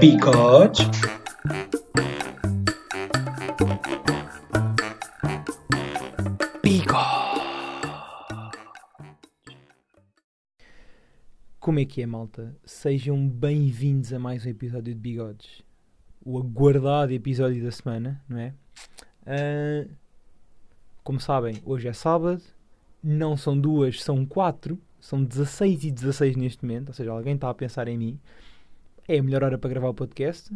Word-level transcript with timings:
Bigode. 0.00 0.90
Como 11.60 11.78
é 11.78 11.84
que 11.84 12.00
é, 12.00 12.06
malta? 12.06 12.56
Sejam 12.64 13.28
bem-vindos 13.28 14.14
a 14.14 14.18
mais 14.18 14.46
um 14.46 14.48
episódio 14.48 14.94
de 14.94 14.98
Bigodes. 14.98 15.62
O 16.24 16.38
aguardado 16.38 17.12
episódio 17.12 17.62
da 17.62 17.70
semana, 17.70 18.24
não 18.26 18.38
é? 18.38 18.54
Ah, 19.26 19.86
como 21.04 21.20
sabem, 21.20 21.60
hoje 21.62 21.88
é 21.88 21.92
sábado. 21.92 22.42
Não 23.02 23.36
são 23.36 23.58
duas, 23.60 24.02
são 24.02 24.24
quatro. 24.24 24.80
São 24.98 25.22
16 25.22 25.84
e 25.84 25.90
16 25.90 26.36
neste 26.36 26.64
momento. 26.64 26.88
Ou 26.88 26.94
seja, 26.94 27.10
alguém 27.10 27.34
está 27.34 27.50
a 27.50 27.54
pensar 27.54 27.86
em 27.86 27.98
mim. 27.98 28.20
É 29.12 29.18
a 29.18 29.22
melhor 29.22 29.44
hora 29.44 29.58
para 29.58 29.68
gravar 29.68 29.90
o 29.90 29.94
podcast. 29.94 30.50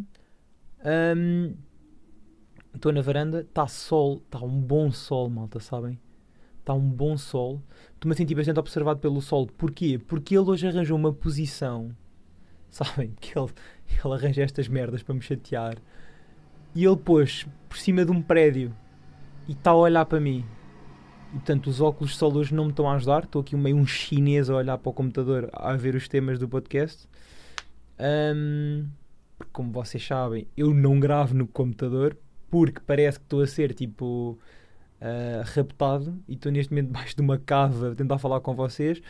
Estou 2.73 2.91
na 2.91 3.01
varanda, 3.01 3.41
está 3.41 3.67
sol, 3.67 4.19
está 4.25 4.39
um 4.39 4.59
bom 4.59 4.91
sol, 4.91 5.29
malta, 5.29 5.59
sabem? 5.59 5.99
Está 6.61 6.73
um 6.73 6.89
bom 6.89 7.15
sol. 7.19 7.61
Estou-me 7.93 8.15
a 8.15 8.17
sentir 8.17 8.33
bastante 8.33 8.59
observado 8.59 8.99
pelo 8.99 9.21
sol. 9.21 9.45
Porquê? 9.45 9.99
Porque 9.99 10.35
ele 10.35 10.49
hoje 10.49 10.67
arranjou 10.67 10.97
uma 10.97 11.13
posição. 11.13 11.95
Sabem? 12.71 13.13
Que 13.21 13.37
ele, 13.37 13.51
ele 14.03 14.13
arranja 14.15 14.41
estas 14.41 14.67
merdas 14.67 15.03
para 15.03 15.13
me 15.13 15.21
chatear. 15.21 15.77
E 16.73 16.83
ele 16.83 16.97
pôs 16.97 17.45
por 17.69 17.77
cima 17.77 18.03
de 18.03 18.11
um 18.11 18.23
prédio. 18.23 18.75
E 19.47 19.51
está 19.51 19.69
a 19.69 19.75
olhar 19.75 20.05
para 20.07 20.19
mim. 20.19 20.43
E 21.29 21.33
portanto, 21.33 21.67
os 21.67 21.79
óculos 21.79 22.13
de 22.13 22.17
sol 22.17 22.35
hoje 22.35 22.55
não 22.55 22.63
me 22.63 22.71
estão 22.71 22.89
a 22.89 22.95
ajudar. 22.95 23.25
Estou 23.25 23.43
aqui 23.43 23.55
meio 23.55 23.75
um 23.75 23.85
chinês 23.85 24.49
a 24.49 24.55
olhar 24.55 24.79
para 24.79 24.89
o 24.89 24.93
computador 24.93 25.47
a 25.53 25.73
ver 25.73 25.93
os 25.93 26.07
temas 26.07 26.39
do 26.39 26.49
podcast. 26.49 27.07
Porque, 29.37 29.51
como 29.53 29.71
vocês 29.71 30.05
sabem, 30.05 30.47
eu 30.55 30.73
não 30.73 30.99
gravo 30.99 31.33
no 31.33 31.47
computador. 31.47 32.17
Porque 32.49 32.79
parece 32.79 33.19
que 33.19 33.25
estou 33.25 33.41
a 33.41 33.47
ser 33.47 33.73
tipo 33.73 34.39
uh, 35.01 35.43
raptado 35.43 36.17
e 36.27 36.33
estou 36.33 36.51
neste 36.51 36.71
momento 36.71 36.87
debaixo 36.93 37.15
de 37.15 37.21
uma 37.21 37.37
cava 37.37 37.91
a 37.91 37.95
tentar 37.95 38.17
falar 38.17 38.39
com 38.39 38.55
vocês, 38.55 39.01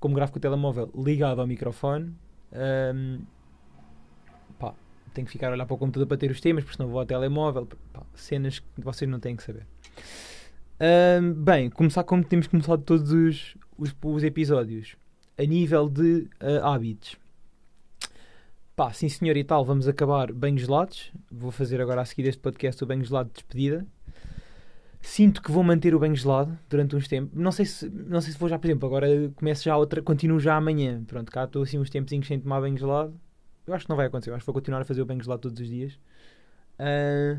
como 0.00 0.14
gravo 0.14 0.32
com 0.32 0.38
o 0.38 0.40
telemóvel 0.42 0.90
ligado 0.94 1.40
ao 1.40 1.46
microfone. 1.46 2.12
Um, 2.52 3.20
pá, 4.58 4.74
tenho 5.12 5.26
que 5.26 5.32
ficar 5.32 5.48
a 5.48 5.52
olhar 5.52 5.66
para 5.66 5.74
o 5.74 5.78
computador 5.78 6.06
para 6.06 6.16
ter 6.16 6.30
os 6.30 6.40
temas, 6.40 6.64
porque 6.64 6.76
senão 6.76 6.90
vou 6.90 7.00
ao 7.00 7.06
telemóvel. 7.06 7.68
Pá, 7.92 8.02
cenas 8.14 8.58
que 8.58 8.80
vocês 8.80 9.10
não 9.10 9.20
têm 9.20 9.36
que 9.36 9.42
saber. 9.42 9.66
Um, 10.80 11.32
bem, 11.32 11.70
começar 11.70 12.02
como 12.04 12.24
temos 12.24 12.46
começado 12.48 12.82
todos 12.82 13.12
os, 13.12 13.56
os, 13.78 13.94
os 14.02 14.24
episódios, 14.24 14.96
a 15.38 15.44
nível 15.44 15.88
de 15.88 16.28
uh, 16.42 16.64
hábitos. 16.64 17.16
Pá, 18.76 18.92
sim 18.92 19.08
senhor 19.08 19.36
e 19.36 19.44
tal, 19.44 19.64
vamos 19.64 19.86
acabar 19.86 20.32
banhos 20.32 20.62
gelados. 20.62 21.12
Vou 21.30 21.52
fazer 21.52 21.80
agora 21.80 22.00
a 22.00 22.04
seguir 22.04 22.26
este 22.26 22.40
podcast 22.40 22.82
o 22.82 22.86
banho 22.86 23.04
gelado 23.04 23.28
de 23.28 23.34
despedida. 23.34 23.86
Sinto 25.00 25.42
que 25.42 25.52
vou 25.52 25.62
manter 25.62 25.94
o 25.94 25.98
banho 25.98 26.16
gelado 26.16 26.58
durante 26.68 26.96
uns 26.96 27.06
tempos. 27.06 27.38
Não 27.38 27.52
sei 27.52 27.66
se, 27.66 27.88
não 27.88 28.20
sei 28.20 28.32
se 28.32 28.38
vou 28.38 28.48
já, 28.48 28.58
por 28.58 28.66
exemplo, 28.66 28.86
agora 28.88 29.06
começo 29.36 29.62
já 29.62 29.76
outra, 29.76 30.02
continuo 30.02 30.40
já 30.40 30.56
amanhã. 30.56 31.04
Pronto, 31.04 31.30
cá 31.30 31.44
estou 31.44 31.62
assim 31.62 31.78
uns 31.78 31.88
tempinhos 31.88 32.26
sem 32.26 32.40
tomar 32.40 32.60
banho 32.60 32.76
gelado. 32.76 33.14
Eu 33.66 33.74
acho 33.74 33.84
que 33.84 33.90
não 33.90 33.96
vai 33.96 34.06
acontecer, 34.06 34.30
eu 34.30 34.34
acho 34.34 34.42
que 34.42 34.46
vou 34.46 34.54
continuar 34.54 34.80
a 34.80 34.84
fazer 34.84 35.02
o 35.02 35.06
banho 35.06 35.22
gelado 35.22 35.42
todos 35.42 35.60
os 35.60 35.68
dias. 35.68 35.98
Ah, 36.78 37.38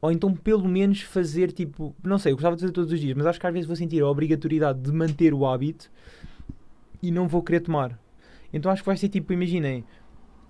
ou 0.00 0.12
então 0.12 0.34
pelo 0.34 0.68
menos 0.68 1.00
fazer 1.02 1.52
tipo, 1.52 1.94
não 2.02 2.18
sei, 2.18 2.32
eu 2.32 2.36
gostava 2.36 2.56
de 2.56 2.62
fazer 2.62 2.72
todos 2.72 2.92
os 2.92 3.00
dias, 3.00 3.16
mas 3.16 3.26
acho 3.26 3.40
que 3.40 3.46
às 3.46 3.52
vezes 3.52 3.66
vou 3.66 3.76
sentir 3.76 4.02
a 4.02 4.08
obrigatoriedade 4.08 4.80
de 4.80 4.92
manter 4.92 5.32
o 5.32 5.46
hábito 5.46 5.90
e 7.02 7.10
não 7.10 7.28
vou 7.28 7.42
querer 7.42 7.60
tomar. 7.60 7.98
Então 8.54 8.70
acho 8.70 8.82
que 8.82 8.86
vai 8.86 8.96
ser 8.96 9.08
tipo, 9.08 9.32
imaginem, 9.32 9.84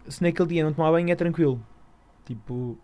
se 0.08 0.22
naquele 0.22 0.48
dia 0.50 0.64
não 0.64 0.74
tomar 0.74 0.92
banho 0.92 1.10
é 1.10 1.16
tranquilo. 1.16 1.58
Tipo, 2.26 2.78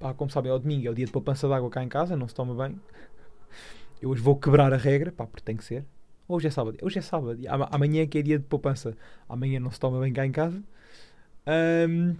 pá, 0.00 0.12
como 0.12 0.30
sabem, 0.30 0.50
é 0.50 0.54
o 0.54 0.58
domingo, 0.58 0.88
é 0.88 0.90
o 0.90 0.94
dia 0.94 1.06
de 1.06 1.12
poupança 1.12 1.46
de 1.48 1.54
água 1.54 1.70
cá 1.70 1.84
em 1.84 1.88
casa, 1.88 2.16
não 2.16 2.28
se 2.28 2.34
toma 2.34 2.52
banho. 2.52 2.80
Eu 4.00 4.10
hoje 4.10 4.22
vou 4.22 4.36
quebrar 4.36 4.72
a 4.72 4.76
regra, 4.76 5.12
pá, 5.12 5.26
porque 5.26 5.42
tem 5.44 5.56
que 5.56 5.64
ser. 5.64 5.84
Hoje 6.28 6.48
é 6.48 6.50
sábado, 6.50 6.76
hoje 6.82 6.98
é 6.98 7.02
sábado, 7.02 7.38
ama- 7.48 7.68
amanhã 7.70 8.02
é 8.02 8.06
que 8.06 8.18
é 8.18 8.22
dia 8.22 8.38
de 8.38 8.44
poupança. 8.44 8.96
Amanhã 9.28 9.60
não 9.60 9.70
se 9.70 9.78
toma 9.78 9.98
banho 10.00 10.12
cá 10.14 10.26
em 10.26 10.32
casa. 10.32 10.62
Ahm, 11.46 12.16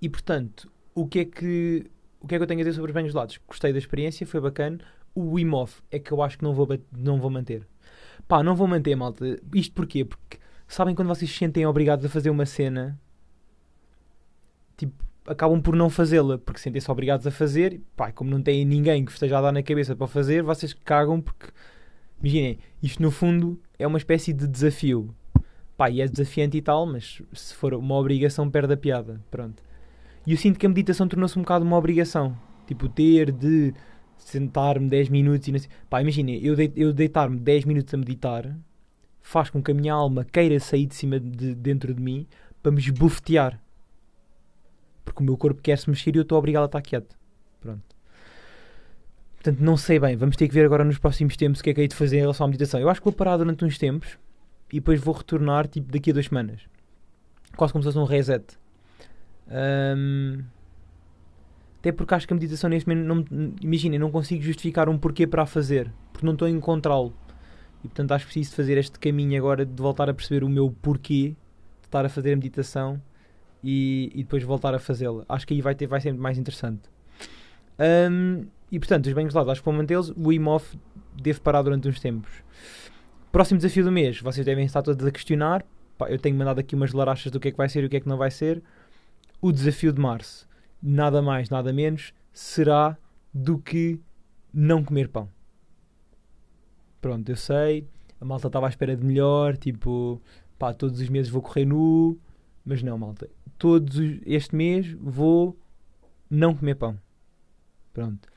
e 0.00 0.08
portanto, 0.08 0.70
o 0.94 1.06
que 1.06 1.20
é 1.20 1.24
que 1.24 1.86
o 2.20 2.26
que 2.26 2.34
é 2.34 2.38
que 2.38 2.42
eu 2.42 2.46
tenho 2.46 2.60
a 2.60 2.64
dizer 2.64 2.74
sobre 2.74 2.90
os 2.90 2.94
banhos 2.94 3.12
gelados? 3.12 3.38
Gostei 3.46 3.72
da 3.72 3.78
experiência, 3.78 4.26
foi 4.26 4.40
bacana. 4.40 4.78
O 5.14 5.34
Wim 5.34 5.50
Hof 5.52 5.80
é 5.90 5.98
que 5.98 6.12
eu 6.12 6.22
acho 6.22 6.38
que 6.38 6.44
não 6.44 6.52
vou, 6.52 6.66
não 6.92 7.20
vou 7.20 7.30
manter. 7.30 7.66
Pá, 8.28 8.42
não 8.42 8.56
vou 8.56 8.66
manter, 8.66 8.94
malta. 8.96 9.24
Isto 9.54 9.74
porquê? 9.74 10.04
Porque 10.04 10.38
sabem 10.66 10.94
quando 10.94 11.08
vocês 11.08 11.30
se 11.30 11.36
sentem 11.36 11.66
obrigados 11.66 12.04
a 12.04 12.08
fazer 12.08 12.30
uma 12.30 12.46
cena, 12.46 12.98
tipo, 14.76 15.04
acabam 15.26 15.60
por 15.60 15.74
não 15.76 15.90
fazê-la, 15.90 16.38
porque 16.38 16.60
sentem-se 16.60 16.90
obrigados 16.90 17.26
a 17.26 17.30
fazer, 17.30 17.80
pá, 17.96 18.12
como 18.12 18.30
não 18.30 18.42
têm 18.42 18.64
ninguém 18.64 19.04
que 19.04 19.12
esteja 19.12 19.38
a 19.38 19.42
dar 19.42 19.52
na 19.52 19.62
cabeça 19.62 19.94
para 19.96 20.06
fazer, 20.06 20.42
vocês 20.42 20.72
cagam 20.72 21.20
porque, 21.20 21.48
imaginem, 22.20 22.58
isto 22.82 23.02
no 23.02 23.10
fundo 23.10 23.60
é 23.78 23.86
uma 23.86 23.98
espécie 23.98 24.32
de 24.32 24.46
desafio. 24.46 25.14
Pá, 25.76 25.90
e 25.90 26.00
é 26.00 26.08
desafiante 26.08 26.56
e 26.56 26.62
tal, 26.62 26.86
mas 26.86 27.20
se 27.34 27.54
for 27.54 27.74
uma 27.74 27.96
obrigação 27.96 28.50
perde 28.50 28.72
a 28.72 28.76
piada, 28.78 29.20
pronto. 29.30 29.62
E 30.26 30.32
eu 30.32 30.38
sinto 30.38 30.58
que 30.58 30.64
a 30.64 30.68
meditação 30.68 31.06
tornou-se 31.06 31.38
um 31.38 31.42
bocado 31.42 31.64
uma 31.66 31.76
obrigação, 31.76 32.36
tipo, 32.66 32.88
ter 32.88 33.30
de 33.30 33.74
sentar-me 34.16 34.88
10 34.88 35.10
minutos 35.10 35.46
e 35.48 35.52
não 35.52 35.58
sei. 35.58 35.68
Pá, 35.90 36.00
imaginem, 36.00 36.42
eu, 36.42 36.56
dei- 36.56 36.72
eu 36.74 36.92
deitar-me 36.94 37.38
10 37.38 37.66
minutos 37.66 37.92
a 37.92 37.96
meditar 37.98 38.56
faz 39.26 39.50
com 39.50 39.60
que 39.60 39.72
a 39.72 39.74
minha 39.74 39.92
alma 39.92 40.24
queira 40.24 40.60
sair 40.60 40.86
de 40.86 40.94
cima 40.94 41.18
de 41.18 41.52
dentro 41.52 41.92
de 41.92 42.00
mim 42.00 42.28
para 42.62 42.70
me 42.70 42.78
esbofetear. 42.78 43.60
Porque 45.04 45.20
o 45.20 45.26
meu 45.26 45.36
corpo 45.36 45.60
quer 45.60 45.76
se 45.76 45.90
mexer 45.90 46.14
e 46.14 46.18
eu 46.18 46.22
estou 46.22 46.38
obrigado 46.38 46.62
a 46.62 46.66
estar 46.66 46.80
quieto. 46.80 47.16
Pronto. 47.60 47.82
Portanto, 49.34 49.58
não 49.58 49.76
sei 49.76 49.98
bem. 49.98 50.14
Vamos 50.14 50.36
ter 50.36 50.46
que 50.46 50.54
ver 50.54 50.64
agora 50.64 50.84
nos 50.84 50.98
próximos 50.98 51.36
tempos 51.36 51.58
o 51.58 51.64
que 51.64 51.70
é 51.70 51.74
que 51.74 51.80
hei 51.80 51.88
de 51.88 51.96
fazer 51.96 52.18
em 52.18 52.20
relação 52.20 52.44
à 52.44 52.48
meditação. 52.48 52.78
Eu 52.78 52.88
acho 52.88 53.00
que 53.00 53.04
vou 53.04 53.12
parar 53.12 53.36
durante 53.36 53.64
uns 53.64 53.76
tempos 53.76 54.16
e 54.72 54.76
depois 54.76 55.00
vou 55.00 55.12
retornar 55.12 55.66
tipo 55.66 55.90
daqui 55.90 56.10
a 56.10 56.12
duas 56.12 56.26
semanas. 56.26 56.60
Quase 57.56 57.72
como 57.72 57.82
se 57.82 57.88
fosse 57.88 57.98
um 57.98 58.04
reset. 58.04 58.44
Ahm, 59.48 60.44
até 61.80 61.90
porque 61.90 62.14
acho 62.14 62.28
que 62.28 62.32
a 62.32 62.36
meditação 62.36 62.70
neste 62.70 62.88
momento, 62.88 63.26
não, 63.28 63.54
imaginem, 63.60 63.98
não 63.98 64.12
consigo 64.12 64.40
justificar 64.40 64.88
um 64.88 64.96
porquê 64.96 65.26
para 65.26 65.42
a 65.42 65.46
fazer. 65.46 65.92
Porque 66.12 66.24
não 66.24 66.34
estou 66.34 66.46
a 66.46 66.50
encontrá-lo. 66.50 67.12
E 67.86 67.88
portanto 67.88 68.10
acho 68.10 68.24
preciso 68.26 68.50
de 68.50 68.56
fazer 68.56 68.76
este 68.78 68.98
caminho 68.98 69.38
agora 69.38 69.64
de 69.64 69.80
voltar 69.80 70.10
a 70.10 70.14
perceber 70.14 70.42
o 70.42 70.48
meu 70.48 70.74
porquê 70.82 71.36
de 71.80 71.86
estar 71.86 72.04
a 72.04 72.08
fazer 72.08 72.32
a 72.32 72.36
meditação 72.36 73.00
e, 73.62 74.10
e 74.12 74.24
depois 74.24 74.42
voltar 74.42 74.74
a 74.74 74.78
fazê-la. 74.80 75.24
Acho 75.28 75.46
que 75.46 75.54
aí 75.54 75.60
vai, 75.60 75.72
ter, 75.72 75.86
vai 75.86 76.00
ser 76.00 76.12
mais 76.12 76.36
interessante. 76.36 76.82
Ahm, 77.78 78.48
e 78.72 78.78
portanto, 78.80 79.06
os 79.06 79.12
banhos 79.12 79.32
gelados, 79.32 79.52
acho 79.52 79.60
que 79.60 79.64
vou 79.64 79.74
mantê-los. 79.74 80.10
O 80.10 80.28
Wim 80.28 80.44
Hof 80.48 80.74
devo 81.14 81.40
parar 81.42 81.62
durante 81.62 81.86
uns 81.88 82.00
tempos. 82.00 82.32
Próximo 83.30 83.58
desafio 83.58 83.84
do 83.84 83.92
mês, 83.92 84.20
vocês 84.20 84.44
devem 84.44 84.64
estar 84.64 84.82
todos 84.82 85.06
a 85.06 85.10
questionar. 85.12 85.64
Eu 86.08 86.18
tenho 86.18 86.36
mandado 86.36 86.58
aqui 86.58 86.74
umas 86.74 86.92
larachas 86.92 87.30
do 87.30 87.38
que 87.38 87.48
é 87.48 87.50
que 87.52 87.56
vai 87.56 87.68
ser 87.68 87.84
e 87.84 87.86
o 87.86 87.88
que 87.88 87.98
é 87.98 88.00
que 88.00 88.08
não 88.08 88.16
vai 88.16 88.32
ser. 88.32 88.60
O 89.40 89.52
desafio 89.52 89.92
de 89.92 90.00
março, 90.00 90.48
nada 90.82 91.22
mais, 91.22 91.50
nada 91.50 91.72
menos, 91.72 92.12
será 92.32 92.98
do 93.32 93.58
que 93.58 94.00
não 94.52 94.82
comer 94.82 95.08
pão. 95.08 95.35
Pronto, 97.06 97.28
eu 97.28 97.36
sei, 97.36 97.86
a 98.20 98.24
malta 98.24 98.48
estava 98.48 98.66
à 98.66 98.68
espera 98.68 98.96
de 98.96 99.04
melhor, 99.06 99.56
tipo, 99.56 100.20
pá, 100.58 100.74
todos 100.74 101.00
os 101.00 101.08
meses 101.08 101.30
vou 101.30 101.40
correr 101.40 101.64
nu, 101.64 102.18
mas 102.64 102.82
não, 102.82 102.98
malta. 102.98 103.30
Todos 103.56 103.96
os- 103.96 104.18
este 104.26 104.56
mês 104.56 104.90
vou 105.00 105.56
não 106.28 106.52
comer 106.52 106.74
pão. 106.74 106.98
Pronto. 107.92 108.28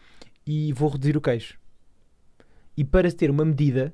E 0.45 0.71
vou 0.73 0.87
reduzir 0.89 1.17
o 1.17 1.21
queijo. 1.21 1.57
E 2.77 2.83
para 2.85 3.11
ter 3.11 3.31
uma 3.31 3.43
medida, 3.43 3.91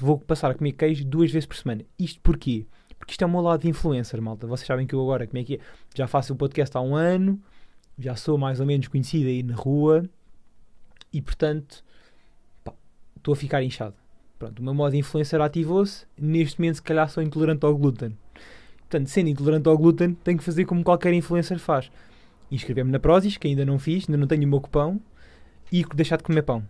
vou 0.00 0.20
passar 0.20 0.52
a 0.52 0.54
comer 0.54 0.70
queijo 0.74 1.04
duas 1.04 1.32
vezes 1.32 1.46
por 1.46 1.56
semana. 1.56 1.84
Isto 1.98 2.20
porquê? 2.20 2.64
Porque 2.96 3.10
isto 3.10 3.22
é 3.22 3.26
o 3.26 3.30
meu 3.30 3.40
lado 3.40 3.62
de 3.62 3.68
influencer, 3.68 4.22
malta. 4.22 4.46
Vocês 4.46 4.68
sabem 4.68 4.86
que 4.86 4.94
eu 4.94 5.00
agora, 5.02 5.26
como 5.26 5.38
é 5.38 5.42
que 5.42 5.56
é? 5.56 5.58
Já 5.96 6.06
faço 6.06 6.32
o 6.32 6.36
podcast 6.36 6.76
há 6.76 6.80
um 6.80 6.94
ano, 6.94 7.42
já 7.98 8.14
sou 8.14 8.38
mais 8.38 8.60
ou 8.60 8.66
menos 8.66 8.86
conhecido 8.86 9.26
aí 9.28 9.42
na 9.42 9.56
rua 9.56 10.08
e, 11.12 11.20
portanto, 11.20 11.84
estou 13.16 13.32
a 13.34 13.36
ficar 13.36 13.64
inchado. 13.64 13.96
Pronto, 14.38 14.60
o 14.60 14.62
meu 14.62 14.74
modo 14.74 14.94
influencer 14.94 15.40
ativou-se. 15.40 16.06
Neste 16.18 16.60
momento, 16.60 16.76
se 16.76 16.82
calhar, 16.82 17.08
sou 17.08 17.22
intolerante 17.22 17.64
ao 17.64 17.76
glúten. 17.76 18.16
Portanto, 18.80 19.08
sendo 19.08 19.28
intolerante 19.30 19.68
ao 19.68 19.76
glúten, 19.76 20.14
tenho 20.22 20.38
que 20.38 20.44
fazer 20.44 20.64
como 20.64 20.84
qualquer 20.84 21.12
influencer 21.14 21.58
faz. 21.58 21.90
Inscrever-me 22.50 22.90
na 22.90 23.00
Prozis, 23.00 23.36
que 23.36 23.48
ainda 23.48 23.64
não 23.64 23.78
fiz, 23.78 24.04
ainda 24.08 24.18
não 24.18 24.26
tenho 24.26 24.44
o 24.44 24.48
meu 24.48 24.60
cupão, 24.60 25.00
e 25.72 25.84
deixar 25.94 26.18
de 26.18 26.22
comer 26.22 26.42
pão. 26.42 26.62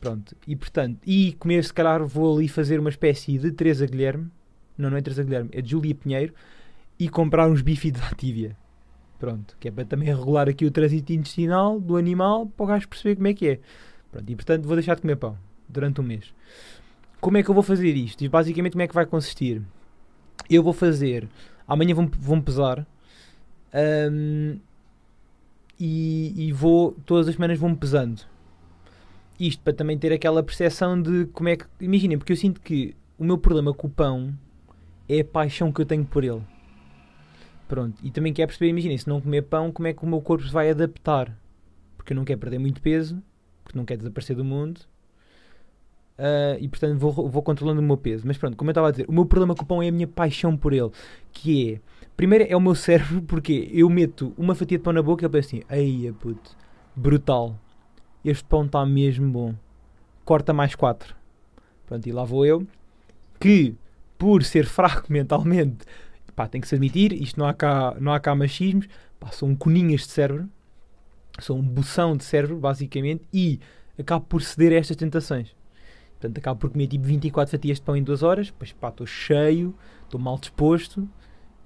Pronto. 0.00 0.36
E, 0.46 0.54
portanto, 0.54 1.00
e 1.06 1.32
comer, 1.38 1.64
se 1.64 1.72
calhar, 1.72 2.04
vou 2.04 2.36
ali 2.36 2.48
fazer 2.48 2.78
uma 2.78 2.90
espécie 2.90 3.38
de 3.38 3.50
Teresa 3.50 3.86
Guilherme. 3.86 4.30
Não, 4.76 4.90
não 4.90 4.96
é 4.96 5.02
Teresa 5.02 5.24
Guilherme, 5.24 5.50
é 5.52 5.60
de 5.60 5.70
Júlia 5.70 5.94
Pinheiro. 5.94 6.34
E 6.98 7.08
comprar 7.08 7.48
uns 7.50 7.62
bifes 7.62 7.92
da 7.92 8.10
Tívia. 8.16 8.56
Pronto. 9.18 9.56
Que 9.58 9.68
é 9.68 9.70
para 9.70 9.84
também 9.84 10.08
regular 10.08 10.48
aqui 10.48 10.64
o 10.64 10.70
trânsito 10.70 11.12
intestinal 11.12 11.80
do 11.80 11.96
animal, 11.96 12.46
para 12.46 12.64
o 12.64 12.66
gajo 12.66 12.88
perceber 12.88 13.16
como 13.16 13.26
é 13.26 13.34
que 13.34 13.48
é. 13.48 13.60
Pronto. 14.12 14.30
E, 14.30 14.36
portanto, 14.36 14.64
vou 14.66 14.76
deixar 14.76 14.94
de 14.94 15.02
comer 15.02 15.16
pão 15.16 15.36
durante 15.68 16.00
um 16.00 16.04
mês. 16.04 16.32
Como 17.26 17.38
é 17.38 17.42
que 17.42 17.50
eu 17.50 17.54
vou 17.54 17.64
fazer 17.64 17.92
isto? 17.96 18.22
E 18.22 18.28
basicamente 18.28 18.74
como 18.74 18.82
é 18.82 18.86
que 18.86 18.94
vai 18.94 19.04
consistir? 19.04 19.60
Eu 20.48 20.62
vou 20.62 20.72
fazer 20.72 21.28
Amanhã 21.66 21.92
vão, 21.92 22.06
vão 22.06 22.40
pesar. 22.40 22.86
Um, 23.74 24.60
e, 25.76 26.32
e 26.36 26.52
vou, 26.52 26.92
todas 27.04 27.26
as 27.26 27.34
semanas 27.34 27.58
vão-me 27.58 27.74
pesando. 27.74 28.22
Isto 29.40 29.60
para 29.60 29.72
também 29.72 29.98
ter 29.98 30.12
aquela 30.12 30.40
percepção 30.40 31.02
de 31.02 31.26
como 31.32 31.48
é 31.48 31.56
que. 31.56 31.64
Imaginem, 31.80 32.16
porque 32.16 32.32
eu 32.32 32.36
sinto 32.36 32.60
que 32.60 32.94
o 33.18 33.24
meu 33.24 33.36
problema 33.36 33.74
com 33.74 33.88
o 33.88 33.90
pão 33.90 34.32
é 35.08 35.18
a 35.18 35.24
paixão 35.24 35.72
que 35.72 35.80
eu 35.80 35.84
tenho 35.84 36.04
por 36.04 36.22
ele. 36.22 36.42
Pronto, 37.66 37.98
e 38.04 38.10
também 38.12 38.32
quero 38.32 38.46
perceber, 38.46 38.70
imaginem, 38.70 38.98
se 38.98 39.08
não 39.08 39.20
comer 39.20 39.42
pão, 39.42 39.72
como 39.72 39.88
é 39.88 39.92
que 39.92 40.04
o 40.04 40.06
meu 40.06 40.20
corpo 40.20 40.46
se 40.46 40.52
vai 40.52 40.70
adaptar? 40.70 41.36
Porque 41.96 42.12
eu 42.12 42.16
não 42.16 42.24
quero 42.24 42.38
perder 42.38 42.60
muito 42.60 42.80
peso, 42.80 43.20
porque 43.64 43.76
não 43.76 43.84
quero 43.84 43.98
desaparecer 43.98 44.36
do 44.36 44.44
mundo. 44.44 44.82
Uh, 46.18 46.56
e 46.58 46.66
portanto 46.66 46.98
vou, 46.98 47.12
vou 47.28 47.42
controlando 47.42 47.80
o 47.80 47.84
meu 47.84 47.96
peso. 47.96 48.26
Mas 48.26 48.38
pronto, 48.38 48.56
como 48.56 48.70
eu 48.70 48.72
estava 48.72 48.88
a 48.88 48.90
dizer, 48.90 49.06
o 49.08 49.12
meu 49.12 49.26
problema 49.26 49.54
com 49.54 49.62
o 49.62 49.66
pão 49.66 49.82
é 49.82 49.88
a 49.88 49.92
minha 49.92 50.06
paixão 50.06 50.56
por 50.56 50.72
ele. 50.72 50.90
Que 51.32 51.74
é, 51.74 51.80
primeiro 52.16 52.46
é 52.48 52.56
o 52.56 52.60
meu 52.60 52.74
cérebro, 52.74 53.22
porque 53.28 53.70
eu 53.72 53.88
meto 53.90 54.32
uma 54.36 54.54
fatia 54.54 54.78
de 54.78 54.84
pão 54.84 54.92
na 54.92 55.02
boca 55.02 55.24
e 55.24 55.26
eu 55.26 55.30
penso 55.30 55.48
assim, 55.48 55.62
ai 55.68 56.12
puto, 56.18 56.56
brutal, 56.94 57.58
este 58.24 58.44
pão 58.44 58.64
está 58.64 58.84
mesmo 58.86 59.30
bom. 59.30 59.54
Corta 60.24 60.52
mais 60.52 60.74
quatro. 60.74 61.14
Pronto, 61.86 62.06
e 62.06 62.12
lá 62.12 62.24
vou 62.24 62.44
eu, 62.44 62.66
que 63.38 63.74
por 64.18 64.42
ser 64.42 64.66
fraco 64.66 65.06
mentalmente, 65.12 65.84
pá, 66.34 66.48
tem 66.48 66.60
que 66.60 66.68
se 66.68 66.74
admitir, 66.74 67.12
isto 67.12 67.38
não 67.38 67.46
há 67.46 67.54
cá, 67.54 67.96
não 68.00 68.12
há 68.12 68.20
cá 68.20 68.34
machismos, 68.34 68.88
pá, 69.18 69.30
um 69.42 69.54
coninhas 69.54 70.02
de 70.02 70.08
cérebro, 70.08 70.48
sou 71.40 71.56
um 71.56 71.62
bução 71.62 72.16
de 72.16 72.24
cérebro, 72.24 72.56
basicamente, 72.58 73.22
e 73.32 73.60
acabo 73.98 74.24
por 74.26 74.42
ceder 74.42 74.72
a 74.72 74.76
estas 74.76 74.96
tentações. 74.96 75.55
Portanto, 76.18 76.38
acabo 76.38 76.60
por 76.60 76.70
comer 76.70 76.86
tipo 76.86 77.04
24 77.04 77.50
fatias 77.50 77.78
de 77.78 77.82
pão 77.82 77.96
em 77.96 78.02
2 78.02 78.22
horas, 78.22 78.46
depois 78.46 78.72
pá, 78.72 78.88
estou 78.88 79.06
cheio, 79.06 79.74
estou 80.04 80.18
mal 80.18 80.38
disposto 80.38 81.08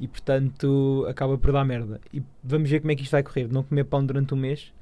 e 0.00 0.08
portanto 0.08 1.06
acaba 1.08 1.38
por 1.38 1.52
dar 1.52 1.64
merda. 1.64 2.00
E 2.12 2.22
vamos 2.42 2.68
ver 2.68 2.80
como 2.80 2.90
é 2.90 2.96
que 2.96 3.02
isto 3.02 3.12
vai 3.12 3.22
correr. 3.22 3.46
Não 3.48 3.62
comer 3.62 3.84
pão 3.84 4.04
durante 4.04 4.34
um 4.34 4.36
mês. 4.36 4.72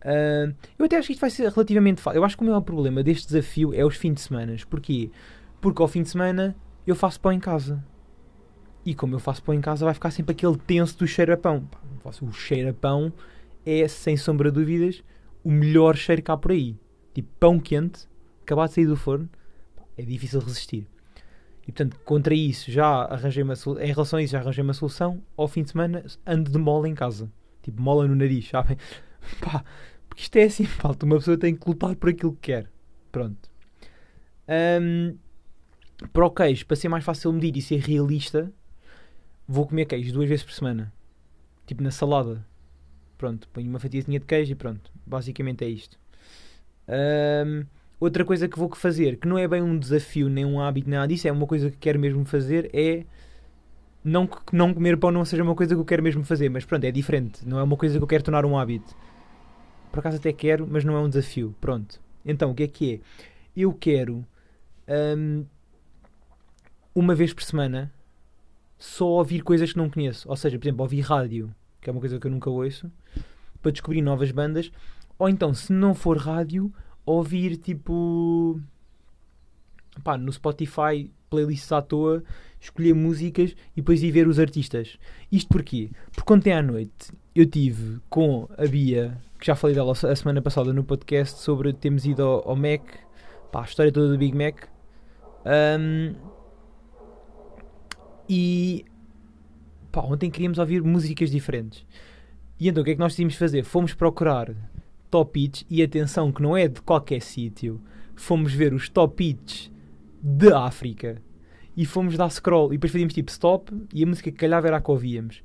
Uh, 0.00 0.54
eu 0.78 0.86
até 0.86 0.96
acho 0.96 1.08
que 1.08 1.12
isto 1.12 1.20
vai 1.20 1.28
ser 1.28 1.50
relativamente 1.50 2.00
fácil. 2.00 2.18
Eu 2.18 2.24
acho 2.24 2.36
que 2.36 2.42
o 2.42 2.46
maior 2.46 2.60
problema 2.60 3.02
deste 3.02 3.26
desafio 3.26 3.74
é 3.74 3.84
os 3.84 3.96
fins 3.96 4.14
de 4.14 4.20
semana. 4.20 4.54
Porquê? 4.70 5.10
Porque 5.60 5.82
ao 5.82 5.88
fim 5.88 6.02
de 6.02 6.08
semana 6.08 6.56
eu 6.86 6.94
faço 6.94 7.20
pão 7.20 7.32
em 7.32 7.40
casa. 7.40 7.84
E 8.86 8.94
como 8.94 9.14
eu 9.16 9.18
faço 9.18 9.42
pão 9.42 9.54
em 9.54 9.60
casa, 9.60 9.84
vai 9.84 9.92
ficar 9.92 10.10
sempre 10.12 10.32
aquele 10.32 10.56
tenso 10.56 10.96
do 10.98 11.06
cheiro 11.06 11.32
a 11.32 11.36
pão. 11.36 11.68
O 12.22 12.32
cheiro 12.32 12.70
a 12.70 12.72
pão 12.72 13.12
é, 13.66 13.86
sem 13.86 14.16
sombra 14.16 14.50
de 14.50 14.60
dúvidas, 14.60 15.02
o 15.44 15.50
melhor 15.50 15.94
cheiro 15.94 16.22
que 16.22 16.30
há 16.30 16.36
por 16.36 16.52
aí. 16.52 16.74
Tipo, 17.12 17.28
pão 17.38 17.58
quente 17.58 18.08
acabado 18.48 18.68
de 18.68 18.74
sair 18.76 18.86
do 18.86 18.96
forno, 18.96 19.28
é 19.96 20.02
difícil 20.02 20.40
resistir. 20.40 20.86
E 21.66 21.72
portanto, 21.72 22.00
contra 22.02 22.34
isso, 22.34 22.70
já 22.70 23.02
arranjei 23.04 23.42
uma 23.42 23.54
solução. 23.54 23.84
Em 23.84 23.92
relação 23.92 24.18
a 24.18 24.22
isso, 24.22 24.32
já 24.32 24.40
arranjei 24.40 24.64
uma 24.64 24.72
solução. 24.72 25.22
Ao 25.36 25.46
fim 25.46 25.62
de 25.62 25.70
semana, 25.70 26.02
ando 26.26 26.50
de 26.50 26.56
mola 26.56 26.88
em 26.88 26.94
casa. 26.94 27.30
Tipo, 27.62 27.82
mola 27.82 28.08
no 28.08 28.14
nariz, 28.14 28.48
sabem? 28.50 28.78
Pá, 29.40 29.62
porque 30.08 30.22
isto 30.22 30.36
é 30.36 30.44
assim, 30.44 30.64
falta. 30.66 31.04
Uma 31.04 31.16
pessoa 31.16 31.36
tem 31.36 31.54
que 31.54 31.68
lutar 31.68 31.94
por 31.94 32.08
aquilo 32.08 32.32
que 32.32 32.52
quer. 32.52 32.70
Pronto. 33.12 33.50
Um, 34.80 35.18
para 36.10 36.24
o 36.24 36.30
queijo, 36.30 36.64
para 36.64 36.76
ser 36.76 36.88
mais 36.88 37.04
fácil 37.04 37.30
medir 37.34 37.54
e 37.54 37.60
ser 37.60 37.80
realista, 37.80 38.50
vou 39.46 39.66
comer 39.66 39.84
queijo 39.84 40.12
duas 40.12 40.28
vezes 40.28 40.44
por 40.44 40.52
semana. 40.54 40.90
Tipo 41.66 41.82
na 41.82 41.90
salada. 41.90 42.46
Pronto, 43.18 43.46
ponho 43.48 43.68
uma 43.68 43.80
fatiazinha 43.80 44.18
de 44.18 44.24
queijo 44.24 44.52
e 44.52 44.54
pronto. 44.54 44.90
Basicamente 45.04 45.64
é 45.64 45.68
isto. 45.68 45.98
Um, 46.88 47.66
Outra 48.00 48.24
coisa 48.24 48.48
que 48.48 48.58
vou 48.58 48.72
fazer, 48.74 49.16
que 49.16 49.26
não 49.26 49.36
é 49.36 49.48
bem 49.48 49.60
um 49.60 49.78
desafio, 49.78 50.28
nem 50.28 50.44
um 50.44 50.60
hábito, 50.60 50.88
nada 50.88 51.08
disso, 51.08 51.26
é 51.26 51.32
uma 51.32 51.46
coisa 51.46 51.70
que 51.70 51.76
quero 51.76 51.98
mesmo 51.98 52.24
fazer, 52.24 52.70
é 52.72 53.04
não 54.04 54.26
que 54.26 54.54
não 54.54 54.72
comer 54.72 54.96
pão 54.96 55.10
não 55.10 55.24
seja 55.24 55.42
uma 55.42 55.54
coisa 55.54 55.74
que 55.74 55.80
eu 55.80 55.84
quero 55.84 56.02
mesmo 56.02 56.24
fazer, 56.24 56.48
mas 56.48 56.64
pronto, 56.64 56.84
é 56.84 56.92
diferente, 56.92 57.46
não 57.46 57.58
é 57.58 57.62
uma 57.62 57.76
coisa 57.76 57.98
que 57.98 58.02
eu 58.02 58.06
quero 58.06 58.22
tornar 58.22 58.46
um 58.46 58.56
hábito. 58.56 58.94
Por 59.90 59.98
acaso 60.00 60.18
até 60.18 60.32
quero, 60.32 60.66
mas 60.70 60.84
não 60.84 60.94
é 60.96 61.00
um 61.00 61.08
desafio. 61.08 61.54
Pronto. 61.60 62.00
Então, 62.24 62.50
o 62.50 62.54
que 62.54 62.62
é 62.62 62.68
que 62.68 62.94
é? 62.94 63.00
Eu 63.56 63.72
quero 63.72 64.24
um, 65.16 65.44
uma 66.94 67.14
vez 67.14 67.32
por 67.32 67.42
semana 67.42 67.92
só 68.78 69.06
ouvir 69.06 69.42
coisas 69.42 69.72
que 69.72 69.78
não 69.78 69.90
conheço. 69.90 70.28
Ou 70.28 70.36
seja, 70.36 70.58
por 70.58 70.66
exemplo, 70.66 70.82
ouvir 70.82 71.00
rádio, 71.00 71.52
que 71.80 71.88
é 71.88 71.92
uma 71.92 72.00
coisa 72.00 72.18
que 72.18 72.26
eu 72.26 72.30
nunca 72.30 72.50
ouço, 72.50 72.90
para 73.60 73.72
descobrir 73.72 74.02
novas 74.02 74.30
bandas. 74.30 74.70
Ou 75.18 75.28
então, 75.28 75.52
se 75.52 75.72
não 75.72 75.94
for 75.94 76.16
rádio, 76.16 76.72
ouvir 77.10 77.56
tipo 77.56 78.60
pá, 80.02 80.16
no 80.16 80.32
Spotify 80.32 81.10
playlists 81.28 81.70
à 81.72 81.82
toa, 81.82 82.22
escolher 82.60 82.94
músicas 82.94 83.54
e 83.76 83.80
depois 83.80 84.02
ir 84.02 84.10
ver 84.10 84.26
os 84.26 84.38
artistas. 84.38 84.98
Isto 85.30 85.48
porquê? 85.48 85.90
Porque 86.14 86.32
ontem 86.32 86.52
à 86.52 86.62
noite 86.62 87.12
eu 87.34 87.46
tive 87.46 88.00
com 88.08 88.48
a 88.56 88.66
Bia, 88.66 89.16
que 89.38 89.46
já 89.46 89.54
falei 89.54 89.74
dela 89.74 89.92
a 89.92 90.16
semana 90.16 90.42
passada 90.42 90.72
no 90.72 90.82
podcast, 90.82 91.40
sobre 91.40 91.72
termos 91.72 92.04
ido 92.04 92.22
ao, 92.22 92.56
Mac, 92.56 92.82
pá, 93.52 93.62
a 93.62 93.64
história 93.64 93.92
toda 93.92 94.08
do 94.08 94.18
Big 94.18 94.36
Mac. 94.36 94.64
Um, 95.46 96.14
e 98.28 98.84
pá, 99.92 100.02
ontem 100.02 100.30
queríamos 100.30 100.58
ouvir 100.58 100.82
músicas 100.82 101.30
diferentes. 101.30 101.86
E 102.58 102.68
então 102.68 102.82
o 102.82 102.84
que 102.84 102.90
é 102.90 102.94
que 102.94 103.00
nós 103.00 103.12
decidimos 103.12 103.36
fazer? 103.36 103.62
Fomos 103.62 103.94
procurar 103.94 104.52
top 105.10 105.40
hits 105.40 105.64
e 105.68 105.82
atenção 105.82 106.32
que 106.32 106.42
não 106.42 106.56
é 106.56 106.68
de 106.68 106.80
qualquer 106.80 107.20
sítio. 107.20 107.80
Fomos 108.14 108.52
ver 108.52 108.74
os 108.74 108.88
top 108.88 109.24
hits 109.24 109.70
de 110.22 110.52
África 110.52 111.22
e 111.76 111.84
fomos 111.84 112.16
dar 112.16 112.30
scroll 112.30 112.72
e 112.72 112.76
depois 112.76 112.92
fazíamos 112.92 113.14
tipo 113.14 113.30
stop 113.30 113.72
e 113.92 114.02
a 114.02 114.06
música 114.06 114.30
que 114.30 114.38
calhava 114.38 114.66
era 114.66 114.78
a 114.78 114.80
que 114.80 114.90
ouvíamos. 114.90 115.42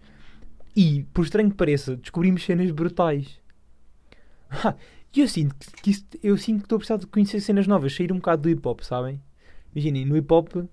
E, 0.75 1.03
por 1.13 1.23
estranho 1.23 1.51
que 1.51 1.55
pareça, 1.55 1.95
descobrimos 1.95 2.43
cenas 2.43 2.71
brutais. 2.71 3.39
E 5.15 5.21
eu 5.21 5.27
sinto 5.27 5.55
que, 5.83 5.91
isso, 5.91 6.03
eu 6.23 6.35
sinto 6.35 6.61
que 6.61 6.65
estou 6.65 6.77
a 6.77 6.79
precisar 6.79 6.97
de 6.97 7.05
conhecer 7.05 7.39
cenas 7.39 7.67
novas, 7.67 7.93
sair 7.93 8.11
um 8.11 8.15
bocado 8.15 8.41
do 8.41 8.49
hip 8.49 8.67
hop, 8.67 8.81
sabem? 8.81 9.21
Imaginem, 9.71 10.05
no 10.05 10.17
hip 10.17 10.33
hop 10.33 10.67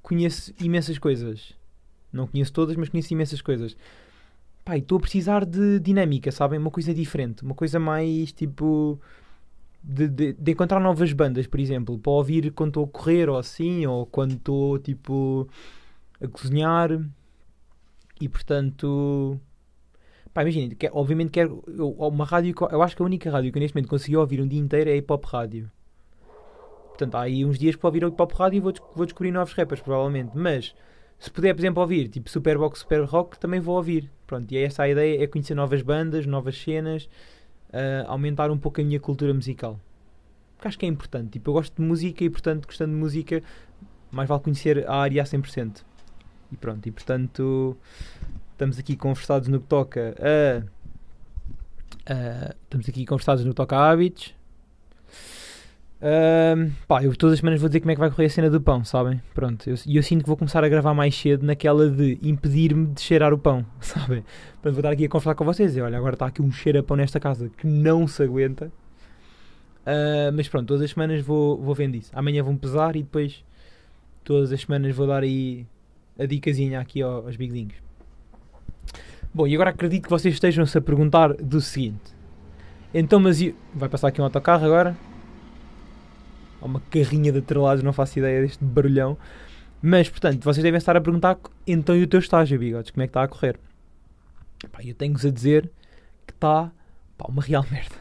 conheço 0.00 0.54
imensas 0.60 0.98
coisas. 1.00 1.52
Não 2.12 2.28
conheço 2.28 2.52
todas, 2.52 2.76
mas 2.76 2.88
conheço 2.88 3.12
imensas 3.12 3.42
coisas 3.42 3.76
pá, 4.66 4.76
estou 4.76 4.98
a 4.98 5.00
precisar 5.00 5.46
de 5.46 5.78
dinâmica, 5.78 6.32
sabem? 6.32 6.58
Uma 6.58 6.72
coisa 6.72 6.92
diferente, 6.92 7.44
uma 7.44 7.54
coisa 7.54 7.78
mais 7.78 8.32
tipo. 8.32 9.00
De, 9.82 10.08
de, 10.08 10.32
de, 10.32 10.52
encontrar 10.52 10.80
novas 10.80 11.12
bandas, 11.12 11.46
por 11.46 11.60
exemplo, 11.60 11.96
para 11.96 12.10
ouvir 12.10 12.50
quando 12.50 12.70
estou 12.70 12.84
a 12.86 12.88
correr 12.88 13.28
ou 13.28 13.38
assim, 13.38 13.86
ou 13.86 14.04
quando 14.04 14.32
estou 14.32 14.78
tipo 14.80 15.48
a 16.20 16.26
cozinhar. 16.26 16.90
E 18.20 18.28
portanto, 18.28 19.40
pá, 20.34 20.42
imagina, 20.42 20.74
que, 20.74 20.90
obviamente 20.92 21.30
quero 21.30 21.62
eu, 21.68 21.90
uma 21.90 22.24
rádio, 22.24 22.52
eu 22.72 22.82
acho 22.82 22.96
que 22.96 23.02
a 23.02 23.04
única 23.04 23.30
rádio 23.30 23.52
que 23.52 23.58
eu 23.58 23.60
neste 23.60 23.76
momento 23.76 23.90
consegui 23.90 24.16
ouvir 24.16 24.40
um 24.40 24.48
dia 24.48 24.58
inteiro 24.58 24.90
é 24.90 24.96
hip 24.96 25.12
hop 25.12 25.24
rádio. 25.24 25.70
Portanto, 26.88 27.14
há 27.14 27.22
aí 27.22 27.44
uns 27.44 27.56
dias 27.56 27.76
para 27.76 27.86
ouvir 27.86 28.04
o 28.04 28.08
hip 28.08 28.20
hop 28.20 28.32
rádio 28.32 28.56
e 28.56 28.60
vou, 28.60 28.72
vou 28.96 29.06
descobrir 29.06 29.30
novos 29.30 29.52
rappers, 29.52 29.80
provavelmente. 29.80 30.32
Mas 30.34 30.74
se 31.18 31.30
puder, 31.30 31.54
por 31.54 31.60
exemplo, 31.60 31.82
ouvir 31.82 32.08
tipo 32.08 32.28
Superbox, 32.28 32.80
Super 32.80 33.04
Rock, 33.04 33.38
também 33.38 33.60
vou 33.60 33.76
ouvir. 33.76 34.10
Pronto, 34.26 34.50
e 34.52 34.56
é 34.56 34.64
essa 34.64 34.82
a 34.82 34.88
ideia, 34.88 35.22
é 35.22 35.26
conhecer 35.26 35.54
novas 35.54 35.82
bandas, 35.82 36.26
novas 36.26 36.60
cenas, 36.60 37.08
uh, 37.68 38.08
aumentar 38.08 38.50
um 38.50 38.58
pouco 38.58 38.80
a 38.80 38.84
minha 38.84 39.00
cultura 39.00 39.32
musical. 39.32 39.80
Porque 40.56 40.68
acho 40.68 40.78
que 40.78 40.86
é 40.86 40.88
importante. 40.88 41.30
Tipo, 41.32 41.50
eu 41.50 41.54
gosto 41.54 41.74
de 41.76 41.82
música 41.82 42.24
e, 42.24 42.30
portanto, 42.30 42.66
gostando 42.66 42.92
de 42.92 42.98
música, 42.98 43.42
mais 44.10 44.28
vale 44.28 44.42
conhecer 44.42 44.88
a 44.88 44.96
área 44.96 45.22
a 45.22 45.24
100%. 45.24 45.84
E 46.52 46.56
pronto, 46.56 46.86
e 46.86 46.92
portanto, 46.92 47.76
estamos 48.52 48.78
aqui 48.78 48.96
conversados 48.96 49.48
no 49.48 49.60
que 49.60 49.66
toca 49.66 50.14
a. 50.18 50.64
Uh, 52.08 52.54
estamos 52.64 52.88
aqui 52.88 53.04
conversados 53.04 53.44
no 53.44 53.50
que 53.50 53.56
toca 53.56 53.76
a 53.76 53.90
hábitos. 53.90 54.34
Uh, 55.96 56.70
pá, 56.86 57.02
eu 57.02 57.16
todas 57.16 57.34
as 57.34 57.38
semanas 57.40 57.58
vou 57.58 57.70
dizer 57.70 57.80
como 57.80 57.90
é 57.90 57.94
que 57.94 58.00
vai 58.00 58.10
correr 58.10 58.26
a 58.26 58.30
cena 58.30 58.50
do 58.50 58.60
pão, 58.60 58.84
sabem? 58.84 59.20
Pronto, 59.34 59.66
e 59.66 59.70
eu, 59.70 59.76
eu, 59.96 60.02
sinto 60.02 60.22
que 60.22 60.28
vou 60.28 60.36
começar 60.36 60.62
a 60.62 60.68
gravar 60.68 60.92
mais 60.92 61.14
cedo 61.16 61.44
naquela 61.46 61.88
de 61.88 62.18
impedir-me 62.22 62.88
de 62.88 63.00
cheirar 63.00 63.32
o 63.32 63.38
pão, 63.38 63.64
sabem? 63.80 64.22
Portanto, 64.54 64.72
vou 64.74 64.80
estar 64.80 64.90
aqui 64.90 65.06
a 65.06 65.08
conversar 65.08 65.34
com 65.34 65.44
vocês 65.44 65.74
e 65.74 65.80
olha, 65.80 65.96
agora 65.96 66.14
está 66.14 66.26
aqui 66.26 66.42
um 66.42 66.52
cheiro 66.52 66.78
a 66.78 66.82
pão 66.82 66.98
nesta 66.98 67.18
casa 67.18 67.50
que 67.56 67.66
não 67.66 68.06
se 68.06 68.22
aguenta. 68.22 68.70
Uh, 69.86 70.32
mas 70.34 70.48
pronto, 70.48 70.66
todas 70.66 70.82
as 70.82 70.90
semanas 70.90 71.22
vou, 71.22 71.56
vou 71.62 71.74
vendo 71.74 71.94
isso. 71.94 72.10
Amanhã 72.12 72.42
vão 72.42 72.56
pesar 72.56 72.94
e 72.94 73.02
depois 73.02 73.42
todas 74.22 74.52
as 74.52 74.60
semanas 74.60 74.94
vou 74.94 75.06
dar 75.06 75.22
aí 75.22 75.64
a 76.18 76.26
dicasinha 76.26 76.78
aqui 76.80 77.00
aos 77.00 77.36
biglinhos. 77.36 77.74
Bom, 79.32 79.46
e 79.46 79.54
agora 79.54 79.70
acredito 79.70 80.04
que 80.04 80.10
vocês 80.10 80.34
estejam-se 80.34 80.76
a 80.76 80.80
perguntar 80.80 81.32
do 81.34 81.60
seguinte. 81.60 82.14
Então, 82.92 83.20
mas 83.20 83.40
eu... 83.40 83.54
vai 83.74 83.88
passar 83.88 84.08
aqui 84.08 84.20
um 84.20 84.24
autocarro 84.24 84.64
agora? 84.64 84.96
Há 86.60 86.64
uma 86.64 86.80
carrinha 86.90 87.32
de 87.32 87.38
atrelados, 87.38 87.82
não 87.82 87.92
faço 87.92 88.18
ideia 88.18 88.42
deste 88.42 88.64
barulhão. 88.64 89.16
Mas, 89.82 90.08
portanto, 90.08 90.42
vocês 90.42 90.62
devem 90.62 90.78
estar 90.78 90.96
a 90.96 91.00
perguntar 91.00 91.38
então 91.66 91.96
e 91.96 92.02
o 92.02 92.06
teu 92.06 92.18
estágio, 92.18 92.58
bigodes, 92.58 92.90
como 92.90 93.02
é 93.02 93.06
que 93.06 93.10
está 93.10 93.22
a 93.22 93.28
correr? 93.28 93.58
Pá, 94.72 94.80
eu 94.84 94.94
tenho-vos 94.94 95.24
a 95.24 95.30
dizer 95.30 95.70
que 96.26 96.32
está 96.32 96.72
uma 97.28 97.42
real 97.42 97.64
merda. 97.70 97.96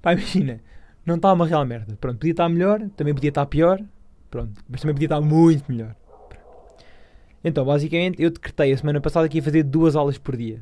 Pá, 0.00 0.12
imagina, 0.12 0.60
não 1.04 1.16
está 1.16 1.32
uma 1.32 1.46
real 1.46 1.64
merda. 1.64 1.96
Pronto, 2.00 2.18
podia 2.18 2.32
estar 2.32 2.48
melhor, 2.48 2.80
também 2.96 3.14
podia 3.14 3.28
estar 3.28 3.46
pior, 3.46 3.80
pronto, 4.30 4.62
mas 4.68 4.80
também 4.80 4.94
podia 4.94 5.06
estar 5.06 5.20
muito 5.20 5.70
melhor. 5.70 5.94
Então, 7.44 7.64
basicamente, 7.64 8.22
eu 8.22 8.30
decretei 8.30 8.72
a 8.72 8.76
semana 8.76 9.00
passada 9.00 9.28
que 9.28 9.38
ia 9.38 9.42
fazer 9.42 9.64
duas 9.64 9.96
aulas 9.96 10.16
por 10.16 10.36
dia. 10.36 10.60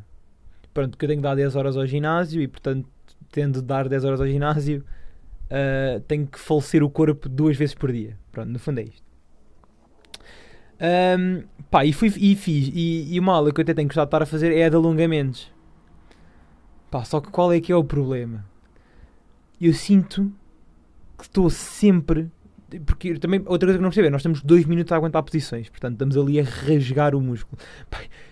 Pronto, 0.73 0.97
que 0.97 1.05
eu 1.05 1.09
tenho 1.09 1.21
que 1.21 1.23
dar 1.23 1.35
10 1.35 1.57
horas 1.57 1.77
ao 1.77 1.87
ginásio 1.87 2.41
e, 2.41 2.49
portanto, 2.49 2.89
tendo 3.31 3.61
de 3.61 3.67
dar 3.67 3.89
10 3.89 4.05
horas 4.05 4.21
ao 4.21 4.27
ginásio, 4.27 4.85
uh, 5.51 6.01
tenho 6.01 6.27
que 6.27 6.39
falecer 6.39 6.83
o 6.83 6.91
corpo 6.91 7.29
duas 7.29 7.57
vezes 7.57 7.75
por 7.75 7.93
dia. 7.93 8.19
Pronto, 8.33 8.49
no 8.49 8.59
fundo 8.59 8.81
é 8.81 8.85
isto. 8.85 9.03
Um, 10.81 11.43
pá, 11.71 11.85
e, 11.85 11.93
fui, 11.93 12.13
e 12.17 12.35
fiz. 12.35 12.71
E, 12.73 13.15
e 13.15 13.21
uma 13.21 13.35
aula 13.35 13.53
que 13.53 13.61
eu 13.61 13.63
até 13.63 13.75
tenho 13.75 13.89
gostado 13.89 14.07
de 14.07 14.09
estar 14.09 14.23
a 14.23 14.27
fazer 14.27 14.57
é 14.57 14.65
a 14.65 14.69
de 14.69 14.77
alongamentos. 14.77 15.53
Pá, 16.91 17.05
só 17.05 17.21
que 17.21 17.31
qual 17.31 17.53
é 17.53 17.61
que 17.61 17.71
é 17.71 17.77
o 17.77 17.85
problema? 17.85 18.45
Eu 19.61 19.75
sinto 19.75 20.33
que 21.19 21.25
estou 21.25 21.51
sempre 21.51 22.31
porque 22.87 23.19
também, 23.19 23.43
outra 23.47 23.67
coisa 23.67 23.79
que 23.79 23.83
não 23.83 23.89
percebo 23.89 24.07
é, 24.07 24.11
nós 24.11 24.23
temos 24.23 24.43
dois 24.43 24.65
minutos 24.65 24.93
a 24.93 24.97
aguentar 24.97 25.23
posições, 25.25 25.69
portanto 25.69 25.95
estamos 25.95 26.17
ali 26.17 26.39
a 26.39 26.45
rasgar 26.45 27.17
o 27.17 27.21
músculo. 27.21 27.61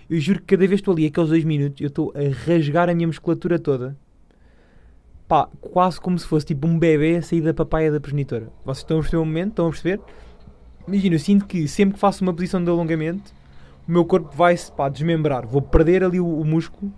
Eu 0.09 0.21
juro 0.21 0.39
que 0.39 0.47
cada 0.47 0.61
vez 0.61 0.81
que 0.81 0.83
estou 0.83 0.95
ali, 0.95 1.07
aqueles 1.07 1.29
dois 1.29 1.45
minutos, 1.45 1.81
eu 1.81 1.89
estou 1.89 2.13
a 2.15 2.47
rasgar 2.47 2.89
a 2.89 2.95
minha 2.95 3.07
musculatura 3.07 3.59
toda. 3.59 3.97
Pá, 5.29 5.47
quase 5.61 6.01
como 6.01 6.19
se 6.19 6.27
fosse 6.27 6.47
tipo 6.47 6.67
um 6.67 6.79
bebê 6.79 7.17
a 7.17 7.23
sair 7.23 7.43
da 7.43 7.53
papaya 7.53 7.93
da 7.93 8.01
progenitora. 8.01 8.51
Vocês 8.65 8.79
estão 8.79 8.97
a 8.97 9.01
perceber 9.01 9.23
o 9.23 9.27
momento? 9.27 9.51
Estão 9.51 9.67
a 9.67 9.71
perceber? 9.71 10.01
Imagina, 10.87 11.15
eu 11.15 11.21
sinto 11.21 11.47
que 11.47 11.69
sempre 11.69 11.95
que 11.95 12.01
faço 12.01 12.25
uma 12.25 12.33
posição 12.33 12.65
de 12.65 12.71
alongamento, 12.71 13.31
o 13.87 13.93
meu 13.93 14.05
corpo 14.07 14.35
vai-se 14.35 14.73
desmembrar. 14.91 15.47
Vou 15.47 15.61
perder 15.61 16.03
ali 16.03 16.19
o, 16.19 16.27
o 16.27 16.45
músculo 16.45 16.91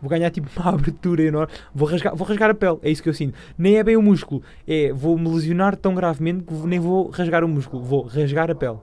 Vou 0.00 0.10
ganhar 0.10 0.30
tipo 0.30 0.48
uma 0.60 0.70
abertura 0.70 1.22
enorme. 1.22 1.52
Vou 1.74 1.88
rasgar, 1.88 2.14
vou 2.14 2.26
rasgar 2.26 2.50
a 2.50 2.54
pele. 2.54 2.78
É 2.82 2.90
isso 2.90 3.02
que 3.02 3.08
eu 3.08 3.14
sinto. 3.14 3.36
Nem 3.56 3.76
é 3.76 3.84
bem 3.84 3.96
o 3.96 4.02
músculo. 4.02 4.42
É 4.66 4.92
vou 4.92 5.18
me 5.18 5.28
lesionar 5.28 5.76
tão 5.76 5.94
gravemente 5.94 6.44
que 6.44 6.54
nem 6.66 6.78
vou 6.78 7.10
rasgar 7.10 7.44
o 7.44 7.48
músculo. 7.48 7.82
Vou 7.82 8.02
rasgar 8.02 8.50
a 8.50 8.54
pele. 8.54 8.78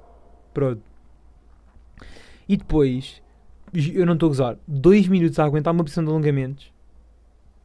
Pronto. 0.54 0.82
E 2.48 2.58
depois, 2.58 3.22
eu 3.74 4.06
não 4.06 4.14
estou 4.14 4.28
a 4.28 4.30
gozar, 4.30 4.58
dois 4.68 5.08
minutos 5.08 5.40
a 5.40 5.46
aguentar 5.46 5.74
uma 5.74 5.84
posição 5.84 6.04
de 6.04 6.10
alongamentos. 6.10 6.73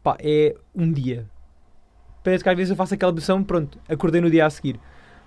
Pá, 0.02 0.16
é 0.20 0.54
um 0.74 0.90
dia. 0.92 1.28
Parece 2.22 2.42
que 2.42 2.50
às 2.50 2.56
vezes 2.56 2.70
eu 2.70 2.76
faço 2.76 2.94
aquela 2.94 3.12
posição, 3.12 3.42
pronto, 3.42 3.78
acordei 3.88 4.20
no 4.20 4.30
dia 4.30 4.46
a 4.46 4.50
seguir. 4.50 4.78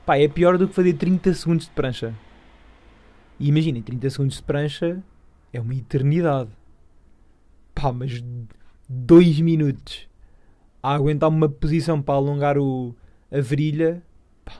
Pá, 0.05 0.17
é 0.17 0.27
pior 0.27 0.57
do 0.57 0.67
que 0.67 0.73
fazer 0.73 0.93
30 0.93 1.33
segundos 1.33 1.65
de 1.65 1.71
prancha. 1.71 2.13
E 3.39 3.47
imaginem, 3.47 3.81
30 3.81 4.09
segundos 4.09 4.37
de 4.37 4.43
prancha 4.43 5.01
é 5.51 5.59
uma 5.59 5.75
eternidade 5.75 6.49
pá, 7.73 7.91
mas 7.91 8.23
dois 8.87 9.39
minutos 9.39 10.07
a 10.83 10.93
aguentar 10.93 11.29
uma 11.29 11.49
posição 11.49 12.01
para 12.01 12.15
alongar 12.15 12.57
o, 12.57 12.95
a 13.31 13.39
virilha, 13.39 14.03
pá, 14.45 14.53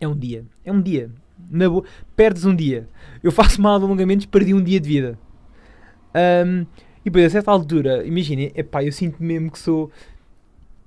é 0.00 0.08
um 0.08 0.16
dia. 0.16 0.44
É 0.64 0.72
um 0.72 0.80
dia. 0.80 1.10
Na 1.50 1.68
boa, 1.68 1.84
perdes 2.16 2.44
um 2.44 2.54
dia. 2.54 2.88
Eu 3.22 3.30
faço 3.30 3.60
mal 3.60 3.74
alongamentos, 3.74 4.26
perdi 4.26 4.54
um 4.54 4.62
dia 4.62 4.80
de 4.80 4.88
vida. 4.88 5.18
Um, 6.14 6.66
e 7.08 7.10
depois, 7.10 7.24
a 7.24 7.30
certa 7.30 7.50
altura, 7.50 8.06
imaginem, 8.06 8.52
epá, 8.54 8.84
eu 8.84 8.92
sinto 8.92 9.22
mesmo 9.22 9.50
que 9.50 9.58
sou. 9.58 9.90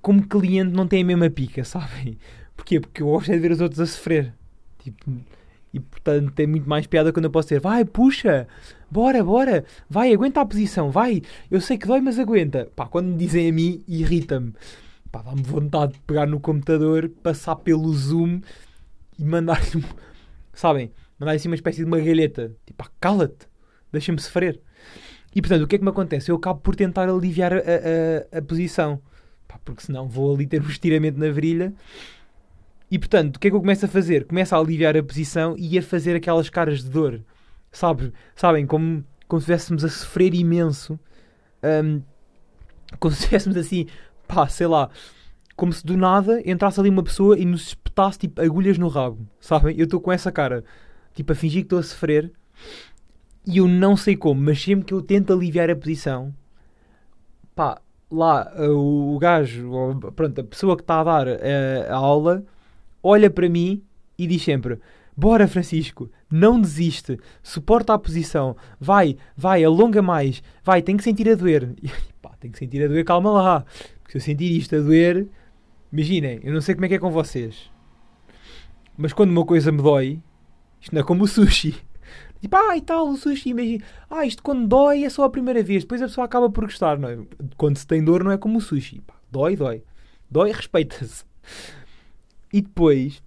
Como 0.02 0.28
cliente, 0.28 0.72
não 0.72 0.88
tem 0.88 1.02
a 1.02 1.06
mesma 1.06 1.30
pica, 1.32 1.64
sabem? 1.66 2.18
Porquê? 2.56 2.80
Porque 2.80 3.02
eu 3.02 3.08
gosto 3.08 3.32
de 3.32 3.40
ver 3.40 3.52
os 3.52 3.60
outros 3.60 3.80
a 3.80 3.88
sofrer. 3.88 4.34
Tipo, 4.78 5.12
e 5.74 5.80
portanto 5.80 6.32
tem 6.34 6.46
muito 6.46 6.70
mais 6.70 6.86
piada 6.86 7.14
quando 7.14 7.26
eu 7.26 7.32
posso 7.32 7.48
dizer 7.48 7.62
vai, 7.62 7.86
puxa, 7.86 8.48
bora, 8.90 9.24
bora, 9.24 9.64
vai, 9.90 10.14
aguenta 10.14 10.42
a 10.42 10.46
posição, 10.46 10.92
vai, 10.92 11.22
eu 11.50 11.62
sei 11.62 11.78
que 11.78 11.88
dói, 11.88 12.02
mas 12.02 12.20
aguenta. 12.20 12.70
Pá, 12.76 12.86
quando 12.88 13.08
me 13.08 13.18
dizem 13.18 13.50
a 13.50 13.54
mim, 13.54 13.84
irrita-me. 13.88 14.54
Pá, 15.12 15.22
dá-me 15.22 15.42
vontade 15.42 15.94
de 15.94 16.00
pegar 16.02 16.28
no 16.28 16.40
computador, 16.40 17.10
passar 17.24 17.56
pelo 17.56 17.92
Zoom 17.94 18.42
e 19.18 19.26
mandar-lhe, 19.26 19.84
sabem, 20.54 20.92
mandar 21.20 21.34
assim 21.34 21.48
uma 21.48 21.56
espécie 21.56 21.80
de 21.80 21.86
uma 21.86 22.00
galheta. 22.00 22.56
Tipo, 22.66 22.84
pá, 22.84 22.92
cala-te, 23.00 23.48
deixa-me 23.92 24.20
sofrer. 24.20 24.60
E 25.34 25.42
portanto, 25.42 25.64
o 25.64 25.68
que 25.68 25.76
é 25.76 25.80
que 25.80 25.84
me 25.84 25.90
acontece? 25.90 26.32
Eu 26.32 26.36
acabo 26.36 26.60
por 26.60 26.76
tentar 26.76 27.10
aliviar 27.10 27.54
a, 27.54 27.58
a, 27.58 28.40
a 28.40 28.42
posição. 28.42 29.02
Pá, 29.48 29.60
porque 29.64 29.82
senão 29.84 30.08
vou 30.08 30.34
ali 30.34 30.46
ter 30.46 30.62
um 30.62 30.68
estiramento 30.68 31.20
na 31.20 31.30
virilha 31.30 31.74
e 32.92 33.00
portanto, 33.00 33.38
o 33.38 33.40
que 33.40 33.48
é 33.48 33.50
que 33.50 33.56
eu 33.56 33.62
começo 33.62 33.86
a 33.86 33.88
fazer? 33.88 34.26
Começo 34.26 34.54
a 34.54 34.60
aliviar 34.60 34.98
a 34.98 35.02
posição 35.02 35.56
e 35.58 35.80
a 35.80 35.82
fazer 35.82 36.14
aquelas 36.14 36.50
caras 36.50 36.84
de 36.84 36.90
dor. 36.90 37.22
Sabe? 37.72 38.12
Sabem? 38.36 38.68
Como, 38.68 39.06
como 39.30 39.40
se 39.40 39.46
estivéssemos 39.46 39.86
a 39.86 39.90
sofrer 39.90 40.34
imenso. 40.34 41.00
Um, 41.64 42.02
como 43.00 43.16
se 43.16 43.22
estivéssemos 43.22 43.58
assim, 43.58 43.88
pá, 44.28 44.46
sei 44.50 44.68
lá. 44.68 44.90
Como 45.56 45.72
se 45.72 45.86
do 45.86 45.96
nada 45.96 46.42
entrasse 46.46 46.82
ali 46.82 46.90
uma 46.90 47.02
pessoa 47.02 47.40
e 47.40 47.46
nos 47.46 47.68
espetasse 47.68 48.20
tipo 48.20 48.42
agulhas 48.42 48.78
no 48.78 48.90
rabo. 48.90 49.26
Sabem? 49.40 49.78
Eu 49.78 49.86
estou 49.86 50.02
com 50.02 50.12
essa 50.12 50.30
cara. 50.30 50.62
Tipo, 51.14 51.32
a 51.32 51.36
fingir 51.36 51.62
que 51.62 51.68
estou 51.68 51.80
a 51.80 51.84
sofrer. 51.84 52.30
E 53.46 53.58
eu 53.58 53.68
não 53.68 53.98
sei 53.98 54.16
como, 54.16 54.40
mas 54.40 54.62
sempre 54.62 54.86
que 54.86 54.94
eu 54.94 55.02
tento 55.02 55.34
aliviar 55.34 55.70
a 55.70 55.76
posição, 55.76 56.34
pá, 57.56 57.82
lá 58.12 58.52
o, 58.70 59.16
o 59.16 59.20
gajo, 59.20 59.72
pronto, 60.16 60.42
a 60.42 60.44
pessoa 60.44 60.76
que 60.76 60.84
está 60.84 61.00
a 61.00 61.04
dar 61.04 61.28
a, 61.28 61.94
a 61.94 61.96
aula 61.96 62.44
olha 63.02 63.30
para 63.30 63.50
mim 63.50 63.84
e 64.18 64.28
diz 64.28 64.44
sempre: 64.44 64.80
Bora, 65.16 65.48
Francisco, 65.48 66.10
não 66.30 66.60
desiste, 66.60 67.20
suporta 67.42 67.94
a 67.94 68.00
posição, 68.00 68.56
vai, 68.80 69.18
vai, 69.36 69.64
alonga 69.64 70.02
mais, 70.02 70.44
vai, 70.64 70.82
tem 70.82 70.98
que 70.98 71.04
sentir 71.04 71.30
a 71.30 71.36
doer. 71.36 71.74
E, 71.82 71.90
pá, 72.22 72.36
tem 72.40 72.52
que 72.52 72.60
sentir 72.60 72.84
a 72.84 72.88
doer, 72.88 73.04
calma 73.04 73.32
lá, 73.32 73.66
porque 74.04 74.12
se 74.12 74.18
eu 74.18 74.22
sentir 74.22 74.56
isto 74.56 74.76
a 74.76 74.80
doer, 74.80 75.28
imaginem, 75.92 76.40
eu 76.44 76.54
não 76.54 76.62
sei 76.62 76.76
como 76.76 76.86
é 76.86 76.88
que 76.88 76.94
é 76.94 77.00
com 77.00 77.10
vocês, 77.10 77.72
mas 78.96 79.12
quando 79.12 79.32
uma 79.32 79.44
coisa 79.44 79.72
me 79.72 79.82
dói, 79.82 80.22
isto 80.80 80.94
não 80.94 81.02
é 81.02 81.04
como 81.04 81.24
o 81.24 81.28
sushi. 81.28 81.76
Tipo, 82.42 82.56
ah, 82.56 82.76
e 82.76 82.82
tal, 82.82 83.08
o 83.08 83.16
sushi, 83.16 83.50
imagina, 83.50 83.84
ah, 84.10 84.26
isto 84.26 84.42
quando 84.42 84.68
dói 84.68 85.04
é 85.04 85.10
só 85.10 85.24
a 85.24 85.30
primeira 85.30 85.62
vez, 85.62 85.84
depois 85.84 86.02
a 86.02 86.08
pessoa 86.08 86.26
acaba 86.26 86.50
por 86.50 86.64
gostar, 86.64 86.98
não 86.98 87.08
é? 87.08 87.20
Quando 87.56 87.78
se 87.78 87.86
tem 87.86 88.04
dor 88.04 88.24
não 88.24 88.32
é 88.32 88.38
como 88.38 88.58
o 88.58 88.62
sushi, 88.62 89.00
pá, 89.02 89.14
dói, 89.32 89.56
dói, 89.56 89.84
dói, 90.30 90.50
respeita-se. 90.52 91.24
E 92.52 92.62
depois, 92.62 93.22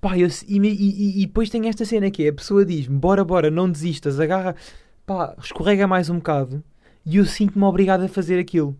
pá, 0.00 0.18
eu, 0.18 0.28
e, 0.46 0.58
e, 0.58 1.22
e, 1.22 1.26
depois 1.26 1.50
tem 1.50 1.68
esta 1.68 1.84
cena 1.84 2.10
que 2.10 2.24
é, 2.24 2.28
a 2.30 2.32
pessoa 2.32 2.64
diz-me, 2.64 2.98
bora, 2.98 3.22
bora, 3.24 3.50
não 3.50 3.70
desistas, 3.70 4.18
agarra, 4.18 4.56
pá, 5.04 5.36
escorrega 5.38 5.86
mais 5.86 6.08
um 6.08 6.16
bocado, 6.16 6.64
e 7.04 7.16
eu 7.16 7.26
sinto-me 7.26 7.64
obrigado 7.64 8.04
a 8.04 8.08
fazer 8.08 8.38
aquilo. 8.38 8.76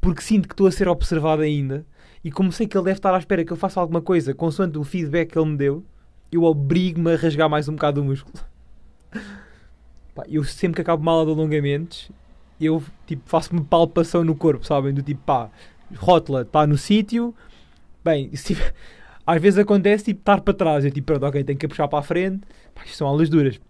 Porque 0.00 0.20
sinto 0.20 0.48
que 0.48 0.54
estou 0.54 0.66
a 0.66 0.72
ser 0.72 0.88
observado 0.88 1.42
ainda, 1.42 1.86
e 2.24 2.30
como 2.30 2.50
sei 2.50 2.66
que 2.66 2.76
ele 2.76 2.84
deve 2.84 2.98
estar 2.98 3.14
à 3.14 3.18
espera 3.18 3.44
que 3.44 3.52
eu 3.52 3.56
faça 3.56 3.80
alguma 3.80 4.00
coisa, 4.00 4.34
consoante 4.34 4.78
o 4.78 4.84
feedback 4.84 5.30
que 5.32 5.38
ele 5.38 5.50
me 5.50 5.56
deu, 5.56 5.84
eu 6.30 6.44
obrigo-me 6.44 7.12
a 7.12 7.16
rasgar 7.16 7.48
mais 7.48 7.68
um 7.68 7.74
bocado 7.74 8.00
o 8.00 8.04
músculo. 8.04 8.38
Pá, 10.14 10.24
eu 10.28 10.44
sempre 10.44 10.76
que 10.76 10.82
acabo 10.82 11.02
mal 11.02 11.24
de 11.24 11.32
alongamentos, 11.32 12.10
eu 12.60 12.82
tipo, 13.06 13.22
faço-me 13.26 13.62
palpação 13.62 14.24
no 14.24 14.34
corpo, 14.34 14.66
sabem? 14.66 14.92
Do 14.92 15.02
tipo, 15.02 15.22
pá, 15.22 15.50
rótula, 15.96 16.42
está 16.42 16.66
no 16.66 16.76
sítio, 16.76 17.34
Bem, 18.04 18.30
se, 18.36 18.56
às 19.26 19.42
vezes 19.42 19.58
acontece 19.58 20.04
tipo 20.06 20.20
estar 20.20 20.40
para 20.40 20.54
trás. 20.54 20.84
Eu 20.84 20.90
tipo, 20.90 21.06
pronto, 21.06 21.26
ok, 21.26 21.44
tenho 21.44 21.58
que 21.58 21.68
puxar 21.68 21.88
para 21.88 21.98
a 21.98 22.02
frente. 22.02 22.42
Pá, 22.74 22.82
isto 22.84 22.96
são 22.96 23.06
aulas 23.06 23.28
duras. 23.28 23.60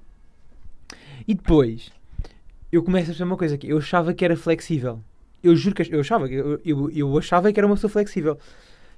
E 1.27 1.35
depois, 1.35 1.91
eu 2.73 2.83
começo 2.83 3.05
a 3.05 3.07
perceber 3.09 3.31
uma 3.31 3.37
coisa 3.37 3.59
que 3.59 3.69
eu 3.69 3.79
achava 3.79 4.15
que 4.15 4.25
era 4.25 4.37
flexível. 4.37 5.00
Eu 5.43 5.55
juro 5.55 5.75
que 5.75 5.95
eu 5.95 6.00
achava, 6.00 6.27
eu, 6.29 6.61
eu, 6.65 6.91
eu 6.91 7.19
achava 7.19 7.53
que 7.53 7.61
era 7.61 7.67
uma 7.67 7.77
pessoa 7.77 7.91
flexível. 7.91 8.38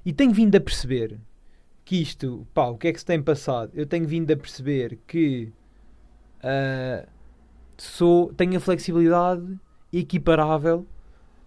E 0.05 0.12
tenho 0.12 0.33
vindo 0.33 0.55
a 0.57 0.61
perceber 0.61 1.19
que 1.90 2.00
isto, 2.00 2.47
pá, 2.54 2.66
o 2.66 2.76
que 2.78 2.87
é 2.87 2.92
que 2.92 3.00
se 3.00 3.04
tem 3.04 3.20
passado? 3.20 3.73
Eu 3.75 3.85
tenho 3.85 4.06
vindo 4.06 4.30
a 4.30 4.37
perceber 4.37 4.97
que 5.09 5.52
uh, 6.38 7.04
sou, 7.76 8.32
tenho 8.35 8.56
a 8.56 8.61
flexibilidade 8.61 9.42
equiparável 9.92 10.87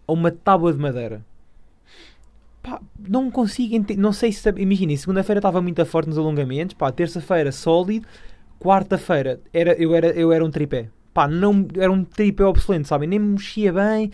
a 0.05 0.11
uma 0.11 0.31
tábua 0.31 0.73
de 0.73 0.79
madeira 0.79 1.25
pá, 2.61 2.81
não 3.07 3.31
consigo 3.31 3.73
entender. 3.73 4.01
Não 4.01 4.11
sei 4.11 4.33
se. 4.33 4.49
Imaginem, 4.57 4.97
segunda-feira 4.97 5.39
estava 5.39 5.61
muito 5.61 5.85
forte 5.85 6.09
nos 6.09 6.17
alongamentos, 6.17 6.75
pá, 6.75 6.91
terça-feira 6.91 7.49
sólido, 7.49 8.05
quarta-feira 8.59 9.39
era, 9.53 9.71
eu, 9.81 9.95
era, 9.95 10.07
eu 10.07 10.29
era 10.33 10.43
um 10.43 10.51
tripé. 10.51 10.89
Pá, 11.13 11.25
não, 11.25 11.65
era 11.77 11.89
um 11.89 12.03
tripé 12.03 12.43
obsolente, 12.43 12.89
sabem? 12.89 13.07
Nem 13.07 13.19
me 13.19 13.31
mexia 13.31 13.71
bem, 13.71 14.11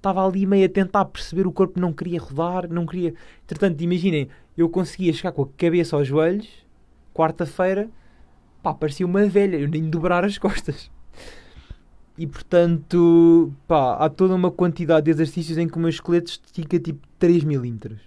estava 0.00 0.26
ali 0.26 0.46
meio 0.46 0.64
a 0.66 0.68
tentar 0.68 1.04
perceber 1.04 1.46
o 1.46 1.52
corpo, 1.52 1.78
não 1.78 1.92
queria 1.92 2.18
rodar, 2.18 2.68
não 2.68 2.86
queria. 2.86 3.14
Entretanto, 3.44 3.80
imaginem, 3.82 4.28
eu 4.56 4.68
conseguia 4.68 5.12
chegar 5.12 5.32
com 5.32 5.42
a 5.42 5.48
cabeça 5.56 5.94
aos 5.94 6.08
joelhos, 6.08 6.48
quarta-feira, 7.14 7.88
pá, 8.62 8.74
parecia 8.74 9.06
uma 9.06 9.24
velha, 9.26 9.56
eu 9.56 9.68
nem 9.68 9.88
dobrar 9.88 10.24
as 10.24 10.38
costas. 10.38 10.90
E 12.16 12.26
portanto, 12.26 13.52
pá, 13.68 13.94
há 13.94 14.08
toda 14.08 14.34
uma 14.34 14.50
quantidade 14.50 15.04
de 15.04 15.10
exercícios 15.10 15.58
em 15.58 15.68
que 15.68 15.76
o 15.76 15.80
meu 15.80 15.88
esqueleto 15.88 16.30
estica 16.30 16.78
tipo 16.78 17.06
3 17.18 17.44
milímetros. 17.44 18.00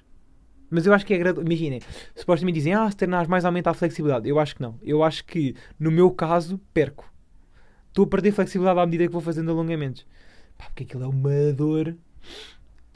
Mas 0.70 0.88
eu 0.88 0.94
acho 0.94 1.06
que 1.06 1.14
é 1.14 1.18
gradual. 1.20 1.46
Imaginem, 1.46 1.80
supostamente 2.16 2.58
dizem, 2.58 2.74
ah, 2.74 2.90
se 2.90 2.98
treinares 2.98 3.28
mais 3.28 3.46
aumenta 3.46 3.70
a 3.70 3.74
flexibilidade. 3.76 4.28
Eu 4.28 4.40
acho 4.40 4.56
que 4.56 4.62
não. 4.62 4.80
Eu 4.82 5.04
acho 5.04 5.24
que, 5.24 5.56
no 5.80 5.92
meu 5.92 6.10
caso, 6.10 6.60
perco. 6.74 7.12
Estou 7.90 8.06
a 8.06 8.08
perder 8.08 8.32
flexibilidade 8.32 8.80
à 8.80 8.86
medida 8.86 9.06
que 9.06 9.14
vou 9.14 9.22
fazendo 9.22 9.52
alongamentos. 9.52 10.04
Pá, 10.64 10.70
porque 10.70 10.84
aquilo 10.84 11.04
é 11.04 11.08
uma 11.08 11.54
dor. 11.54 11.96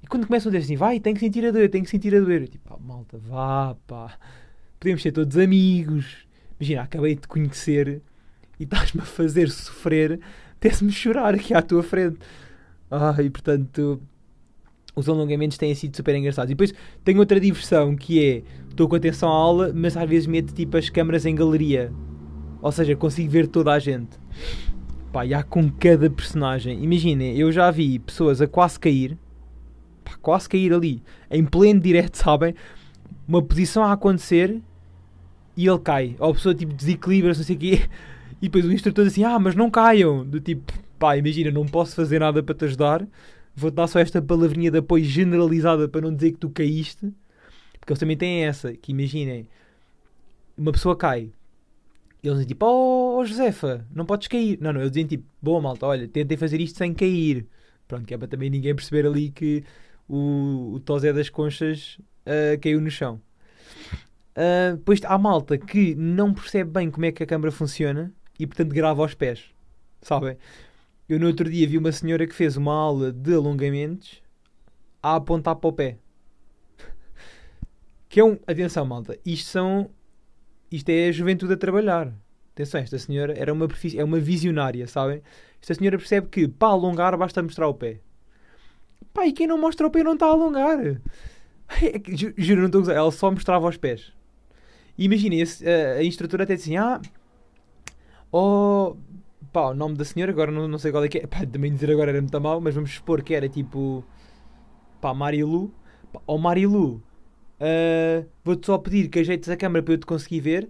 E 0.02 0.08
quando 0.08 0.26
começam 0.26 0.50
a 0.50 0.54
dizer 0.54 0.66
assim, 0.66 0.76
vai, 0.76 1.00
tem 1.00 1.14
que 1.14 1.20
sentir 1.20 1.46
a 1.46 1.52
dor, 1.52 1.70
tem 1.70 1.84
que 1.84 1.90
sentir 1.90 2.16
a 2.16 2.20
dor. 2.20 2.32
Eu, 2.32 2.48
tipo, 2.48 2.70
pá, 2.70 2.78
malta, 2.80 3.18
vá, 3.18 3.76
pá. 3.86 4.18
Podemos 4.80 5.02
ser 5.02 5.12
todos 5.12 5.38
amigos. 5.38 6.28
Imagina, 6.60 6.84
acabei 6.84 7.16
de 7.16 7.28
conhecer 7.28 8.02
e 8.60 8.64
estás-me 8.64 9.02
a 9.02 9.06
fazer 9.06 9.50
sofrer, 9.50 10.20
até-se-me 10.54 10.92
chorar 10.92 11.36
aqui 11.36 11.54
à 11.54 11.62
tua 11.62 11.84
frente. 11.84 12.18
Ah, 12.90 13.16
e 13.22 13.30
portanto, 13.30 14.02
os 14.96 15.10
alongamentos 15.10 15.58
têm 15.58 15.76
sido 15.76 15.96
super 15.96 16.16
engraçados. 16.16 16.52
E 16.52 16.56
depois 16.56 16.74
tenho 17.04 17.20
outra 17.20 17.40
diversão 17.40 17.96
que 17.96 18.24
é: 18.24 18.44
estou 18.70 18.88
com 18.88 18.96
atenção 18.96 19.30
à 19.30 19.34
aula, 19.34 19.72
mas 19.74 19.98
às 19.98 20.10
vezes 20.10 20.26
meto 20.26 20.54
tipo 20.54 20.78
as 20.78 20.90
câmaras 20.90 21.26
em 21.26 21.36
galeria. 21.36 21.92
Ou 22.62 22.72
seja, 22.72 22.96
consigo 22.96 23.30
ver 23.30 23.48
toda 23.48 23.72
a 23.72 23.80
gente. 23.80 24.18
Pá, 25.18 25.26
e 25.26 25.34
há 25.34 25.42
com 25.42 25.68
cada 25.72 26.08
personagem. 26.12 26.84
Imaginem, 26.84 27.36
eu 27.36 27.52
já 27.52 27.72
vi 27.72 27.98
pessoas 27.98 28.40
a 28.40 28.46
quase 28.46 28.80
cair, 28.80 29.18
pá, 30.06 30.16
quase 30.22 30.48
cair 30.48 30.72
ali, 30.72 31.02
em 31.32 31.44
pleno 31.44 31.80
direto, 31.80 32.18
sabem? 32.22 32.54
Uma 33.28 33.42
posição 33.42 33.84
a 33.84 33.94
acontecer 33.94 34.62
e 35.56 35.66
ele 35.68 35.80
cai. 35.80 36.16
Ou 36.20 36.30
a 36.30 36.34
pessoa 36.36 36.54
tipo 36.54 36.72
desequilibra-se, 36.72 37.40
não 37.40 37.46
sei 37.48 37.56
o 37.56 37.60
quê. 37.60 37.90
E 38.40 38.46
depois 38.48 38.66
o 38.66 38.72
instrutor 38.72 39.06
diz 39.06 39.14
assim: 39.14 39.24
Ah, 39.24 39.40
mas 39.40 39.56
não 39.56 39.72
caiam. 39.72 40.24
Do 40.24 40.40
tipo, 40.40 40.72
pá, 41.00 41.18
imagina, 41.18 41.50
não 41.50 41.66
posso 41.66 41.96
fazer 41.96 42.20
nada 42.20 42.44
para 42.44 42.54
te 42.54 42.66
ajudar. 42.66 43.08
Vou-te 43.56 43.74
dar 43.74 43.88
só 43.88 43.98
esta 43.98 44.22
palavrinha 44.22 44.70
de 44.70 44.78
apoio 44.78 45.04
generalizada 45.04 45.90
para 45.90 46.02
não 46.02 46.14
dizer 46.14 46.34
que 46.34 46.38
tu 46.38 46.52
caíste. 46.52 47.12
Porque 47.80 47.92
eles 47.92 48.00
também 48.00 48.16
têm 48.16 48.46
essa, 48.46 48.72
que 48.74 48.92
imaginem, 48.92 49.50
uma 50.56 50.72
pessoa 50.72 50.96
cai. 50.96 51.32
Eles 52.28 52.46
tipo, 52.46 52.66
oh, 52.66 53.18
oh 53.18 53.26
Josefa, 53.26 53.86
não 53.94 54.06
podes 54.06 54.28
cair. 54.28 54.58
Não, 54.60 54.74
não, 54.74 54.82
eles 54.82 54.92
dizem 54.92 55.08
tipo, 55.08 55.26
boa 55.42 55.62
malta, 55.62 55.86
olha, 55.86 56.08
tentem 56.08 56.38
fazer 56.38 56.60
isto 56.60 56.78
sem 56.78 56.94
cair. 56.94 57.48
Pronto, 57.88 58.06
que 58.06 58.14
é 58.14 58.18
para 58.18 58.28
também 58.28 58.50
ninguém 58.50 58.76
perceber 58.76 59.08
ali 59.08 59.32
que 59.32 59.64
o, 60.08 60.76
o 60.76 61.00
das 61.14 61.30
Conchas 61.30 61.98
uh, 62.26 62.60
caiu 62.62 62.82
no 62.82 62.92
chão. 62.92 63.22
Uh, 64.36 64.78
depois 64.78 65.00
há 65.04 65.18
malta 65.18 65.58
que 65.58 65.96
não 65.96 66.34
percebe 66.34 66.70
bem 66.70 66.92
como 66.92 67.06
é 67.06 67.12
que 67.12 67.24
a 67.24 67.26
câmara 67.26 67.52
funciona 67.52 68.14
e 68.38 68.46
portanto 68.46 68.74
grava 68.74 69.02
aos 69.02 69.14
pés. 69.14 69.46
Sabem? 70.02 70.38
Eu 71.10 71.20
no 71.20 71.28
outro 71.28 71.50
dia 71.50 71.68
vi 71.68 71.78
uma 71.78 71.92
senhora 71.92 72.28
que 72.28 72.36
fez 72.36 72.58
uma 72.58 72.74
aula 72.74 73.12
de 73.12 73.34
alongamentos 73.34 74.22
a 75.02 75.16
apontar 75.16 75.56
para 75.56 75.70
o 75.70 75.74
pé. 75.74 75.98
Que 78.10 78.22
é 78.22 78.24
um. 78.24 78.38
Atenção, 78.48 78.86
malta. 78.86 79.20
Isto 79.26 79.50
são. 79.50 79.92
Isto 80.72 80.90
é 80.90 81.08
a 81.08 81.12
juventude 81.12 81.54
a 81.54 81.58
trabalhar. 81.58 82.14
Atenção, 82.54 82.82
esta 82.82 82.98
senhora 82.98 83.34
era 83.38 83.54
uma, 83.54 83.68
é 83.96 84.04
uma 84.04 84.20
visionária, 84.20 84.88
sabem? 84.88 85.22
Esta 85.62 85.76
senhora 85.76 85.98
percebe 85.98 86.28
que 86.28 86.48
para 86.48 86.70
alongar 86.70 87.16
basta 87.16 87.42
mostrar 87.44 87.68
o 87.68 87.74
pé. 87.74 88.00
Pá, 89.14 89.26
e 89.28 89.32
quem 89.32 89.48
não 89.48 89.58
mostra 89.58 89.86
o 89.88 89.92
pé 89.92 90.04
não 90.04 90.14
está 90.14 90.26
a 90.26 90.30
alongar. 90.30 90.80
É 91.82 92.00
juro, 92.16 92.62
não 92.62 92.68
estou 92.68 92.80
a 92.80 92.82
usar. 92.84 92.94
Ela 92.94 93.12
só 93.12 93.30
mostrava 93.30 93.68
os 93.68 93.76
pés. 93.76 94.14
Imaginem, 94.98 95.44
a, 95.44 96.00
a 96.00 96.04
instrutora 96.04 96.44
até 96.44 96.56
dizia 96.56 96.82
assim: 96.82 96.94
Ah, 96.96 97.02
oh, 98.32 98.96
pá, 99.52 99.72
o 99.72 99.74
nome 99.74 99.96
da 99.96 100.06
senhora, 100.06 100.32
agora 100.32 100.50
não, 100.50 100.68
não 100.68 100.78
sei 100.80 100.92
qual 100.92 101.04
é 101.04 101.10
que 101.10 101.18
é. 101.18 101.28
Pá, 101.28 101.46
também 101.46 101.74
dizer 101.74 101.92
agora 101.92 102.12
era 102.12 102.22
muito 102.22 102.40
mal, 102.42 102.62
mas 102.62 102.74
vamos 102.74 102.94
supor 102.94 103.22
que 103.22 103.34
era 103.34 103.50
tipo, 103.50 104.04
pá, 105.02 105.14
Marilu. 105.14 105.74
Pá, 106.14 106.22
oh, 106.26 106.38
Marilu, 106.38 107.04
uh, 107.60 108.26
vou-te 108.44 108.66
só 108.66 108.78
pedir 108.78 109.10
que 109.10 109.20
ajeites 109.20 109.50
a 109.50 109.58
câmera 109.58 109.84
para 109.84 109.94
eu 109.94 109.98
te 109.98 110.06
conseguir 110.06 110.40
ver. 110.42 110.70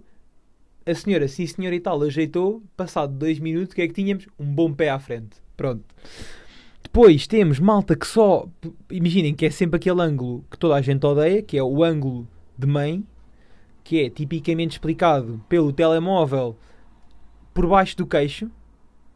A 0.86 0.94
senhora, 0.94 1.28
sim 1.28 1.46
senhora 1.46 1.74
e 1.74 1.80
tal, 1.80 2.02
ajeitou. 2.02 2.62
Passado 2.76 3.12
dois 3.12 3.38
minutos, 3.38 3.72
o 3.72 3.74
que 3.74 3.82
é 3.82 3.88
que 3.88 3.94
tínhamos? 3.94 4.26
Um 4.38 4.46
bom 4.46 4.72
pé 4.72 4.90
à 4.90 4.98
frente. 4.98 5.36
Pronto. 5.56 5.84
Depois 6.82 7.26
temos 7.26 7.60
malta 7.60 7.94
que 7.94 8.06
só. 8.06 8.48
Imaginem 8.90 9.34
que 9.34 9.46
é 9.46 9.50
sempre 9.50 9.76
aquele 9.76 10.00
ângulo 10.00 10.44
que 10.50 10.58
toda 10.58 10.74
a 10.74 10.80
gente 10.80 11.04
odeia, 11.04 11.42
que 11.42 11.58
é 11.58 11.62
o 11.62 11.84
ângulo 11.84 12.26
de 12.56 12.66
mãe, 12.66 13.04
que 13.84 14.02
é 14.02 14.10
tipicamente 14.10 14.72
explicado 14.72 15.44
pelo 15.48 15.72
telemóvel 15.72 16.56
por 17.52 17.66
baixo 17.66 17.96
do 17.96 18.06
queixo, 18.06 18.50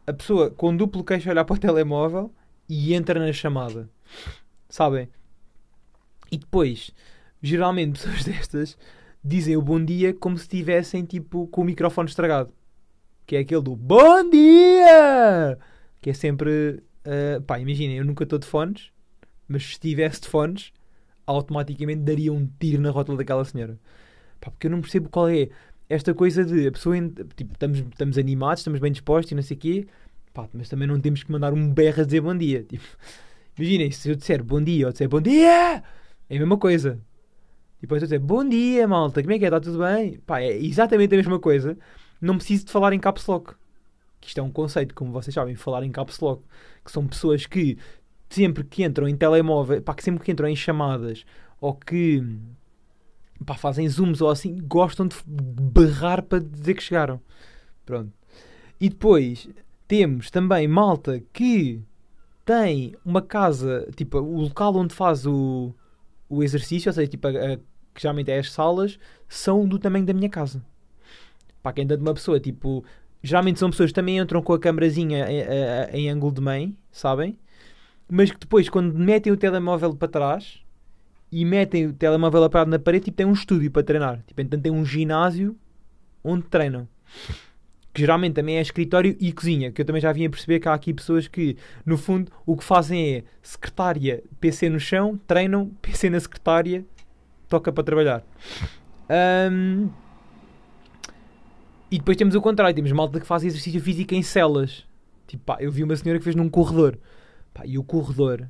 a 0.05 0.11
pessoa 0.11 0.49
com 0.49 0.75
duplo 0.75 1.03
queixo 1.03 1.29
olhar 1.29 1.45
para 1.45 1.55
o 1.55 1.59
telemóvel 1.59 2.31
e 2.67 2.93
entra 2.93 3.19
na 3.19 3.31
chamada. 3.31 3.89
Sabem? 4.67 5.07
E 6.31 6.37
depois, 6.37 6.91
geralmente, 7.43 7.99
pessoas 7.99 8.23
destas 8.25 8.77
dizem 9.23 9.55
o 9.55 9.61
bom 9.61 9.83
dia 9.83 10.13
como 10.13 10.37
se 10.37 10.43
estivessem 10.43 11.05
tipo 11.05 11.47
com 11.47 11.61
o 11.61 11.65
microfone 11.65 12.09
estragado. 12.09 12.51
Que 13.25 13.35
é 13.35 13.39
aquele 13.39 13.61
do 13.61 13.75
Bom 13.75 14.29
dia! 14.29 15.57
Que 16.01 16.09
é 16.09 16.13
sempre. 16.13 16.81
Uh, 17.05 17.41
pá, 17.41 17.59
imaginem, 17.59 17.97
eu 17.97 18.05
nunca 18.05 18.23
estou 18.23 18.39
de 18.39 18.47
fones, 18.47 18.91
mas 19.47 19.63
se 19.63 19.71
estivesse 19.71 20.21
de 20.21 20.27
fones, 20.27 20.71
automaticamente 21.25 22.01
daria 22.01 22.31
um 22.33 22.49
tiro 22.59 22.81
na 22.81 22.89
rótula 22.89 23.17
daquela 23.17 23.45
senhora. 23.45 23.77
Pá, 24.41 24.51
porque 24.51 24.67
eu 24.67 24.71
não 24.71 24.81
percebo 24.81 25.09
qual 25.09 25.29
é 25.29 25.49
esta 25.89 26.13
coisa 26.13 26.43
de 26.43 26.67
a 26.67 26.71
pessoa, 26.71 26.95
tipo, 27.35 27.53
estamos, 27.53 27.79
estamos 27.79 28.17
animados, 28.17 28.61
estamos 28.61 28.79
bem 28.79 28.91
dispostos 28.91 29.31
e 29.31 29.35
não 29.35 29.41
sei 29.41 29.55
o 29.55 29.59
quê, 29.59 29.87
pá, 30.33 30.47
mas 30.53 30.67
também 30.69 30.87
não 30.87 30.99
temos 30.99 31.23
que 31.23 31.31
mandar 31.31 31.53
um 31.53 31.69
berro 31.69 32.01
a 32.01 32.05
dizer 32.05 32.21
bom 32.21 32.35
dia. 32.37 32.63
Tipo, 32.67 32.83
imaginem, 33.57 33.91
se 33.91 34.09
eu 34.09 34.15
disser 34.15 34.43
bom 34.43 34.61
dia 34.61 34.87
ou 34.87 34.91
disser 34.91 35.07
bom 35.07 35.21
dia, 35.21 35.83
é 36.29 36.35
a 36.35 36.39
mesma 36.39 36.57
coisa. 36.57 36.99
Depois 37.83 38.01
eu 38.01 38.05
dizer 38.05 38.19
bom 38.19 38.47
dia, 38.47 38.87
malta, 38.87 39.21
como 39.21 39.33
é 39.33 39.37
que 39.37 39.43
é? 39.43 39.49
Está 39.49 39.59
tudo 39.59 39.79
bem? 39.79 40.17
Pá, 40.25 40.39
é 40.39 40.57
exatamente 40.57 41.13
a 41.15 41.17
mesma 41.17 41.37
coisa. 41.37 41.77
Não 42.21 42.37
preciso 42.37 42.65
de 42.65 42.71
falar 42.71 42.93
em 42.93 42.99
caps 42.99 43.27
lock. 43.27 43.55
Que 44.21 44.29
isto 44.29 44.39
é 44.39 44.41
um 44.41 44.49
conceito, 44.49 44.95
como 44.95 45.11
vocês 45.11 45.33
sabem, 45.33 45.53
falar 45.53 45.83
em 45.83 45.91
caps 45.91 46.21
lock. 46.21 46.41
Que 46.81 46.89
são 46.89 47.05
pessoas 47.05 47.45
que 47.45 47.77
sempre 48.29 48.63
que 48.63 48.85
entram 48.85 49.05
em 49.05 49.17
telemóvel, 49.17 49.81
pá, 49.81 49.93
que 49.93 50.01
sempre 50.01 50.23
que 50.23 50.31
entram 50.31 50.47
em 50.47 50.55
chamadas 50.55 51.25
ou 51.59 51.73
que 51.73 52.23
pá, 53.45 53.55
fazem 53.55 53.89
zooms 53.89 54.21
ou 54.21 54.29
assim, 54.29 54.61
gostam 54.63 55.05
de 55.05 55.17
berrar 55.27 56.23
para 56.23 56.39
dizer 56.39 56.75
que 56.75 56.83
chegaram. 56.83 57.19
Pronto. 57.85 58.13
E 58.79 58.87
depois 58.87 59.49
temos 59.89 60.31
também 60.31 60.69
malta 60.69 61.21
que 61.33 61.81
tem 62.45 62.95
uma 63.03 63.21
casa, 63.21 63.89
tipo, 63.93 64.19
o 64.19 64.39
local 64.43 64.73
onde 64.77 64.95
faz 64.95 65.25
o, 65.25 65.75
o 66.29 66.41
exercício, 66.41 66.87
ou 66.87 66.93
seja, 66.93 67.11
tipo, 67.11 67.27
a, 67.27 67.31
a, 67.31 67.57
que 67.93 68.01
geralmente 68.01 68.31
é 68.31 68.39
as 68.39 68.51
salas, 68.51 68.99
são 69.27 69.67
do 69.67 69.77
tamanho 69.79 70.05
da 70.05 70.13
minha 70.13 70.29
casa. 70.29 70.63
Para 71.61 71.73
quem 71.73 71.87
de 71.87 71.95
uma 71.95 72.13
pessoa, 72.13 72.39
tipo, 72.39 72.83
geralmente 73.21 73.59
são 73.59 73.69
pessoas 73.69 73.91
que 73.91 73.95
também 73.95 74.17
entram 74.17 74.41
com 74.41 74.53
a 74.53 74.59
câmerazinha 74.59 75.25
em, 75.29 75.41
em, 75.95 76.05
em 76.05 76.09
ângulo 76.09 76.33
de 76.33 76.41
mãe, 76.41 76.75
sabem? 76.91 77.37
Mas 78.09 78.31
que 78.31 78.37
depois, 78.39 78.69
quando 78.69 78.93
metem 78.93 79.31
o 79.31 79.37
telemóvel 79.37 79.95
para 79.95 80.07
trás, 80.07 80.63
e 81.33 81.43
metem 81.43 81.87
o 81.87 81.93
telemóvel 81.93 82.47
parado 82.47 82.69
na 82.69 82.77
parede 82.77 83.05
tipo, 83.05 83.17
tem 83.17 83.25
um 83.25 83.33
estúdio 83.33 83.71
para 83.71 83.81
treinar. 83.81 84.21
Tipo, 84.27 84.39
então 84.41 84.59
tem 84.59 84.71
um 84.71 84.85
ginásio 84.85 85.57
onde 86.23 86.43
treinam. 86.43 86.87
Que 87.91 88.01
geralmente 88.01 88.35
também 88.35 88.57
é 88.57 88.61
escritório 88.61 89.17
e 89.19 89.31
cozinha. 89.31 89.71
Que 89.71 89.81
eu 89.81 89.85
também 89.85 89.99
já 89.99 90.11
vim 90.11 90.27
a 90.27 90.29
perceber 90.29 90.59
que 90.59 90.69
há 90.69 90.73
aqui 90.75 90.93
pessoas 90.93 91.27
que, 91.27 91.57
no 91.83 91.97
fundo, 91.97 92.31
o 92.45 92.55
que 92.55 92.63
fazem 92.63 93.15
é 93.15 93.23
secretária, 93.41 94.23
PC 94.39 94.69
no 94.69 94.79
chão, 94.79 95.19
treinam, 95.25 95.71
PC 95.81 96.11
na 96.11 96.19
secretária, 96.19 96.85
toca 97.53 97.71
para 97.71 97.83
trabalhar. 97.83 98.23
Um, 99.51 99.89
e 101.91 101.97
depois 101.99 102.17
temos 102.17 102.33
o 102.33 102.41
contrário, 102.41 102.73
temos 102.73 102.91
malta 102.91 103.19
que 103.19 103.25
faz 103.25 103.43
exercício 103.43 103.79
físico 103.79 104.15
em 104.15 104.23
celas. 104.23 104.85
Tipo, 105.27 105.43
pá, 105.43 105.57
eu 105.59 105.71
vi 105.71 105.83
uma 105.83 105.95
senhora 105.95 106.17
que 106.17 106.23
fez 106.23 106.35
num 106.35 106.49
corredor. 106.49 106.97
Pá, 107.53 107.63
e 107.65 107.77
o 107.77 107.83
corredor 107.83 108.49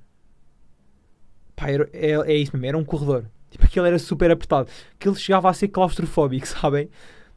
Pá, 1.56 1.70
era, 1.70 1.89
é, 1.94 2.12
é 2.12 2.36
isso 2.36 2.52
mesmo, 2.54 2.66
era 2.66 2.78
um 2.78 2.84
corredor. 2.84 3.26
Tipo, 3.50 3.66
aquele 3.66 3.88
era 3.88 4.00
super 4.00 4.32
apertado. 4.32 4.70
Ele 5.04 5.16
chegava 5.16 5.50
a 5.50 5.54
ser 5.54 5.68
claustrofóbico, 5.68 6.48
sabem? 6.48 6.89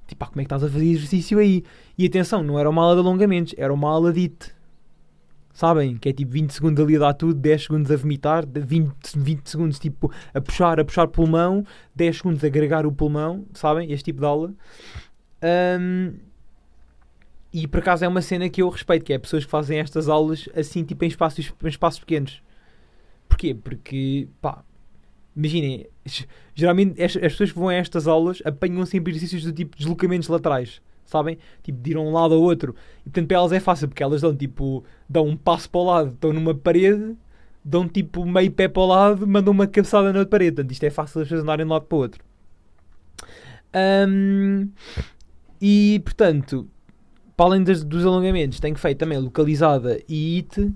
Tipo, 0.06 0.18
pá, 0.18 0.26
como 0.26 0.40
é 0.40 0.44
que 0.44 0.46
estás 0.46 0.62
a 0.62 0.68
fazer 0.68 0.86
exercício 0.86 1.38
aí? 1.38 1.64
E 1.98 2.06
atenção, 2.06 2.42
não 2.42 2.58
era 2.58 2.70
uma 2.70 2.82
aula 2.82 2.94
de 2.94 3.00
alongamentos, 3.00 3.54
era 3.58 3.72
uma 3.72 3.90
aula 3.90 4.12
de 4.12 4.20
IT. 4.20 4.55
Sabem? 5.56 5.96
Que 5.96 6.10
é 6.10 6.12
tipo 6.12 6.32
20 6.32 6.50
segundos 6.50 6.84
ali 6.84 6.96
a 6.96 6.98
dar 6.98 7.14
tudo, 7.14 7.32
10 7.32 7.62
segundos 7.62 7.90
a 7.90 7.96
vomitar, 7.96 8.44
20, 8.46 8.94
20 9.16 9.48
segundos 9.48 9.78
tipo 9.78 10.12
a 10.34 10.38
puxar, 10.38 10.78
a 10.78 10.84
puxar 10.84 11.08
pulmão, 11.08 11.64
10 11.94 12.18
segundos 12.18 12.44
a 12.44 12.46
agregar 12.46 12.84
o 12.84 12.92
pulmão, 12.92 13.46
sabem? 13.54 13.90
Este 13.90 14.04
tipo 14.04 14.20
de 14.20 14.26
aula. 14.26 14.52
Um, 15.80 16.12
e 17.50 17.66
por 17.66 17.80
acaso 17.80 18.04
é 18.04 18.08
uma 18.08 18.20
cena 18.20 18.50
que 18.50 18.60
eu 18.60 18.68
respeito, 18.68 19.02
que 19.02 19.14
é 19.14 19.18
pessoas 19.18 19.46
que 19.46 19.50
fazem 19.50 19.78
estas 19.78 20.10
aulas 20.10 20.46
assim, 20.54 20.84
tipo 20.84 21.02
em 21.06 21.08
espaços, 21.08 21.50
em 21.64 21.68
espaços 21.68 22.00
pequenos. 22.00 22.42
Porquê? 23.26 23.54
Porque, 23.54 24.28
pá, 24.42 24.62
imaginem, 25.34 25.86
geralmente 26.54 27.02
as, 27.02 27.16
as, 27.16 27.32
pessoas 27.32 27.52
que 27.52 27.58
vão 27.58 27.70
a 27.70 27.74
estas 27.74 28.06
aulas 28.06 28.42
apanham 28.44 28.84
sempre 28.84 29.10
exercícios 29.10 29.42
do 29.42 29.54
tipo 29.54 29.74
deslocamentos 29.74 30.28
laterais, 30.28 30.82
sabem? 31.06 31.38
Tipo, 31.62 31.80
de 31.80 31.90
ir 31.90 31.96
a 31.96 32.00
um 32.00 32.12
lado 32.12 32.34
ao 32.34 32.40
outro. 32.40 32.74
E 33.00 33.04
portanto 33.04 33.28
para 33.28 33.36
elas 33.36 33.52
é 33.52 33.60
fácil, 33.60 33.88
porque 33.88 34.02
elas 34.02 34.20
dão 34.20 34.34
tipo, 34.34 34.84
dão 35.08 35.26
um 35.26 35.36
passo 35.36 35.68
para 35.70 35.80
o 35.80 35.84
lado, 35.84 36.10
estão 36.10 36.32
numa 36.32 36.54
parede, 36.54 37.16
dão 37.64 37.88
tipo 37.88 38.24
meio 38.24 38.50
pé 38.50 38.68
para 38.68 38.82
o 38.82 38.86
lado, 38.86 39.26
mandam 39.26 39.52
uma 39.52 39.66
cabeçada 39.66 40.12
na 40.12 40.24
parede. 40.26 40.56
Portanto, 40.56 40.72
isto 40.72 40.84
é 40.84 40.90
fácil 40.90 41.20
as 41.20 41.28
pessoas 41.28 41.42
andarem 41.42 41.64
de 41.64 41.70
um 41.70 41.74
lado 41.74 41.86
para 41.86 41.96
o 41.96 42.00
outro. 42.00 42.24
Um, 44.08 44.68
e 45.60 46.00
portanto, 46.04 46.68
para 47.36 47.46
além 47.46 47.62
dos, 47.62 47.84
dos 47.84 48.04
alongamentos, 48.06 48.60
tenho 48.60 48.76
feito 48.76 48.98
também 48.98 49.18
localizada 49.18 50.00
e 50.08 50.38
IT 50.38 50.72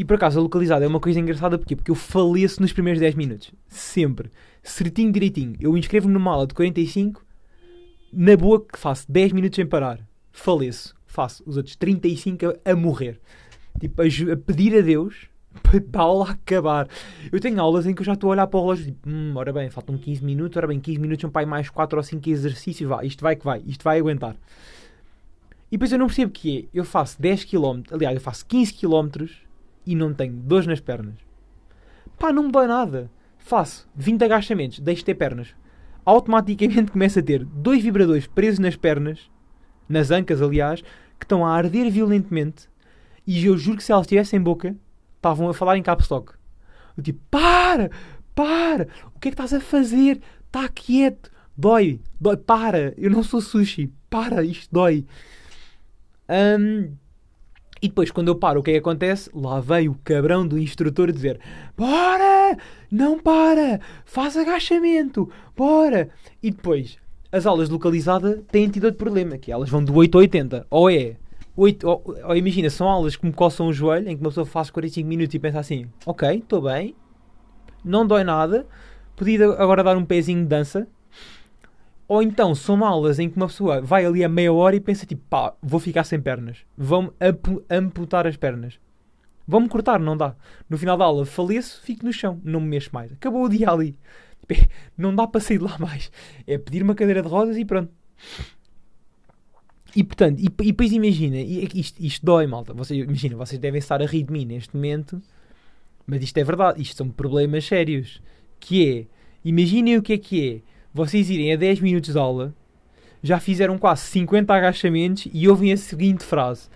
e 0.00 0.04
por 0.04 0.14
acaso 0.14 0.40
a 0.40 0.42
localizada 0.42 0.82
é 0.84 0.88
uma 0.88 0.98
coisa 0.98 1.20
engraçada 1.20 1.58
porque, 1.58 1.76
porque 1.76 1.90
eu 1.90 1.94
faleço 1.94 2.62
nos 2.62 2.72
primeiros 2.72 2.98
10 2.98 3.14
minutos. 3.16 3.52
Sempre. 3.68 4.30
Certinho, 4.62 5.12
direitinho. 5.12 5.56
Eu 5.60 5.76
inscrevo-me 5.76 6.14
numa 6.14 6.32
aula 6.32 6.46
de 6.46 6.54
45, 6.54 7.22
na 8.12 8.36
boa 8.36 8.60
que 8.64 8.78
faço 8.78 9.10
10 9.10 9.32
minutos 9.32 9.56
sem 9.56 9.66
parar. 9.66 10.00
Faleço. 10.32 10.94
faço 11.06 11.42
os 11.46 11.56
outros 11.56 11.76
35 11.76 12.46
a, 12.46 12.70
a 12.72 12.76
morrer. 12.76 13.20
Tipo, 13.78 14.02
a, 14.02 14.04
a 14.04 14.36
pedir 14.36 14.76
a 14.76 14.80
Deus 14.80 15.28
para, 15.62 16.00
a 16.00 16.04
aula 16.04 16.30
acabar. 16.30 16.88
Eu 17.30 17.40
tenho 17.40 17.60
aulas 17.60 17.86
em 17.86 17.94
que 17.94 18.02
eu 18.02 18.06
já 18.06 18.14
estou 18.14 18.30
a 18.30 18.32
olhar 18.32 18.46
para 18.46 18.58
o 18.58 18.62
relógio 18.62 18.86
tipo, 18.86 19.08
hum, 19.08 19.32
ora 19.36 19.52
bem, 19.52 19.70
faltam 19.70 19.96
15 19.96 20.24
minutos, 20.24 20.56
ora 20.56 20.66
bem, 20.66 20.80
15 20.80 20.98
minutos 20.98 21.30
para 21.30 21.42
aí 21.42 21.46
mais 21.46 21.68
4 21.68 21.98
ou 21.98 22.02
5 22.02 22.28
exercícios, 22.28 22.88
vá, 22.88 23.04
isto 23.04 23.22
vai 23.22 23.36
que 23.36 23.44
vai, 23.44 23.62
isto 23.66 23.82
vai 23.82 23.98
aguentar. 23.98 24.36
E 25.70 25.76
depois 25.76 25.92
eu 25.92 25.98
não 25.98 26.06
percebo 26.06 26.32
que 26.32 26.58
é, 26.58 26.78
eu 26.78 26.84
faço 26.84 27.20
10 27.20 27.44
km, 27.44 27.82
aliás, 27.92 28.14
eu 28.14 28.20
faço 28.20 28.44
15 28.46 28.74
km 28.74 29.26
e 29.86 29.94
não 29.94 30.12
tenho 30.12 30.32
dores 30.32 30.66
nas 30.66 30.80
pernas. 30.80 31.14
Pá, 32.18 32.32
não 32.32 32.44
me 32.44 32.52
dói 32.52 32.66
nada. 32.66 33.10
Faço 33.38 33.88
20 33.96 34.22
agachamentos, 34.24 34.80
deixo 34.80 35.00
de 35.00 35.06
ter 35.06 35.14
pernas. 35.14 35.48
Automaticamente 36.04 36.90
começo 36.92 37.18
a 37.18 37.22
ter 37.22 37.44
dois 37.44 37.82
vibradores 37.82 38.26
presos 38.26 38.58
nas 38.58 38.76
pernas, 38.76 39.30
nas 39.88 40.10
ancas, 40.10 40.40
aliás, 40.40 40.82
que 41.18 41.24
estão 41.24 41.44
a 41.44 41.54
arder 41.54 41.90
violentamente. 41.90 42.68
E 43.26 43.44
eu 43.46 43.56
juro 43.56 43.76
que 43.76 43.84
se 43.84 43.92
elas 43.92 44.06
tivessem 44.06 44.40
boca, 44.40 44.74
estavam 45.16 45.48
a 45.48 45.54
falar 45.54 45.76
em 45.76 45.82
caps 45.82 46.08
lock. 46.08 46.32
Eu 46.96 47.02
tipo, 47.02 47.20
para, 47.30 47.90
para, 48.34 48.88
o 49.14 49.20
que 49.20 49.28
é 49.28 49.30
que 49.30 49.34
estás 49.34 49.52
a 49.52 49.60
fazer? 49.60 50.20
Está 50.46 50.68
quieto, 50.68 51.30
dói, 51.56 52.00
dói, 52.20 52.36
para, 52.36 52.94
eu 52.96 53.10
não 53.10 53.22
sou 53.22 53.40
sushi, 53.40 53.92
para, 54.08 54.42
isto 54.42 54.68
dói. 54.72 55.06
Hum, 56.28 56.92
e 57.82 57.88
depois, 57.88 58.10
quando 58.10 58.28
eu 58.28 58.34
paro, 58.34 58.60
o 58.60 58.62
que 58.62 58.70
é 58.70 58.74
que 58.74 58.78
acontece? 58.80 59.30
Lá 59.34 59.58
vem 59.58 59.88
o 59.88 59.96
cabrão 60.04 60.46
do 60.46 60.58
instrutor 60.58 61.10
dizer: 61.10 61.40
Bora! 61.76 62.56
Não 62.90 63.18
para! 63.18 63.80
Faz 64.04 64.36
agachamento! 64.36 65.30
Bora! 65.56 66.10
E 66.42 66.50
depois, 66.50 66.98
as 67.32 67.46
aulas 67.46 67.68
de 67.68 67.72
localizada 67.72 68.42
têm 68.50 68.68
tido 68.68 68.84
outro 68.84 68.98
problema, 68.98 69.38
que 69.38 69.50
elas 69.50 69.70
vão 69.70 69.82
do 69.82 69.94
8 69.94 70.18
a 70.18 70.20
80. 70.20 70.66
Ou 70.68 70.90
é 70.90 71.16
8, 71.56 71.88
ou, 71.88 72.16
ou 72.24 72.36
imagina, 72.36 72.68
são 72.68 72.86
aulas 72.86 73.16
que 73.16 73.24
me 73.24 73.32
coçam 73.32 73.68
o 73.68 73.72
joelho, 73.72 74.10
em 74.10 74.16
que 74.16 74.22
uma 74.22 74.30
pessoa 74.30 74.44
faz 74.44 74.68
45 74.68 75.08
minutos 75.08 75.34
e 75.34 75.38
pensa 75.38 75.58
assim: 75.58 75.86
Ok, 76.04 76.28
estou 76.36 76.60
bem, 76.60 76.94
não 77.82 78.06
dói 78.06 78.24
nada, 78.24 78.66
podia 79.16 79.52
agora 79.52 79.82
dar 79.82 79.96
um 79.96 80.04
pezinho 80.04 80.42
de 80.42 80.48
dança. 80.48 80.86
Ou 82.10 82.24
então 82.24 82.56
são 82.56 82.84
aulas 82.84 83.20
em 83.20 83.30
que 83.30 83.36
uma 83.36 83.46
pessoa 83.46 83.80
vai 83.80 84.04
ali 84.04 84.24
a 84.24 84.28
meia 84.28 84.52
hora 84.52 84.74
e 84.74 84.80
pensa 84.80 85.06
tipo, 85.06 85.22
pá, 85.30 85.54
vou 85.62 85.78
ficar 85.78 86.02
sem 86.02 86.20
pernas. 86.20 86.58
Vão-me 86.76 87.12
ampu- 87.20 87.62
amputar 87.70 88.26
as 88.26 88.36
pernas. 88.36 88.80
Vão-me 89.46 89.68
cortar, 89.68 90.00
não 90.00 90.16
dá. 90.16 90.34
No 90.68 90.76
final 90.76 90.96
da 90.96 91.04
aula 91.04 91.24
faleço, 91.24 91.80
fico 91.84 92.04
no 92.04 92.12
chão, 92.12 92.40
não 92.42 92.58
me 92.60 92.66
mexo 92.66 92.90
mais. 92.92 93.12
Acabou 93.12 93.44
o 93.44 93.48
dia 93.48 93.70
ali. 93.70 93.96
Não 94.98 95.14
dá 95.14 95.28
para 95.28 95.40
sair 95.40 95.58
de 95.58 95.64
lá 95.64 95.78
mais. 95.78 96.10
É 96.48 96.58
pedir 96.58 96.82
uma 96.82 96.96
cadeira 96.96 97.22
de 97.22 97.28
rodas 97.28 97.56
e 97.56 97.64
pronto. 97.64 97.92
E 99.94 100.02
portanto, 100.02 100.40
e, 100.40 100.46
e 100.46 100.48
depois 100.48 100.90
imagina, 100.90 101.36
isto, 101.36 102.04
isto 102.04 102.26
dói, 102.26 102.48
malta. 102.48 102.74
Vocês, 102.74 103.04
imagina, 103.04 103.36
vocês 103.36 103.60
devem 103.60 103.78
estar 103.78 104.02
a 104.02 104.06
rir 104.06 104.24
de 104.24 104.32
mim 104.32 104.44
neste 104.44 104.74
momento, 104.74 105.22
mas 106.04 106.24
isto 106.24 106.36
é 106.38 106.42
verdade. 106.42 106.82
Isto 106.82 106.96
são 106.96 107.08
problemas 107.08 107.64
sérios. 107.64 108.20
Que 108.58 108.88
é, 108.88 109.06
imaginem 109.44 109.96
o 109.96 110.02
que 110.02 110.14
é 110.14 110.18
que 110.18 110.48
é 110.48 110.70
vocês 110.92 111.30
irem 111.30 111.52
a 111.52 111.56
10 111.56 111.80
minutos 111.80 112.12
de 112.12 112.18
aula, 112.18 112.54
já 113.22 113.38
fizeram 113.38 113.78
quase 113.78 114.02
50 114.02 114.52
agachamentos 114.52 115.28
e 115.32 115.48
ouvem 115.48 115.72
a 115.72 115.76
seguinte 115.76 116.24
frase: 116.24 116.68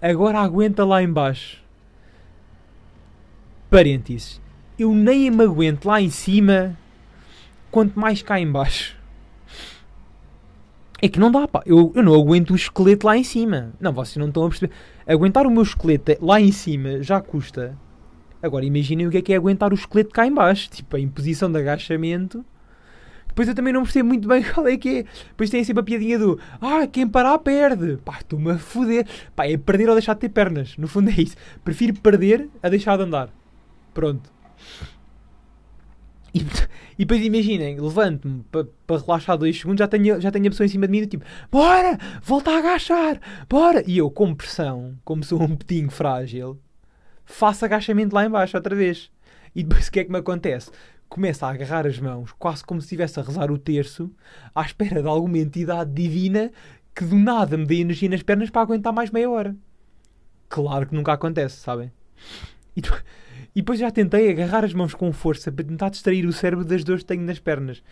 Agora 0.00 0.40
aguenta 0.40 0.84
lá 0.84 1.02
em 1.02 1.10
baixo. 1.10 1.62
Parênteses. 3.70 4.40
Eu 4.78 4.92
nem 4.92 5.30
me 5.30 5.44
aguento 5.44 5.86
lá 5.86 6.00
em 6.00 6.10
cima, 6.10 6.76
quanto 7.70 7.98
mais 7.98 8.20
cá 8.20 8.40
em 8.40 8.50
baixo. 8.50 8.96
É 11.00 11.08
que 11.08 11.18
não 11.18 11.32
dá, 11.32 11.48
pá. 11.48 11.62
Eu, 11.66 11.92
eu 11.96 12.02
não 12.02 12.14
aguento 12.14 12.50
o 12.50 12.56
esqueleto 12.56 13.06
lá 13.06 13.16
em 13.16 13.24
cima. 13.24 13.72
Não, 13.80 13.92
vocês 13.92 14.16
não 14.16 14.28
estão 14.28 14.44
a 14.44 14.48
perceber. 14.48 14.72
Aguentar 15.04 15.46
o 15.46 15.50
meu 15.50 15.62
esqueleto 15.62 16.16
lá 16.24 16.40
em 16.40 16.52
cima 16.52 17.02
já 17.02 17.20
custa. 17.20 17.76
Agora 18.40 18.64
imaginem 18.64 19.06
o 19.06 19.10
que 19.10 19.18
é 19.18 19.22
que 19.22 19.32
é 19.32 19.36
aguentar 19.36 19.72
o 19.72 19.74
esqueleto 19.74 20.10
cá 20.10 20.26
em 20.26 20.32
baixo. 20.32 20.70
Tipo, 20.70 20.96
em 20.96 21.08
posição 21.08 21.50
de 21.50 21.58
agachamento. 21.58 22.44
Depois 23.32 23.48
eu 23.48 23.54
também 23.54 23.72
não 23.72 23.82
percebo 23.82 24.08
muito 24.08 24.28
bem 24.28 24.42
qual 24.52 24.66
é 24.68 24.76
que 24.76 24.98
é. 24.98 25.04
Depois 25.28 25.50
tem 25.50 25.64
sempre 25.64 25.80
a 25.80 25.84
piadinha 25.84 26.18
do 26.18 26.38
Ah, 26.60 26.86
quem 26.86 27.08
parar 27.08 27.38
perde. 27.38 27.96
Pá, 28.04 28.18
estou-me 28.18 28.52
a 28.52 28.58
foder. 28.58 29.06
Pá, 29.34 29.46
é 29.46 29.56
perder 29.56 29.88
ou 29.88 29.94
deixar 29.94 30.14
de 30.14 30.20
ter 30.20 30.28
pernas. 30.28 30.76
No 30.76 30.86
fundo 30.86 31.10
é 31.10 31.14
isso. 31.14 31.36
Prefiro 31.64 31.94
perder 31.94 32.48
a 32.62 32.68
deixar 32.68 32.96
de 32.96 33.04
andar. 33.04 33.30
Pronto. 33.94 34.30
E, 36.34 36.40
e 36.98 37.04
depois 37.04 37.22
imaginem, 37.22 37.80
levanto-me 37.80 38.44
para 38.50 38.66
pa 38.86 38.98
relaxar 38.98 39.36
dois 39.36 39.58
segundos, 39.58 39.80
já 39.80 39.88
tenho, 39.88 40.20
já 40.20 40.30
tenho 40.30 40.46
a 40.46 40.50
pessoa 40.50 40.66
em 40.66 40.70
cima 40.70 40.86
de 40.86 40.92
mim, 40.92 41.06
tipo, 41.06 41.24
bora, 41.50 41.98
volta 42.22 42.50
a 42.50 42.58
agachar, 42.58 43.20
bora. 43.48 43.82
E 43.86 43.98
eu, 43.98 44.10
com 44.10 44.34
pressão, 44.34 44.94
como 45.04 45.24
sou 45.24 45.42
um 45.42 45.56
petinho 45.56 45.90
frágil, 45.90 46.58
faço 47.24 47.64
agachamento 47.64 48.14
lá 48.14 48.24
em 48.24 48.30
baixo 48.30 48.56
outra 48.56 48.74
vez. 48.74 49.10
E 49.54 49.62
depois 49.62 49.88
o 49.88 49.92
que 49.92 50.00
é 50.00 50.04
que 50.04 50.10
me 50.10 50.18
acontece? 50.18 50.70
Começo 51.12 51.44
a 51.44 51.50
agarrar 51.50 51.86
as 51.86 51.98
mãos, 51.98 52.32
quase 52.38 52.64
como 52.64 52.80
se 52.80 52.86
estivesse 52.86 53.20
a 53.20 53.22
rezar 53.22 53.50
o 53.50 53.58
terço, 53.58 54.10
à 54.54 54.62
espera 54.62 55.02
de 55.02 55.08
alguma 55.08 55.36
entidade 55.36 55.92
divina 55.92 56.50
que 56.94 57.04
do 57.04 57.18
nada 57.18 57.54
me 57.58 57.66
dê 57.66 57.80
energia 57.80 58.08
nas 58.08 58.22
pernas 58.22 58.48
para 58.48 58.62
aguentar 58.62 58.94
mais 58.94 59.10
meia 59.10 59.28
hora. 59.28 59.54
Claro 60.48 60.86
que 60.86 60.94
nunca 60.94 61.12
acontece, 61.12 61.58
sabem? 61.58 61.92
E, 62.74 62.80
e 63.54 63.60
depois 63.60 63.78
já 63.78 63.90
tentei 63.90 64.30
agarrar 64.30 64.64
as 64.64 64.72
mãos 64.72 64.94
com 64.94 65.12
força 65.12 65.52
para 65.52 65.66
tentar 65.66 65.90
distrair 65.90 66.24
o 66.24 66.32
cérebro 66.32 66.64
das 66.64 66.82
dores 66.82 67.02
que 67.02 67.08
tenho 67.08 67.26
nas 67.26 67.38
pernas. 67.38 67.82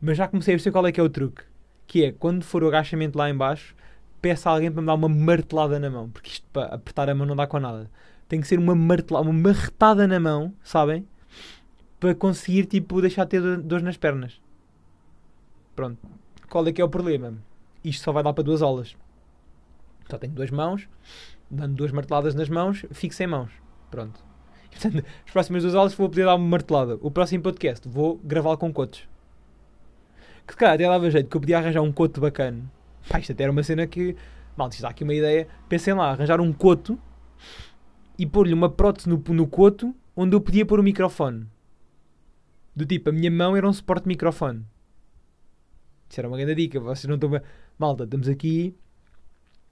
Mas 0.00 0.16
já 0.16 0.26
comecei 0.26 0.54
a 0.54 0.56
perceber 0.56 0.72
qual 0.72 0.86
é 0.86 0.92
que 0.92 0.98
é 0.98 1.02
o 1.02 1.10
truque. 1.10 1.42
Que 1.86 2.06
é, 2.06 2.12
quando 2.12 2.44
for 2.44 2.64
o 2.64 2.68
agachamento 2.68 3.18
lá 3.18 3.28
em 3.28 3.36
baixo, 3.36 3.76
peço 4.22 4.48
a 4.48 4.52
alguém 4.52 4.72
para 4.72 4.80
me 4.80 4.86
dar 4.86 4.94
uma 4.94 5.10
martelada 5.10 5.78
na 5.78 5.90
mão. 5.90 6.08
Porque 6.08 6.30
isto 6.30 6.46
para 6.50 6.74
apertar 6.74 7.10
a 7.10 7.14
mão 7.14 7.26
não 7.26 7.36
dá 7.36 7.46
com 7.46 7.60
nada. 7.60 7.90
Tem 8.26 8.40
que 8.40 8.48
ser 8.48 8.58
uma 8.58 8.74
martelada, 8.74 9.28
uma 9.28 9.38
marretada 9.38 10.08
na 10.08 10.18
mão, 10.18 10.54
sabem? 10.62 11.06
Para 12.04 12.14
conseguir, 12.14 12.66
tipo, 12.66 13.00
deixar 13.00 13.24
de 13.24 13.30
ter 13.30 13.40
do- 13.40 13.62
dores 13.62 13.82
nas 13.82 13.96
pernas. 13.96 14.38
Pronto. 15.74 15.98
Qual 16.50 16.66
é 16.66 16.70
que 16.70 16.82
é 16.82 16.84
o 16.84 16.88
problema? 16.90 17.32
Isto 17.82 18.04
só 18.04 18.12
vai 18.12 18.22
dar 18.22 18.34
para 18.34 18.44
duas 18.44 18.60
aulas. 18.60 18.94
Só 20.10 20.18
tenho 20.18 20.34
duas 20.34 20.50
mãos, 20.50 20.86
dando 21.50 21.76
duas 21.76 21.92
marteladas 21.92 22.34
nas 22.34 22.50
mãos, 22.50 22.84
fico 22.90 23.14
sem 23.14 23.26
mãos. 23.26 23.50
Pronto. 23.90 24.22
E, 24.66 24.68
portanto, 24.76 25.02
as 25.24 25.32
próximas 25.32 25.62
duas 25.62 25.74
aulas 25.74 25.94
vou 25.94 26.10
poder 26.10 26.26
dar 26.26 26.34
uma 26.34 26.46
martelada. 26.46 26.98
O 27.00 27.10
próximo 27.10 27.42
podcast 27.42 27.88
vou 27.88 28.20
gravá-lo 28.22 28.58
com 28.58 28.70
cotos. 28.70 29.08
Que 30.46 30.54
calhar 30.56 30.74
até 30.74 30.86
dava 30.86 31.10
jeito 31.10 31.30
que 31.30 31.36
eu 31.38 31.40
podia 31.40 31.56
arranjar 31.56 31.80
um 31.80 31.90
coto 31.90 32.20
bacana. 32.20 32.70
Pá, 33.08 33.18
isto 33.18 33.32
até 33.32 33.44
era 33.44 33.50
uma 33.50 33.62
cena 33.62 33.86
que. 33.86 34.14
Mal, 34.58 34.68
isto 34.68 34.82
dá 34.82 34.90
aqui 34.90 35.04
uma 35.04 35.14
ideia. 35.14 35.48
Pensem 35.70 35.94
lá, 35.94 36.10
arranjar 36.10 36.38
um 36.38 36.52
coto 36.52 37.00
e 38.18 38.26
pôr-lhe 38.26 38.52
uma 38.52 38.68
prótese 38.68 39.08
no, 39.08 39.16
no 39.16 39.46
coto 39.46 39.94
onde 40.14 40.36
eu 40.36 40.40
podia 40.42 40.66
pôr 40.66 40.78
o 40.78 40.82
microfone. 40.82 41.46
Do 42.74 42.84
tipo, 42.84 43.10
a 43.10 43.12
minha 43.12 43.30
mão 43.30 43.56
era 43.56 43.68
um 43.68 43.72
suporte 43.72 44.04
de 44.04 44.08
microfone. 44.08 44.66
Isso 46.08 46.20
era 46.20 46.28
uma 46.28 46.36
grande 46.36 46.54
dica. 46.54 46.80
Vocês 46.80 47.04
não 47.04 47.14
estão 47.14 47.30
bem. 47.30 47.40
Malta, 47.78 48.04
estamos 48.04 48.28
aqui. 48.28 48.76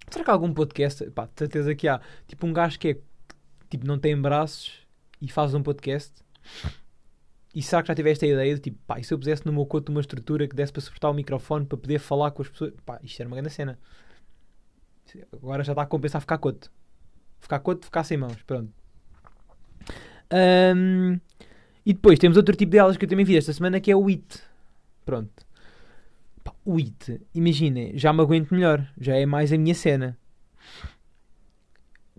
Será 0.09 0.25
que 0.25 0.31
há 0.31 0.35
algum 0.35 0.53
podcast? 0.53 1.11
Pá, 1.11 1.27
de 1.27 1.33
certeza 1.37 1.75
que 1.75 1.89
há. 1.89 2.01
Tipo, 2.27 2.47
um 2.47 2.53
gajo 2.53 2.79
que 2.79 2.89
é. 2.89 2.99
Tipo, 3.71 3.87
não 3.87 3.99
tem 3.99 4.21
braços 4.21 4.87
e 5.21 5.29
faz 5.29 5.55
um 5.55 5.63
podcast. 5.63 6.13
E 7.55 7.63
será 7.63 7.83
que 7.83 7.89
já 7.89 7.95
tiveste 7.95 8.25
a 8.25 8.29
ideia 8.29 8.55
de 8.55 8.61
tipo, 8.61 8.79
pá, 8.87 8.99
e 8.99 9.05
se 9.05 9.13
eu 9.13 9.19
pusesse 9.19 9.45
no 9.45 9.53
meu 9.53 9.67
coto 9.67 9.93
uma 9.93 10.01
estrutura 10.01 10.49
que 10.49 10.57
desse 10.57 10.73
para 10.73 10.81
suportar 10.81 11.11
o 11.11 11.15
microfone 11.15 11.67
para 11.67 11.77
poder 11.77 11.99
falar 11.99 12.31
com 12.31 12.43
as 12.43 12.49
pessoas? 12.49 12.73
Pá, 12.85 12.99
isto 13.03 13.21
era 13.21 13.29
uma 13.29 13.37
grande 13.37 13.53
cena. 13.53 13.79
Agora 15.33 15.63
já 15.63 15.73
está 15.73 15.83
a 15.83 15.87
compensar 15.87 16.21
ficar 16.21 16.39
coto. 16.39 16.73
Ficar 17.39 17.59
coto, 17.61 17.85
ficar 17.85 18.05
sem 18.05 18.17
mãos. 18.17 18.43
Pronto. 18.43 18.73
Ahm, 20.31 21.21
e 21.85 21.93
depois 21.93 22.19
temos 22.19 22.37
outro 22.37 22.55
tipo 22.57 22.73
de 22.73 22.79
aulas 22.79 22.97
que 22.97 23.05
eu 23.05 23.09
também 23.09 23.25
vi 23.25 23.37
esta 23.37 23.53
semana 23.53 23.81
que 23.81 23.91
é 23.91 23.97
o 23.97 24.09
IT. 24.09 24.41
Pronto. 25.05 25.45
O 26.65 26.79
IT, 26.79 27.21
imaginem, 27.35 27.99
já 27.99 28.13
me 28.13 28.21
aguento 28.21 28.53
melhor. 28.53 28.89
Já 28.99 29.17
é 29.17 29.27
mais 29.27 29.53
a 29.53 29.59
minha 29.59 29.75
cena. 29.75 30.17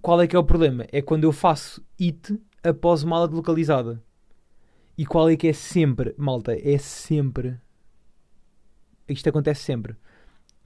Qual 0.02 0.22
é 0.22 0.28
que 0.28 0.36
é 0.36 0.40
o 0.40 0.44
problema? 0.44 0.86
É 0.92 1.02
quando 1.02 1.24
eu 1.24 1.32
faço 1.32 1.82
IT 2.00 2.38
após 2.62 3.04
uma 3.04 3.16
aula 3.16 3.30
de 3.30 3.36
localizada. 3.36 4.04
E 4.98 5.06
qual 5.06 5.30
é 5.30 5.36
que 5.38 5.48
é 5.48 5.54
sempre, 5.54 6.14
malta? 6.18 6.54
É 6.54 6.78
sempre. 6.78 7.58
Isto 9.08 9.30
acontece 9.30 9.64
sempre. 9.64 9.96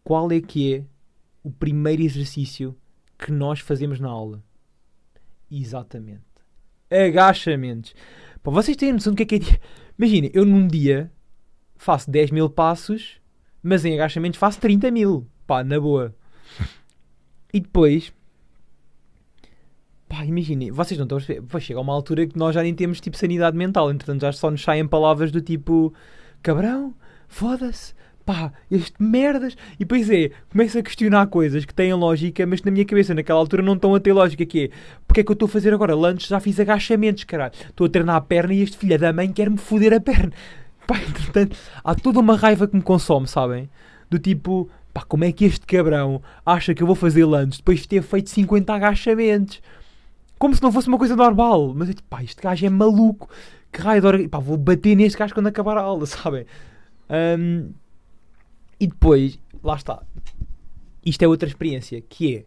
Qual 0.04 0.32
é 0.32 0.42
que 0.42 0.76
é 0.76 0.86
o 1.44 1.52
primeiro 1.52 2.02
exercício 2.02 2.76
que 3.18 3.32
nós 3.32 3.60
fazemos 3.60 4.00
na 4.00 4.10
aula? 4.10 4.44
Exatamente. 5.50 6.24
Agachamentos. 6.90 7.94
Vocês 8.52 8.78
terem 8.78 8.94
noção 8.94 9.14
do 9.14 9.18
que 9.18 9.24
é 9.24 9.26
que 9.26 9.36
é. 9.36 9.40
di- 9.40 9.60
Imagina, 9.98 10.30
eu 10.34 10.46
num 10.46 10.68
dia 10.68 11.12
faço 11.76 12.10
10 12.10 12.32
mil 12.32 12.50
passos, 12.50 13.20
mas 13.64 13.84
em 13.86 13.94
agachamentos 13.94 14.40
faço 14.40 14.60
30 14.60 14.90
mil. 14.92 15.28
Pá, 15.46 15.64
na 15.64 15.80
boa. 15.80 16.14
E 17.54 17.60
depois. 17.62 18.12
Pá, 20.10 20.24
imaginem, 20.26 20.72
vocês 20.72 20.98
não 20.98 21.04
estão 21.06 21.18
a 21.18 21.20
perceber. 21.22 21.42
Depois 21.42 21.64
chega 21.64 21.80
a 21.80 21.82
uma 21.82 21.94
altura 21.94 22.26
que 22.28 22.38
nós 22.38 22.54
já 22.56 22.62
nem 22.64 22.74
temos 22.74 23.00
tipo 23.02 23.18
sanidade 23.18 23.58
mental. 23.58 23.92
Entretanto, 23.92 24.22
já 24.22 24.32
só 24.32 24.50
nos 24.52 24.62
saem 24.64 24.88
palavras 24.88 25.32
do 25.32 25.42
tipo: 25.42 25.94
cabrão, 26.42 26.94
foda-se, 27.28 27.94
pá, 28.28 28.52
este 28.70 29.02
merdas. 29.02 29.56
E 29.76 29.80
depois 29.80 30.10
é, 30.10 30.32
começo 30.52 30.78
a 30.78 30.84
questionar 30.84 31.26
coisas 31.28 31.63
que 31.63 31.74
têm 31.74 31.94
lógica, 31.94 32.46
mas 32.46 32.62
na 32.62 32.70
minha 32.70 32.84
cabeça, 32.84 33.13
naquela 33.13 33.40
altura, 33.40 33.63
não 33.63 33.74
estão 33.74 33.96
a 33.96 34.00
ter 34.02 34.12
lógica. 34.12 34.46
Que 34.46 34.66
é, 34.66 34.70
porque 35.08 35.22
é 35.22 35.24
que 35.24 35.32
eu 35.32 35.34
estou 35.34 35.46
a 35.46 35.50
fazer 35.50 35.74
agora? 35.74 35.96
Lanches, 35.96 36.28
já 36.28 36.40
fiz 36.42 36.60
agachamentos, 36.60 37.24
caralho. 37.24 37.54
Estou 37.70 37.88
a 37.88 37.90
treinar 37.90 38.18
a 38.18 38.22
perna 38.22 38.54
e 38.54 38.62
este 38.62 38.78
filho 38.78 39.00
da 39.00 39.13
mãe 39.13 39.32
quer-me 39.32 39.58
foder 39.58 39.94
a 39.94 40.02
perna. 40.02 40.34
Pá, 40.86 40.98
entretanto, 41.00 41.58
há 41.84 41.96
toda 41.96 42.20
uma 42.20 42.36
raiva 42.36 42.68
que 42.68 42.76
me 42.76 42.82
consome, 42.82 43.28
sabem? 43.28 43.70
Do 44.10 44.20
tipo, 44.20 44.70
pá, 44.94 45.04
como 45.06 45.26
é 45.26 45.34
que 45.34 45.44
este 45.44 45.66
cabrão 45.66 46.22
acha 46.46 46.74
que 46.74 46.82
eu 46.82 46.88
vou 46.88 46.96
fazer 46.96 47.26
lanches 47.26 47.58
depois 47.58 47.82
de 47.82 47.90
ter 47.90 48.02
feito 48.02 48.30
50 48.30 48.74
agachamentos? 48.74 49.62
Como 50.40 50.56
se 50.56 50.63
não 50.63 50.72
fosse 50.72 50.88
uma 50.88 50.98
coisa 50.98 51.16
normal. 51.16 51.74
Mas, 51.76 51.94
pá, 52.10 52.24
este 52.24 52.42
gajo 52.42 52.66
é 52.66 52.70
maluco. 52.70 53.30
Que 53.72 53.82
raio 53.82 54.02
de. 54.02 54.28
Pá, 54.30 54.40
vou 54.40 54.56
bater 54.56 54.96
neste 54.96 55.18
gajo 55.18 55.34
quando 55.34 55.48
acabar 55.48 55.78
a 55.78 55.82
aula, 55.82 56.06
sabem? 56.08 56.46
Um, 57.10 57.72
e 58.80 58.88
depois, 58.88 59.40
lá 59.63 59.76
está. 59.76 60.04
Isto 61.06 61.24
é 61.24 61.28
outra 61.28 61.48
experiência, 61.48 62.02
que 62.02 62.38
é... 62.38 62.46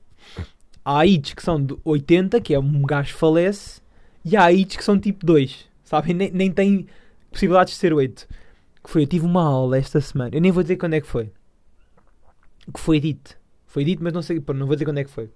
Há 0.84 1.00
AIDs 1.00 1.34
que 1.34 1.42
são 1.42 1.62
de 1.62 1.76
80, 1.84 2.40
que 2.40 2.54
é 2.54 2.58
um 2.58 2.82
gajo 2.82 3.14
falece, 3.14 3.80
e 4.24 4.36
há 4.36 4.44
AIDs 4.44 4.76
que 4.76 4.84
são 4.84 4.98
tipo 4.98 5.24
2, 5.26 5.68
sabem? 5.84 6.14
Nem, 6.14 6.30
nem 6.30 6.50
tem 6.50 6.86
possibilidades 7.30 7.74
de 7.74 7.80
ser 7.80 7.92
8. 7.92 8.26
Que 8.82 8.90
foi, 8.90 9.02
eu 9.02 9.06
tive 9.06 9.26
uma 9.26 9.42
aula 9.42 9.76
esta 9.76 10.00
semana, 10.00 10.34
eu 10.34 10.40
nem 10.40 10.50
vou 10.50 10.62
dizer 10.62 10.76
quando 10.76 10.94
é 10.94 11.00
que 11.00 11.06
foi. 11.06 11.30
Que 12.72 12.80
foi 12.80 12.98
dito. 12.98 13.38
Foi 13.66 13.84
dito, 13.84 14.02
mas 14.02 14.12
não 14.12 14.22
sei, 14.22 14.42
não 14.54 14.66
vou 14.66 14.74
dizer 14.74 14.84
quando 14.84 14.98
é 14.98 15.04
que 15.04 15.10
foi. 15.10 15.30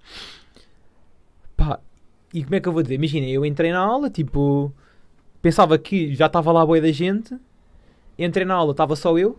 Pá, 1.57 1.79
e 2.33 2.43
como 2.43 2.57
é 2.57 2.61
que 2.61 2.69
eu 2.69 2.73
vou 2.73 2.83
dizer? 2.83 2.97
Imagina, 2.97 3.27
eu 3.27 3.45
entrei 3.47 3.71
na 3.71 3.79
aula, 3.79 4.11
tipo, 4.11 4.73
pensava 5.41 5.79
que 5.79 6.15
já 6.15 6.27
estava 6.27 6.51
lá 6.51 6.63
a 6.63 6.67
boia 6.67 6.83
da 6.83 6.91
gente, 6.91 7.39
entrei 8.19 8.45
na 8.45 8.55
aula, 8.55 8.73
estava 8.73 8.97
só 8.97 9.17
eu. 9.17 9.39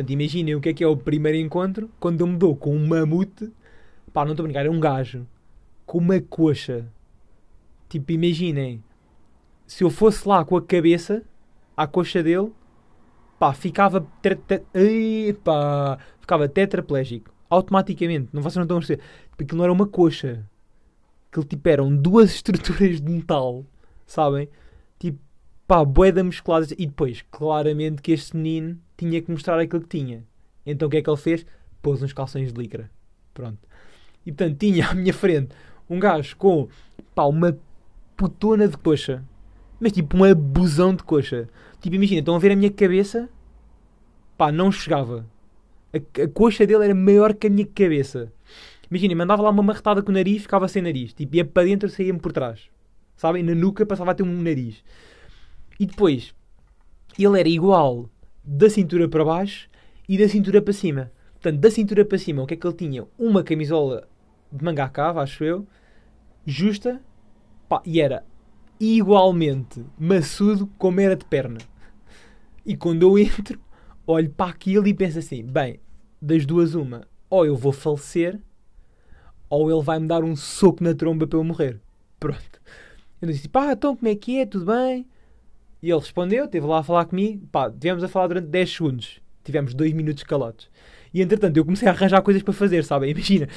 Portanto, 0.00 0.12
imaginem 0.12 0.54
o 0.54 0.60
que 0.62 0.70
é 0.70 0.72
que 0.72 0.82
é 0.82 0.86
o 0.86 0.96
primeiro 0.96 1.36
encontro, 1.36 1.90
quando 2.00 2.22
eu 2.22 2.26
me 2.26 2.38
dou 2.38 2.56
com 2.56 2.74
um 2.74 2.86
mamute, 2.86 3.52
pá, 4.14 4.24
não 4.24 4.32
estou 4.32 4.44
a 4.44 4.46
brincar, 4.46 4.64
é 4.64 4.70
um 4.70 4.80
gajo, 4.80 5.26
com 5.84 5.98
uma 5.98 6.18
coxa. 6.22 6.86
Tipo, 7.86 8.12
imaginem, 8.12 8.82
se 9.66 9.84
eu 9.84 9.90
fosse 9.90 10.26
lá 10.26 10.42
com 10.42 10.56
a 10.56 10.62
cabeça, 10.62 11.22
à 11.76 11.86
coxa 11.86 12.22
dele, 12.22 12.50
pá, 13.38 13.52
ficava, 13.52 14.00
te, 14.22 14.36
te, 14.36 14.62
ficava 16.18 16.48
tetraplégico. 16.48 17.30
Automaticamente. 17.50 18.30
Não, 18.32 18.40
vocês 18.40 18.56
não 18.56 18.62
estão 18.62 18.78
a 18.78 18.80
perceber. 18.80 19.02
Tipo, 19.32 19.42
aquilo 19.42 19.58
não 19.58 19.64
era 19.64 19.72
uma 19.72 19.86
coxa. 19.86 20.48
Aquilo 21.30 21.44
tipo 21.44 21.68
eram 21.68 21.94
duas 21.94 22.30
estruturas 22.36 23.02
de 23.02 23.10
metal. 23.10 23.66
Sabem? 24.06 24.48
Tipo, 24.98 25.18
pá, 25.66 25.84
boeda 25.84 26.24
musculadas. 26.24 26.70
E 26.70 26.86
depois, 26.86 27.22
claramente 27.30 28.00
que 28.00 28.12
este 28.12 28.34
menino 28.34 28.80
tinha 29.00 29.20
que 29.22 29.30
mostrar 29.30 29.58
aquilo 29.58 29.82
que 29.82 29.98
tinha. 29.98 30.24
Então 30.64 30.88
o 30.88 30.90
que 30.90 30.98
é 30.98 31.02
que 31.02 31.08
ele 31.08 31.16
fez? 31.16 31.46
Pôs 31.80 32.02
uns 32.02 32.12
calções 32.12 32.52
de 32.52 32.60
licra. 32.60 32.90
Pronto. 33.32 33.58
E 34.24 34.30
portanto 34.30 34.58
tinha 34.58 34.88
à 34.88 34.94
minha 34.94 35.14
frente 35.14 35.54
um 35.88 35.98
gajo 35.98 36.36
com 36.36 36.68
pá, 37.14 37.24
uma 37.24 37.58
putona 38.16 38.68
de 38.68 38.76
coxa. 38.76 39.24
Mas 39.80 39.92
tipo 39.92 40.16
um 40.16 40.24
abusão 40.24 40.94
de 40.94 41.02
coxa. 41.02 41.48
Tipo, 41.80 41.96
imagina, 41.96 42.20
estão 42.20 42.36
a 42.36 42.38
ver 42.38 42.52
a 42.52 42.56
minha 42.56 42.70
cabeça? 42.70 43.28
Pá, 44.36 44.52
não 44.52 44.70
chegava. 44.70 45.26
A, 45.92 46.22
a 46.22 46.28
coxa 46.28 46.66
dele 46.66 46.84
era 46.84 46.94
maior 46.94 47.32
que 47.32 47.46
a 47.46 47.50
minha 47.50 47.66
cabeça. 47.66 48.30
Imagina, 48.90 49.14
mandava 49.14 49.42
lá 49.42 49.50
uma 49.50 49.62
marretada 49.62 50.02
com 50.02 50.10
o 50.10 50.14
nariz, 50.14 50.42
ficava 50.42 50.68
sem 50.68 50.82
nariz. 50.82 51.14
Tipo, 51.14 51.36
ia 51.36 51.44
para 51.44 51.64
dentro, 51.64 51.88
saía-me 51.88 52.20
por 52.20 52.32
trás. 52.32 52.68
Sabem? 53.16 53.42
Na 53.42 53.54
nuca 53.54 53.86
passava 53.86 54.10
a 54.10 54.14
ter 54.14 54.22
um 54.22 54.42
nariz. 54.42 54.84
E 55.78 55.86
depois, 55.86 56.34
ele 57.18 57.40
era 57.40 57.48
igual 57.48 58.10
da 58.52 58.68
cintura 58.68 59.08
para 59.08 59.24
baixo 59.24 59.70
e 60.08 60.18
da 60.18 60.28
cintura 60.28 60.60
para 60.60 60.72
cima. 60.72 61.12
Portanto, 61.34 61.60
da 61.60 61.70
cintura 61.70 62.04
para 62.04 62.18
cima, 62.18 62.42
o 62.42 62.46
que 62.46 62.54
é 62.54 62.56
que 62.56 62.66
ele 62.66 62.74
tinha? 62.74 63.06
Uma 63.16 63.44
camisola 63.44 64.08
de 64.50 64.64
manga 64.64 64.82
à 64.82 64.88
cava, 64.88 65.22
acho 65.22 65.44
eu, 65.44 65.64
justa, 66.44 67.00
pá, 67.68 67.80
e 67.86 68.00
era 68.00 68.24
igualmente 68.80 69.84
maçudo 69.96 70.66
como 70.76 71.00
era 71.00 71.14
de 71.14 71.24
perna. 71.24 71.58
E 72.66 72.76
quando 72.76 73.02
eu 73.02 73.16
entro, 73.16 73.60
olho 74.04 74.30
para 74.30 74.50
aquilo 74.50 74.88
e 74.88 74.94
penso 74.94 75.20
assim: 75.20 75.44
bem, 75.44 75.78
das 76.20 76.44
duas, 76.44 76.74
uma, 76.74 77.06
ou 77.30 77.46
eu 77.46 77.56
vou 77.56 77.72
falecer, 77.72 78.40
ou 79.48 79.70
ele 79.70 79.84
vai 79.84 80.00
me 80.00 80.08
dar 80.08 80.24
um 80.24 80.34
soco 80.34 80.82
na 80.82 80.92
tromba 80.92 81.24
para 81.24 81.38
eu 81.38 81.44
morrer. 81.44 81.80
Pronto. 82.18 82.60
Eu 83.22 83.28
disse: 83.28 83.48
pá, 83.48 83.72
então 83.72 83.94
como 83.94 84.08
é 84.10 84.16
que 84.16 84.40
é? 84.40 84.44
Tudo 84.44 84.66
bem? 84.66 85.06
E 85.82 85.90
ele 85.90 85.98
respondeu, 85.98 86.44
esteve 86.44 86.66
lá 86.66 86.80
a 86.80 86.82
falar 86.82 87.06
comigo. 87.06 87.46
Pá, 87.50 87.70
tivemos 87.70 88.04
a 88.04 88.08
falar 88.08 88.28
durante 88.28 88.48
10 88.48 88.70
segundos. 88.70 89.20
Tivemos 89.42 89.74
2 89.74 89.92
minutos 89.92 90.22
calados. 90.24 90.70
E 91.12 91.22
entretanto, 91.22 91.56
eu 91.56 91.64
comecei 91.64 91.88
a 91.88 91.90
arranjar 91.90 92.22
coisas 92.22 92.42
para 92.42 92.52
fazer, 92.52 92.84
sabem? 92.84 93.10
Imagina, 93.12 93.48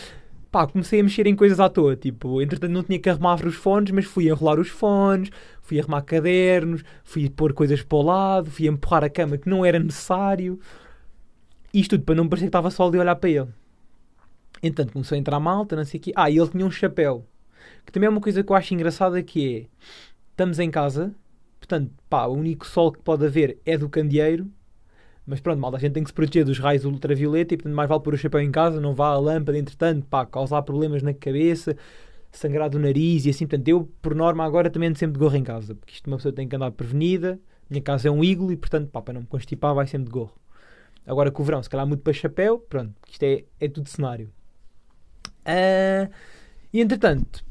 pá, 0.52 0.66
comecei 0.66 1.00
a 1.00 1.04
mexer 1.04 1.28
em 1.28 1.36
coisas 1.36 1.60
à 1.60 1.70
toa. 1.70 1.96
Tipo, 1.96 2.42
entretanto 2.42 2.72
não 2.72 2.84
tinha 2.84 3.00
que 3.00 3.10
arrumar 3.10 3.46
os 3.46 3.56
fones, 3.56 3.92
mas 3.92 4.06
fui 4.06 4.30
a 4.30 4.34
enrolar 4.34 4.60
os 4.60 4.70
fones, 4.70 5.30
fui 5.62 5.80
a 5.80 5.84
arrumar 5.84 6.02
cadernos, 6.04 6.84
fui 7.04 7.28
a 7.28 7.32
pôr 7.32 7.54
coisas 7.54 7.82
para 7.82 7.98
o 7.98 8.02
lado, 8.02 8.50
fui 8.52 8.68
a 8.68 8.72
empurrar 8.72 9.04
a 9.04 9.10
cama 9.10 9.38
que 9.38 9.50
não 9.50 9.66
era 9.66 9.80
necessário. 9.80 10.60
Isto 11.74 11.98
tudo 11.98 12.06
para 12.06 12.16
não 12.16 12.30
parecer 12.30 12.46
que 12.46 12.50
estava 12.50 12.72
só 12.72 12.90
de 12.90 12.98
olhar 12.98 13.16
para 13.16 13.30
ele. 13.30 13.50
Entretanto 14.62 14.94
começou 14.94 15.16
a 15.16 15.20
entrar 15.20 15.40
malta, 15.40 15.76
não 15.76 15.84
sei 15.84 16.00
o 16.00 16.04
quê. 16.04 16.14
Ah, 16.16 16.30
e 16.30 16.38
ele 16.38 16.48
tinha 16.48 16.66
um 16.66 16.72
chapéu. 16.72 17.26
Que 17.86 17.92
também 17.92 18.08
é 18.08 18.10
uma 18.10 18.22
coisa 18.22 18.44
que 18.44 18.52
eu 18.52 18.56
acho 18.56 18.74
engraçada 18.74 19.22
que 19.22 19.58
é... 19.58 19.84
Estamos 20.32 20.58
em 20.58 20.72
casa, 20.72 21.14
portanto, 21.74 21.92
pá, 22.10 22.26
o 22.26 22.34
único 22.34 22.66
sol 22.68 22.92
que 22.92 23.00
pode 23.00 23.26
haver 23.26 23.58
é 23.66 23.78
do 23.78 23.90
candeeiro 23.90 24.50
mas 25.26 25.40
pronto, 25.40 25.60
malta, 25.60 25.78
a 25.78 25.80
gente 25.80 25.94
tem 25.94 26.04
que 26.04 26.10
se 26.10 26.14
proteger 26.14 26.44
dos 26.44 26.60
raios 26.60 26.84
ultravioleta 26.84 27.54
e 27.54 27.58
portanto 27.58 27.76
mais 27.76 27.88
vale 27.88 28.02
pôr 28.02 28.14
o 28.14 28.18
chapéu 28.18 28.42
em 28.42 28.52
casa, 28.52 28.82
não 28.82 28.94
vá 28.94 29.08
à 29.08 29.18
lâmpada, 29.18 29.58
entretanto, 29.58 30.06
pá, 30.08 30.26
causar 30.26 30.62
problemas 30.64 31.02
na 31.02 31.14
cabeça, 31.14 31.78
sangrar 32.32 32.70
do 32.70 32.78
nariz 32.78 33.26
e 33.26 33.30
assim. 33.30 33.48
Portanto, 33.48 33.68
eu, 33.68 33.90
por 34.02 34.14
norma, 34.14 34.44
agora 34.44 34.70
também 34.70 34.90
ando 34.90 34.98
sempre 34.98 35.14
de 35.14 35.20
gorro 35.20 35.36
em 35.36 35.44
casa, 35.44 35.76
porque 35.76 35.94
isto 35.94 36.08
uma 36.08 36.18
pessoa 36.18 36.34
tem 36.34 36.48
que 36.48 36.56
andar 36.56 36.72
prevenida. 36.72 37.40
Minha 37.70 37.82
casa 37.82 38.10
é 38.10 38.12
um 38.12 38.24
iglo 38.24 38.52
e, 38.52 38.58
portanto, 38.58 38.90
pá, 38.90 39.02
para 39.02 39.14
não 39.14 39.22
me 39.22 39.28
constipar, 39.28 39.74
vai 39.74 39.88
sempre 39.88 40.06
de 40.06 40.12
gorro. 40.12 40.34
Agora 41.08 41.32
com 41.32 41.42
o 41.42 41.46
verão, 41.46 41.64
se 41.64 41.70
calhar 41.70 41.88
muito 41.88 42.02
para 42.02 42.14
chapéu, 42.14 42.60
pronto, 42.60 42.94
isto 43.10 43.24
é, 43.24 43.46
é 43.60 43.68
tudo 43.70 43.88
cenário. 43.90 44.30
Uh, 45.46 46.12
e 46.74 46.82
entretanto, 46.82 47.46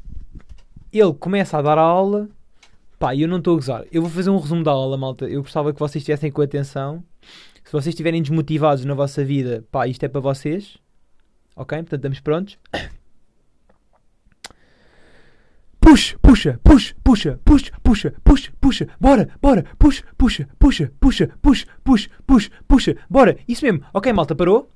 ele 0.91 1.13
começa 1.13 1.57
a 1.57 1.61
dar 1.61 1.77
a 1.77 1.81
aula, 1.81 2.29
pá, 2.99 3.13
e 3.13 3.21
eu 3.21 3.27
não 3.27 3.37
estou 3.37 3.53
a 3.53 3.55
gozar. 3.57 3.85
Eu 3.91 4.01
vou 4.01 4.11
fazer 4.11 4.29
um 4.29 4.37
resumo 4.37 4.63
da 4.63 4.71
aula, 4.71 4.97
malta. 4.97 5.25
Eu 5.25 5.41
gostava 5.41 5.73
que 5.73 5.79
vocês 5.79 6.01
estivessem 6.01 6.31
com 6.31 6.41
atenção 6.41 7.03
se 7.63 7.71
vocês 7.71 7.87
estiverem 7.93 8.21
desmotivados 8.21 8.83
na 8.85 8.93
vossa 8.93 9.23
vida, 9.23 9.65
pá, 9.71 9.87
isto 9.87 10.03
é 10.03 10.07
para 10.07 10.21
vocês. 10.21 10.77
Ok? 11.55 11.77
Portanto, 11.77 11.99
estamos 11.99 12.19
prontos. 12.19 12.57
Puxa, 15.79 16.17
puxa, 16.21 16.59
puxa, 16.63 16.95
puxa, 17.03 17.39
puxa, 17.43 17.71
puxa, 17.83 18.13
puxa, 18.23 18.53
puxa, 18.59 18.87
bora, 18.99 19.29
bora, 19.41 19.63
puxa, 19.77 20.03
puxa, 20.17 20.47
puxa, 20.57 20.91
puxa, 20.99 21.29
puxa, 21.41 21.67
puxa, 21.83 22.09
puxa, 22.25 22.51
puxa, 22.67 22.95
bora. 23.09 23.37
Isso 23.47 23.65
mesmo. 23.65 23.83
Ok, 23.93 24.11
malta, 24.11 24.35
parou. 24.35 24.69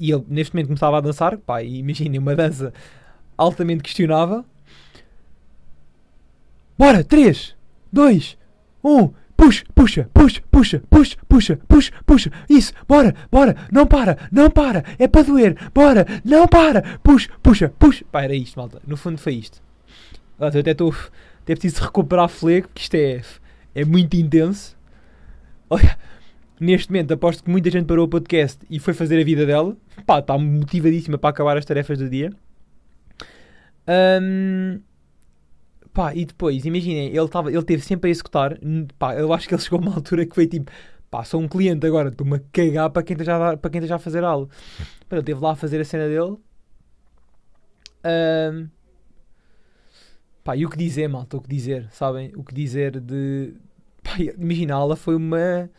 E 0.00 0.10
ele 0.10 0.24
neste 0.28 0.54
momento 0.54 0.68
começava 0.68 0.98
a 0.98 1.00
dançar. 1.00 1.36
Pá, 1.38 1.62
imaginem 1.62 2.18
uma 2.18 2.34
dança 2.34 2.72
altamente 3.36 3.82
questionável. 3.82 4.44
Bora, 6.76 7.04
três, 7.04 7.54
dois, 7.92 8.36
um. 8.82 9.10
Puxa, 9.36 9.64
puxa, 9.74 10.08
puxa, 10.14 10.42
puxa, 10.50 10.82
puxa, 10.88 11.18
puxa, 11.28 11.58
puxa, 11.68 11.92
puxa. 12.06 12.30
Isso, 12.48 12.72
bora, 12.86 13.14
bora, 13.30 13.56
não 13.70 13.84
para, 13.84 14.16
não 14.30 14.48
para, 14.48 14.84
é 14.98 15.08
para 15.08 15.22
doer, 15.22 15.56
bora, 15.74 16.06
não 16.24 16.46
para. 16.46 16.98
Puxa, 17.02 17.28
puxa, 17.42 17.68
puxa. 17.78 18.04
Pá, 18.10 18.22
era 18.22 18.34
isto, 18.34 18.56
malta. 18.56 18.80
No 18.86 18.96
fundo 18.96 19.18
foi 19.18 19.34
isto. 19.34 19.60
Eu 20.38 20.46
até 20.46 20.70
estou. 20.70 20.94
Até 21.42 21.54
preciso 21.54 21.82
recuperar 21.82 22.28
fôlego, 22.28 22.68
porque 22.68 22.82
isto 22.82 22.94
é, 22.94 23.20
é 23.74 23.84
muito 23.84 24.14
intenso. 24.16 24.76
Olha, 25.68 25.98
neste 26.58 26.90
momento 26.90 27.12
aposto 27.12 27.44
que 27.44 27.50
muita 27.50 27.70
gente 27.70 27.86
parou 27.86 28.06
o 28.06 28.08
podcast 28.08 28.64
e 28.70 28.78
foi 28.78 28.94
fazer 28.94 29.20
a 29.20 29.24
vida 29.24 29.44
dela. 29.44 29.76
Pá, 30.06 30.20
está 30.20 30.38
motivadíssima 30.38 31.18
para 31.18 31.30
acabar 31.30 31.56
as 31.56 31.64
tarefas 31.64 31.98
do 31.98 32.08
dia. 32.08 32.32
Hum, 33.86 34.80
Pá, 35.94 36.12
e 36.12 36.24
depois, 36.24 36.64
imaginem, 36.64 37.16
ele, 37.16 37.28
tava, 37.28 37.52
ele 37.52 37.62
teve 37.62 37.80
sempre 37.84 38.10
a 38.10 38.10
executar. 38.10 38.58
Pá, 38.98 39.14
eu 39.14 39.32
acho 39.32 39.46
que 39.46 39.54
ele 39.54 39.62
chegou 39.62 39.78
a 39.78 39.82
uma 39.82 39.94
altura 39.94 40.26
que 40.26 40.34
foi 40.34 40.48
tipo, 40.48 40.72
pá, 41.08 41.22
sou 41.22 41.40
um 41.40 41.46
cliente 41.46 41.86
agora, 41.86 42.08
estou-me 42.08 42.36
a 42.36 42.40
cagar 42.52 42.90
para 42.90 43.04
quem 43.04 43.14
esteja 43.14 43.56
para 43.56 43.70
quem 43.70 43.78
esteja 43.78 43.94
a 43.94 43.98
fazer 44.00 44.24
algo. 44.24 44.50
Pá, 45.08 45.14
ele 45.16 45.20
esteve 45.20 45.40
lá 45.40 45.52
a 45.52 45.56
fazer 45.56 45.80
a 45.80 45.84
cena 45.84 46.08
dele. 46.08 46.36
Um, 48.04 48.68
pá, 50.42 50.56
e 50.56 50.66
o 50.66 50.68
que 50.68 50.76
dizer, 50.76 51.08
malta, 51.08 51.36
o 51.36 51.40
que 51.40 51.48
dizer, 51.48 51.88
sabem? 51.92 52.32
O 52.34 52.42
que 52.42 52.52
dizer 52.52 53.00
de. 53.00 53.54
Pá, 54.02 54.16
imagina, 54.18 54.74
a 54.74 54.78
aula 54.78 54.96
foi 54.96 55.14
uma. 55.14 55.70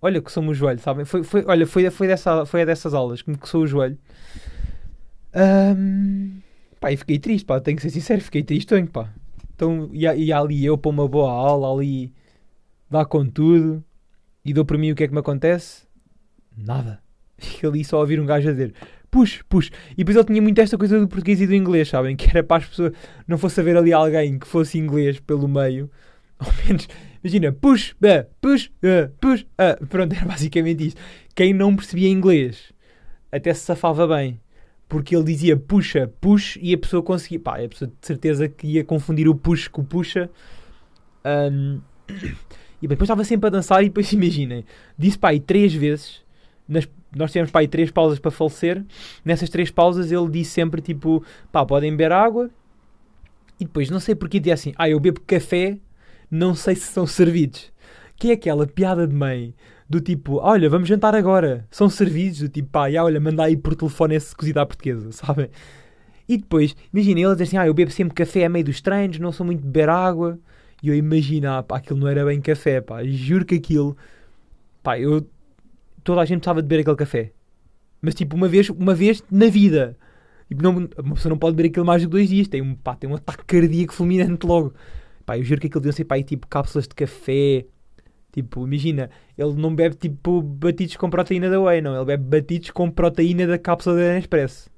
Olha, 0.00 0.22
que 0.22 0.30
sou 0.30 0.44
o 0.44 0.54
joelho, 0.54 0.78
sabem? 0.78 1.04
Foi, 1.04 1.24
foi, 1.24 1.44
olha, 1.46 1.66
foi, 1.66 1.90
foi, 1.90 2.06
dessa, 2.06 2.46
foi 2.46 2.64
dessas 2.64 2.94
aulas 2.94 3.22
que 3.22 3.30
me 3.30 3.36
coçou 3.36 3.62
o 3.62 3.66
joelho. 3.66 3.98
Um, 5.34 6.40
pá, 6.80 6.92
e 6.92 6.96
fiquei 6.96 7.18
triste, 7.18 7.44
pá, 7.44 7.60
tenho 7.60 7.76
que 7.76 7.82
ser 7.82 7.90
sincero, 7.90 8.20
fiquei 8.20 8.44
triste, 8.44 8.72
pá. 8.84 9.12
Então, 9.54 9.90
e, 9.92 10.32
ali 10.32 10.64
eu 10.64 10.76
para 10.76 10.90
uma 10.90 11.06
boa 11.06 11.30
aula, 11.30 11.72
ali 11.72 12.12
dá 12.90 13.04
com 13.04 13.26
tudo, 13.26 13.84
e 14.44 14.52
dou 14.52 14.64
para 14.64 14.78
mim 14.78 14.92
o 14.92 14.94
que 14.94 15.04
é 15.04 15.08
que 15.08 15.14
me 15.14 15.20
acontece? 15.20 15.86
nada. 16.56 17.00
Fiquei 17.38 17.68
ali 17.68 17.84
só 17.84 17.96
a 17.96 18.00
ouvir 18.00 18.20
um 18.20 18.26
gajo 18.26 18.48
a 18.48 18.52
dizer. 18.52 18.74
E 19.90 19.96
depois 19.98 20.16
ele 20.16 20.24
tinha 20.24 20.40
muito 20.40 20.58
esta 20.58 20.78
coisa 20.78 20.98
do 20.98 21.06
português 21.06 21.40
e 21.40 21.46
do 21.46 21.54
inglês, 21.54 21.88
sabem? 21.88 22.16
Que 22.16 22.30
era 22.30 22.42
para 22.42 22.62
as 22.62 22.68
pessoas 22.68 22.92
não 23.26 23.36
fosse 23.36 23.60
haver 23.60 23.76
ali 23.76 23.92
alguém 23.92 24.38
que 24.38 24.46
fosse 24.46 24.78
inglês 24.78 25.20
pelo 25.20 25.46
meio, 25.46 25.90
ao 26.38 26.48
menos, 26.66 26.88
imagina, 27.22 27.52
push, 27.52 27.92
uh, 27.92 28.26
push, 28.40 28.70
uh, 28.82 29.10
push, 29.20 29.42
uh. 29.42 29.86
pronto, 29.86 30.14
era 30.14 30.24
basicamente 30.24 30.86
isto. 30.88 31.00
Quem 31.34 31.52
não 31.52 31.76
percebia 31.76 32.08
inglês 32.08 32.72
até 33.30 33.52
se 33.52 33.60
safava 33.60 34.06
bem, 34.06 34.40
porque 34.92 35.16
ele 35.16 35.24
dizia 35.24 35.56
puxa, 35.56 36.12
push 36.20 36.58
e 36.60 36.74
a 36.74 36.76
pessoa 36.76 37.02
conseguia, 37.02 37.40
pá, 37.40 37.64
a 37.64 37.66
pessoa 37.66 37.90
de 37.90 38.06
certeza 38.06 38.46
que 38.46 38.66
ia 38.66 38.84
confundir 38.84 39.26
o 39.26 39.34
push 39.34 39.66
com 39.66 39.80
o 39.80 39.84
puxa. 39.86 40.28
Um, 41.24 41.80
e 42.82 42.86
depois 42.86 43.06
estava 43.06 43.24
sempre 43.24 43.46
a 43.46 43.50
dançar 43.50 43.82
e 43.82 43.86
depois 43.86 44.12
imaginem, 44.12 44.66
disse 44.98 45.18
pá, 45.18 45.30
aí 45.30 45.40
três 45.40 45.72
vezes 45.72 46.20
nas 46.68 46.86
nós 47.16 47.32
tivemos 47.32 47.50
pá, 47.50 47.60
aí 47.60 47.68
três 47.68 47.90
pausas 47.90 48.18
para 48.18 48.30
falecer. 48.30 48.84
Nessas 49.24 49.48
três 49.48 49.70
pausas 49.70 50.12
ele 50.12 50.28
disse 50.28 50.50
sempre 50.50 50.82
tipo, 50.82 51.24
pá, 51.50 51.64
podem 51.64 51.90
beber 51.90 52.12
água. 52.12 52.50
E 53.58 53.64
depois, 53.64 53.88
não 53.88 54.00
sei 54.00 54.14
porque 54.14 54.38
dizia 54.38 54.54
assim, 54.54 54.74
ah, 54.76 54.90
eu 54.90 55.00
bebo 55.00 55.20
café, 55.26 55.78
não 56.30 56.54
sei 56.54 56.74
se 56.74 56.92
são 56.92 57.06
servidos. 57.06 57.72
Que 58.16 58.30
é 58.30 58.32
aquela 58.34 58.66
piada 58.66 59.06
de 59.06 59.14
mãe 59.14 59.54
do 59.92 60.00
tipo, 60.00 60.38
olha, 60.38 60.70
vamos 60.70 60.88
jantar 60.88 61.14
agora, 61.14 61.66
são 61.70 61.86
servidos, 61.90 62.40
do 62.40 62.48
tipo, 62.48 62.70
pá, 62.70 62.90
e, 62.90 62.96
olha, 62.96 63.20
manda 63.20 63.44
aí 63.44 63.58
por 63.58 63.74
telefone 63.76 64.14
esse 64.14 64.34
cozido 64.34 64.58
à 64.58 64.64
portuguesa, 64.64 65.12
sabem? 65.12 65.50
E 66.26 66.38
depois, 66.38 66.74
imagina, 66.92 67.20
ele 67.20 67.34
diz 67.34 67.42
assim, 67.48 67.58
ah, 67.58 67.66
eu 67.66 67.74
bebo 67.74 67.90
sempre 67.90 68.14
café 68.14 68.46
a 68.46 68.48
meio 68.48 68.64
dos 68.64 68.80
treinos, 68.80 69.18
não 69.18 69.30
sou 69.30 69.44
muito 69.44 69.60
de 69.60 69.66
beber 69.66 69.90
água. 69.90 70.38
E 70.82 70.88
eu 70.88 70.94
imagino, 70.94 71.50
ah, 71.50 71.62
pá, 71.62 71.76
aquilo 71.76 71.98
não 72.00 72.08
era 72.08 72.24
bem 72.24 72.40
café, 72.40 72.80
pá, 72.80 73.04
juro 73.04 73.44
que 73.44 73.56
aquilo, 73.56 73.94
pá, 74.82 74.98
eu 74.98 75.26
toda 76.02 76.22
a 76.22 76.24
gente 76.24 76.38
precisava 76.38 76.62
de 76.62 76.68
beber 76.68 76.80
aquele 76.80 76.96
café. 76.96 77.32
Mas 78.00 78.14
tipo, 78.14 78.34
uma 78.34 78.48
vez, 78.48 78.70
uma 78.70 78.94
vez 78.94 79.22
na 79.30 79.46
vida. 79.46 79.96
Tipo, 80.48 80.62
não, 80.62 80.88
uma 81.04 81.14
pessoa 81.14 81.30
não 81.30 81.38
pode 81.38 81.54
beber 81.54 81.68
aquilo 81.68 81.84
mais 81.86 82.02
de 82.02 82.08
dois 82.08 82.28
dias. 82.30 82.48
Tem 82.48 82.62
um, 82.62 82.74
pá, 82.74 82.96
tem 82.96 83.10
um 83.10 83.14
ataque 83.14 83.44
cardíaco 83.44 83.92
fulminante 83.92 84.46
logo. 84.46 84.74
Pá, 85.26 85.38
eu 85.38 85.44
juro 85.44 85.60
que 85.60 85.66
aquilo 85.66 85.82
devia 85.82 85.92
ser 85.92 86.04
pá, 86.04 86.14
aí, 86.16 86.24
tipo 86.24 86.46
cápsulas 86.46 86.88
de 86.88 86.94
café. 86.94 87.66
Tipo, 88.32 88.66
imagina, 88.66 89.10
ele 89.36 89.52
não 89.54 89.74
bebe 89.74 89.94
tipo 89.94 90.40
batidos 90.40 90.96
com 90.96 91.10
proteína 91.10 91.50
da 91.50 91.60
whey, 91.60 91.82
não. 91.82 91.94
Ele 91.94 92.04
bebe 92.04 92.24
batidos 92.24 92.70
com 92.70 92.90
proteína 92.90 93.46
da 93.46 93.58
cápsula 93.58 93.96
da 93.96 94.14
Nespresso. 94.14 94.70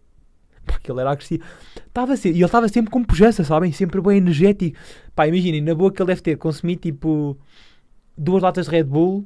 Pá, 0.66 0.74
aquilo 0.74 0.98
era 0.98 1.12
agressivo. 1.12 1.44
Tava 1.92 2.14
e 2.14 2.28
ele 2.28 2.44
estava 2.44 2.68
sempre 2.68 2.90
com 2.90 3.04
pujança, 3.04 3.44
sabem? 3.44 3.70
Sempre 3.70 4.00
bem 4.00 4.18
energético. 4.18 4.76
Pá, 5.14 5.28
imaginem, 5.28 5.60
na 5.60 5.74
boa 5.74 5.92
que 5.92 6.02
ele 6.02 6.08
deve 6.08 6.20
ter 6.20 6.36
consumido 6.36 6.82
tipo 6.82 7.38
duas 8.18 8.42
latas 8.42 8.66
de 8.66 8.72
Red 8.72 8.84
Bull 8.84 9.24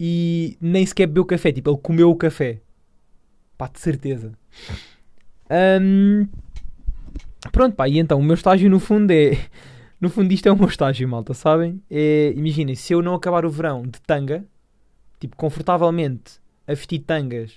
e 0.00 0.56
nem 0.60 0.86
sequer 0.86 1.06
bebeu 1.06 1.26
café. 1.26 1.52
Tipo, 1.52 1.70
ele 1.70 1.78
comeu 1.78 2.10
o 2.10 2.16
café. 2.16 2.60
Pá, 3.58 3.68
de 3.68 3.80
certeza. 3.80 4.32
Um, 5.48 6.26
pronto, 7.52 7.76
pá, 7.76 7.88
e 7.88 8.00
então 8.00 8.18
o 8.18 8.22
meu 8.22 8.34
estágio 8.34 8.68
no 8.68 8.80
fundo 8.80 9.12
é. 9.12 9.38
No 9.98 10.10
fundo, 10.10 10.30
isto 10.32 10.46
é 10.46 10.52
o 10.52 10.56
meu 10.56 10.68
estágio, 10.68 11.08
malta, 11.08 11.32
sabem? 11.32 11.82
É, 11.90 12.32
Imaginem, 12.36 12.74
se 12.74 12.92
eu 12.92 13.00
não 13.00 13.14
acabar 13.14 13.46
o 13.46 13.50
verão 13.50 13.82
de 13.82 13.98
tanga, 14.02 14.44
tipo, 15.18 15.34
confortavelmente 15.36 16.38
a 16.66 16.74
vestir 16.74 16.98
tangas 16.98 17.54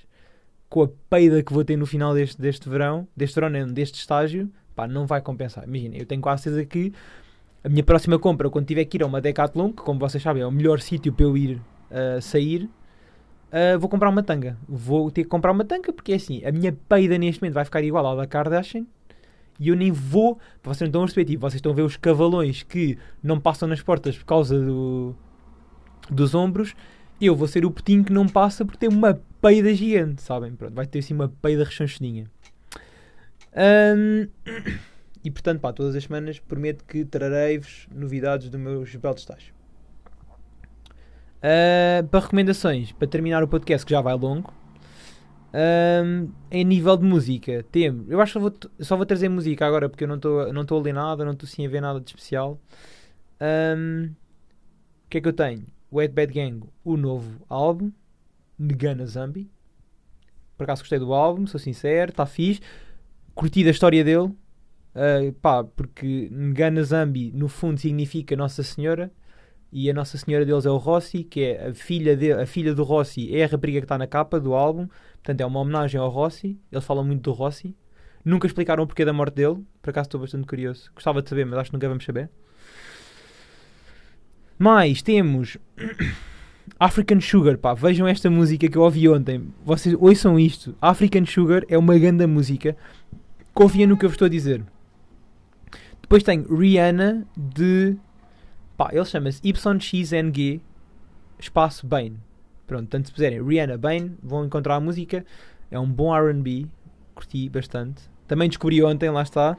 com 0.69 0.83
a 0.83 0.89
peida 1.09 1.43
que 1.43 1.51
vou 1.51 1.65
ter 1.65 1.75
no 1.75 1.85
final 1.85 2.13
deste, 2.13 2.39
deste 2.41 2.69
verão, 2.69 3.07
deste 3.15 3.35
verão, 3.35 3.49
não, 3.49 3.67
deste 3.67 3.95
estágio, 3.95 4.49
pá, 4.73 4.87
não 4.87 5.05
vai 5.05 5.21
compensar. 5.21 5.65
Imaginem, 5.65 5.99
eu 5.99 6.05
tenho 6.05 6.21
quase 6.21 6.43
certeza 6.43 6.65
que 6.65 6.93
a 7.61 7.67
minha 7.67 7.83
próxima 7.83 8.17
compra, 8.17 8.49
quando 8.49 8.67
tiver 8.67 8.85
que 8.85 8.97
ir 8.97 9.03
a 9.03 9.05
uma 9.05 9.19
Decathlon, 9.19 9.73
que 9.73 9.83
como 9.83 9.99
vocês 9.99 10.23
sabem 10.23 10.41
é 10.41 10.45
o 10.45 10.51
melhor 10.51 10.79
sítio 10.79 11.11
para 11.11 11.25
eu 11.25 11.35
ir 11.35 11.61
uh, 11.91 12.21
sair, 12.21 12.69
uh, 13.51 13.77
vou 13.77 13.89
comprar 13.89 14.09
uma 14.09 14.23
tanga. 14.23 14.57
Vou 14.65 15.11
ter 15.11 15.23
que 15.23 15.29
comprar 15.29 15.51
uma 15.51 15.65
tanga 15.65 15.91
porque 15.91 16.13
é 16.13 16.15
assim, 16.15 16.41
a 16.45 16.53
minha 16.53 16.71
peida 16.87 17.17
neste 17.17 17.41
momento 17.41 17.55
vai 17.55 17.65
ficar 17.65 17.83
igual 17.83 18.07
à 18.07 18.15
da 18.15 18.25
Kardashian 18.25 18.85
e 19.59 19.67
eu 19.67 19.75
nem 19.75 19.91
vou. 19.91 20.39
Vocês 20.63 20.81
não 20.81 20.87
estão 20.87 21.01
a 21.01 21.05
perceber, 21.05 21.25
tipo, 21.25 21.41
vocês 21.41 21.55
estão 21.55 21.71
a 21.71 21.75
ver 21.75 21.81
os 21.81 21.97
cavalões 21.97 22.63
que 22.63 22.97
não 23.21 23.39
passam 23.39 23.67
nas 23.67 23.81
portas 23.81 24.17
por 24.17 24.25
causa 24.25 24.57
do, 24.57 25.13
dos 26.09 26.33
ombros. 26.33 26.73
Eu 27.19 27.35
vou 27.35 27.47
ser 27.47 27.65
o 27.65 27.71
petinho 27.71 28.03
que 28.03 28.13
não 28.13 28.27
passa 28.27 28.63
porque 28.63 28.79
tem 28.79 28.89
uma 28.89 29.19
peida 29.41 29.73
gigante, 29.73 30.21
sabem? 30.21 30.55
Pronto, 30.55 30.73
vai 30.73 30.85
ter 30.85 30.99
assim 30.99 31.13
uma 31.13 31.27
peida 31.27 31.65
rechonchudinha. 31.65 32.31
Um, 33.53 34.27
e 35.23 35.29
portanto, 35.29 35.59
pá, 35.59 35.73
todas 35.73 35.95
as 35.95 36.03
semanas 36.05 36.39
prometo 36.39 36.85
que 36.85 37.03
trarei-vos 37.03 37.87
novidades 37.93 38.49
do 38.49 38.57
meu 38.57 38.85
belo 39.01 39.15
estágio. 39.15 39.53
Uh, 41.39 42.05
para 42.07 42.19
recomendações, 42.19 42.91
para 42.91 43.07
terminar 43.07 43.43
o 43.43 43.47
podcast 43.47 43.85
que 43.85 43.91
já 43.91 44.01
vai 44.01 44.13
longo, 44.13 44.53
um, 45.53 46.31
em 46.51 46.63
nível 46.63 46.95
de 46.97 47.05
música, 47.05 47.65
temos. 47.71 48.09
Eu 48.09 48.21
acho 48.21 48.33
que 48.33 48.39
vou, 48.39 48.53
só 48.79 48.95
vou 48.95 49.05
trazer 49.05 49.29
música 49.29 49.65
agora 49.65 49.89
porque 49.89 50.03
eu 50.03 50.07
não 50.07 50.15
estou 50.15 50.53
não 50.53 50.65
a 50.69 50.81
ler 50.81 50.93
nada, 50.93 51.25
não 51.25 51.33
estou 51.33 51.47
assim 51.47 51.65
a 51.65 51.69
ver 51.69 51.81
nada 51.81 51.99
de 51.99 52.09
especial. 52.09 52.59
Um, 53.41 54.11
o 55.05 55.09
que 55.09 55.17
é 55.17 55.21
que 55.21 55.27
eu 55.27 55.33
tenho? 55.33 55.65
Wet 55.91 56.13
Bad 56.13 56.31
Gang, 56.33 56.63
o 56.83 56.95
novo 56.95 57.43
álbum, 57.49 57.91
Negana 58.57 59.05
Zambi. 59.05 59.49
Por 60.57 60.65
acaso 60.65 60.81
gostei 60.81 60.99
do 60.99 61.13
álbum, 61.13 61.47
sou 61.47 61.59
sincero, 61.59 62.11
está 62.11 62.25
fixe. 62.25 62.61
Curti 63.33 63.63
da 63.63 63.71
história 63.71 64.03
dele, 64.03 64.27
uh, 64.27 65.33
pá, 65.41 65.63
porque 65.63 66.29
Negana 66.31 66.83
Zambi 66.83 67.31
no 67.33 67.47
fundo 67.47 67.79
significa 67.79 68.35
Nossa 68.35 68.61
Senhora 68.61 69.11
e 69.71 69.89
a 69.89 69.93
Nossa 69.93 70.17
Senhora 70.17 70.45
deles 70.45 70.65
é 70.65 70.69
o 70.69 70.77
Rossi, 70.77 71.23
que 71.23 71.41
é 71.41 71.67
a 71.67 71.73
filha, 71.73 72.15
de, 72.15 72.33
a 72.33 72.45
filha 72.45 72.73
do 72.73 72.83
Rossi, 72.83 73.35
é 73.35 73.43
a 73.43 73.47
rapariga 73.47 73.79
que 73.79 73.85
está 73.85 73.97
na 73.97 74.07
capa 74.07 74.39
do 74.39 74.53
álbum, 74.53 74.87
portanto 75.21 75.41
é 75.41 75.45
uma 75.45 75.59
homenagem 75.59 75.99
ao 75.99 76.09
Rossi, 76.09 76.59
eles 76.71 76.85
falam 76.85 77.03
muito 77.03 77.21
do 77.21 77.31
Rossi. 77.31 77.75
Nunca 78.23 78.47
explicaram 78.47 78.83
o 78.83 78.87
porquê 78.87 79.05
da 79.05 79.13
morte 79.13 79.35
dele, 79.35 79.63
por 79.81 79.91
acaso 79.91 80.07
estou 80.07 80.21
bastante 80.21 80.45
curioso. 80.45 80.91
Gostava 80.93 81.21
de 81.21 81.29
saber, 81.29 81.45
mas 81.45 81.59
acho 81.59 81.69
que 81.69 81.75
nunca 81.75 81.87
vamos 81.87 82.03
saber. 82.03 82.29
Mais 84.57 85.01
temos 85.01 85.57
African 86.79 87.21
Sugar, 87.21 87.57
pá, 87.57 87.73
vejam 87.73 88.07
esta 88.07 88.29
música 88.29 88.67
que 88.67 88.77
eu 88.77 88.81
ouvi 88.81 89.07
ontem. 89.07 89.47
Vocês 89.63 89.95
ouçam 89.97 90.37
isto. 90.37 90.75
African 90.81 91.25
Sugar 91.25 91.63
é 91.69 91.77
uma 91.77 91.97
grande 91.97 92.25
música. 92.27 92.75
Confia 93.53 93.87
no 93.87 93.97
que 93.97 94.05
eu 94.05 94.09
vos 94.09 94.15
estou 94.15 94.25
a 94.25 94.29
dizer. 94.29 94.63
Depois 96.01 96.23
tem 96.23 96.43
Rihanna 96.43 97.25
de 97.37 97.97
Pá, 98.79 98.91
ele 98.93 99.03
chama-se 99.03 99.41
YXNG 99.43 100.61
espaço 101.37 101.85
Bane. 101.85 102.17
Pronto, 102.69 102.87
tanto 102.87 103.07
se 103.07 103.11
puserem 103.11 103.43
Rihanna 103.43 103.79
Bane, 103.79 104.15
vão 104.21 104.45
encontrar 104.45 104.75
a 104.75 104.79
música. 104.79 105.25
É 105.71 105.79
um 105.79 105.91
bom 105.91 106.15
RB, 106.15 106.67
curti 107.15 107.49
bastante. 107.49 108.03
Também 108.27 108.47
descobri 108.47 108.83
ontem, 108.83 109.09
lá 109.09 109.23
está. 109.23 109.57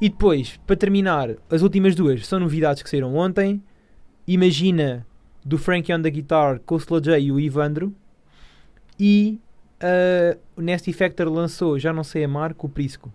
E 0.00 0.08
depois, 0.08 0.56
para 0.64 0.76
terminar, 0.76 1.30
as 1.50 1.62
últimas 1.62 1.96
duas 1.96 2.24
são 2.24 2.38
novidades 2.38 2.84
que 2.84 2.88
saíram 2.88 3.16
ontem. 3.16 3.60
Imagina 4.28 5.04
do 5.44 5.58
Frankie 5.58 5.92
on 5.92 6.00
the 6.00 6.08
Guitar 6.08 6.60
com 6.60 6.76
o 6.76 6.78
Slow 6.78 7.00
J 7.00 7.18
e 7.18 7.32
o 7.32 7.40
Ivandro. 7.40 7.92
E 8.96 9.40
uh, 9.82 10.38
o 10.54 10.62
Nasty 10.62 10.92
Factor 10.92 11.28
lançou, 11.28 11.80
já 11.80 11.92
não 11.92 12.04
sei 12.04 12.22
a 12.22 12.28
marca, 12.28 12.64
o 12.64 12.68
Prisco. 12.68 13.12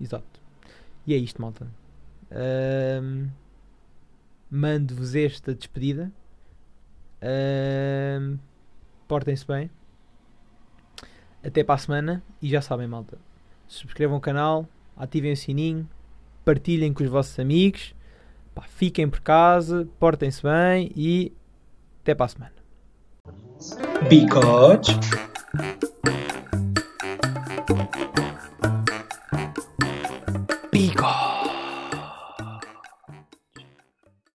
Exato. 0.00 0.40
E 1.06 1.14
é 1.14 1.16
isto, 1.16 1.40
malta. 1.40 1.68
Um, 2.32 3.28
Mando-vos 4.50 5.14
esta 5.14 5.54
despedida. 5.54 6.10
Portem-se 9.06 9.46
bem. 9.46 9.70
Até 11.44 11.64
para 11.64 11.74
a 11.74 11.78
semana. 11.78 12.22
E 12.40 12.48
já 12.48 12.60
sabem, 12.60 12.86
malta. 12.86 13.18
Subscrevam 13.66 14.18
o 14.18 14.20
canal, 14.20 14.66
ativem 14.96 15.32
o 15.32 15.36
sininho, 15.36 15.88
partilhem 16.44 16.92
com 16.92 17.04
os 17.04 17.08
vossos 17.08 17.38
amigos. 17.38 17.94
Pá, 18.54 18.62
fiquem 18.62 19.08
por 19.08 19.20
casa, 19.20 19.88
portem-se 19.98 20.42
bem 20.42 20.90
e 20.96 21.32
até 22.02 22.14
para 22.14 22.26
a 22.26 22.28
semana. 22.28 22.54
Because 24.08 24.90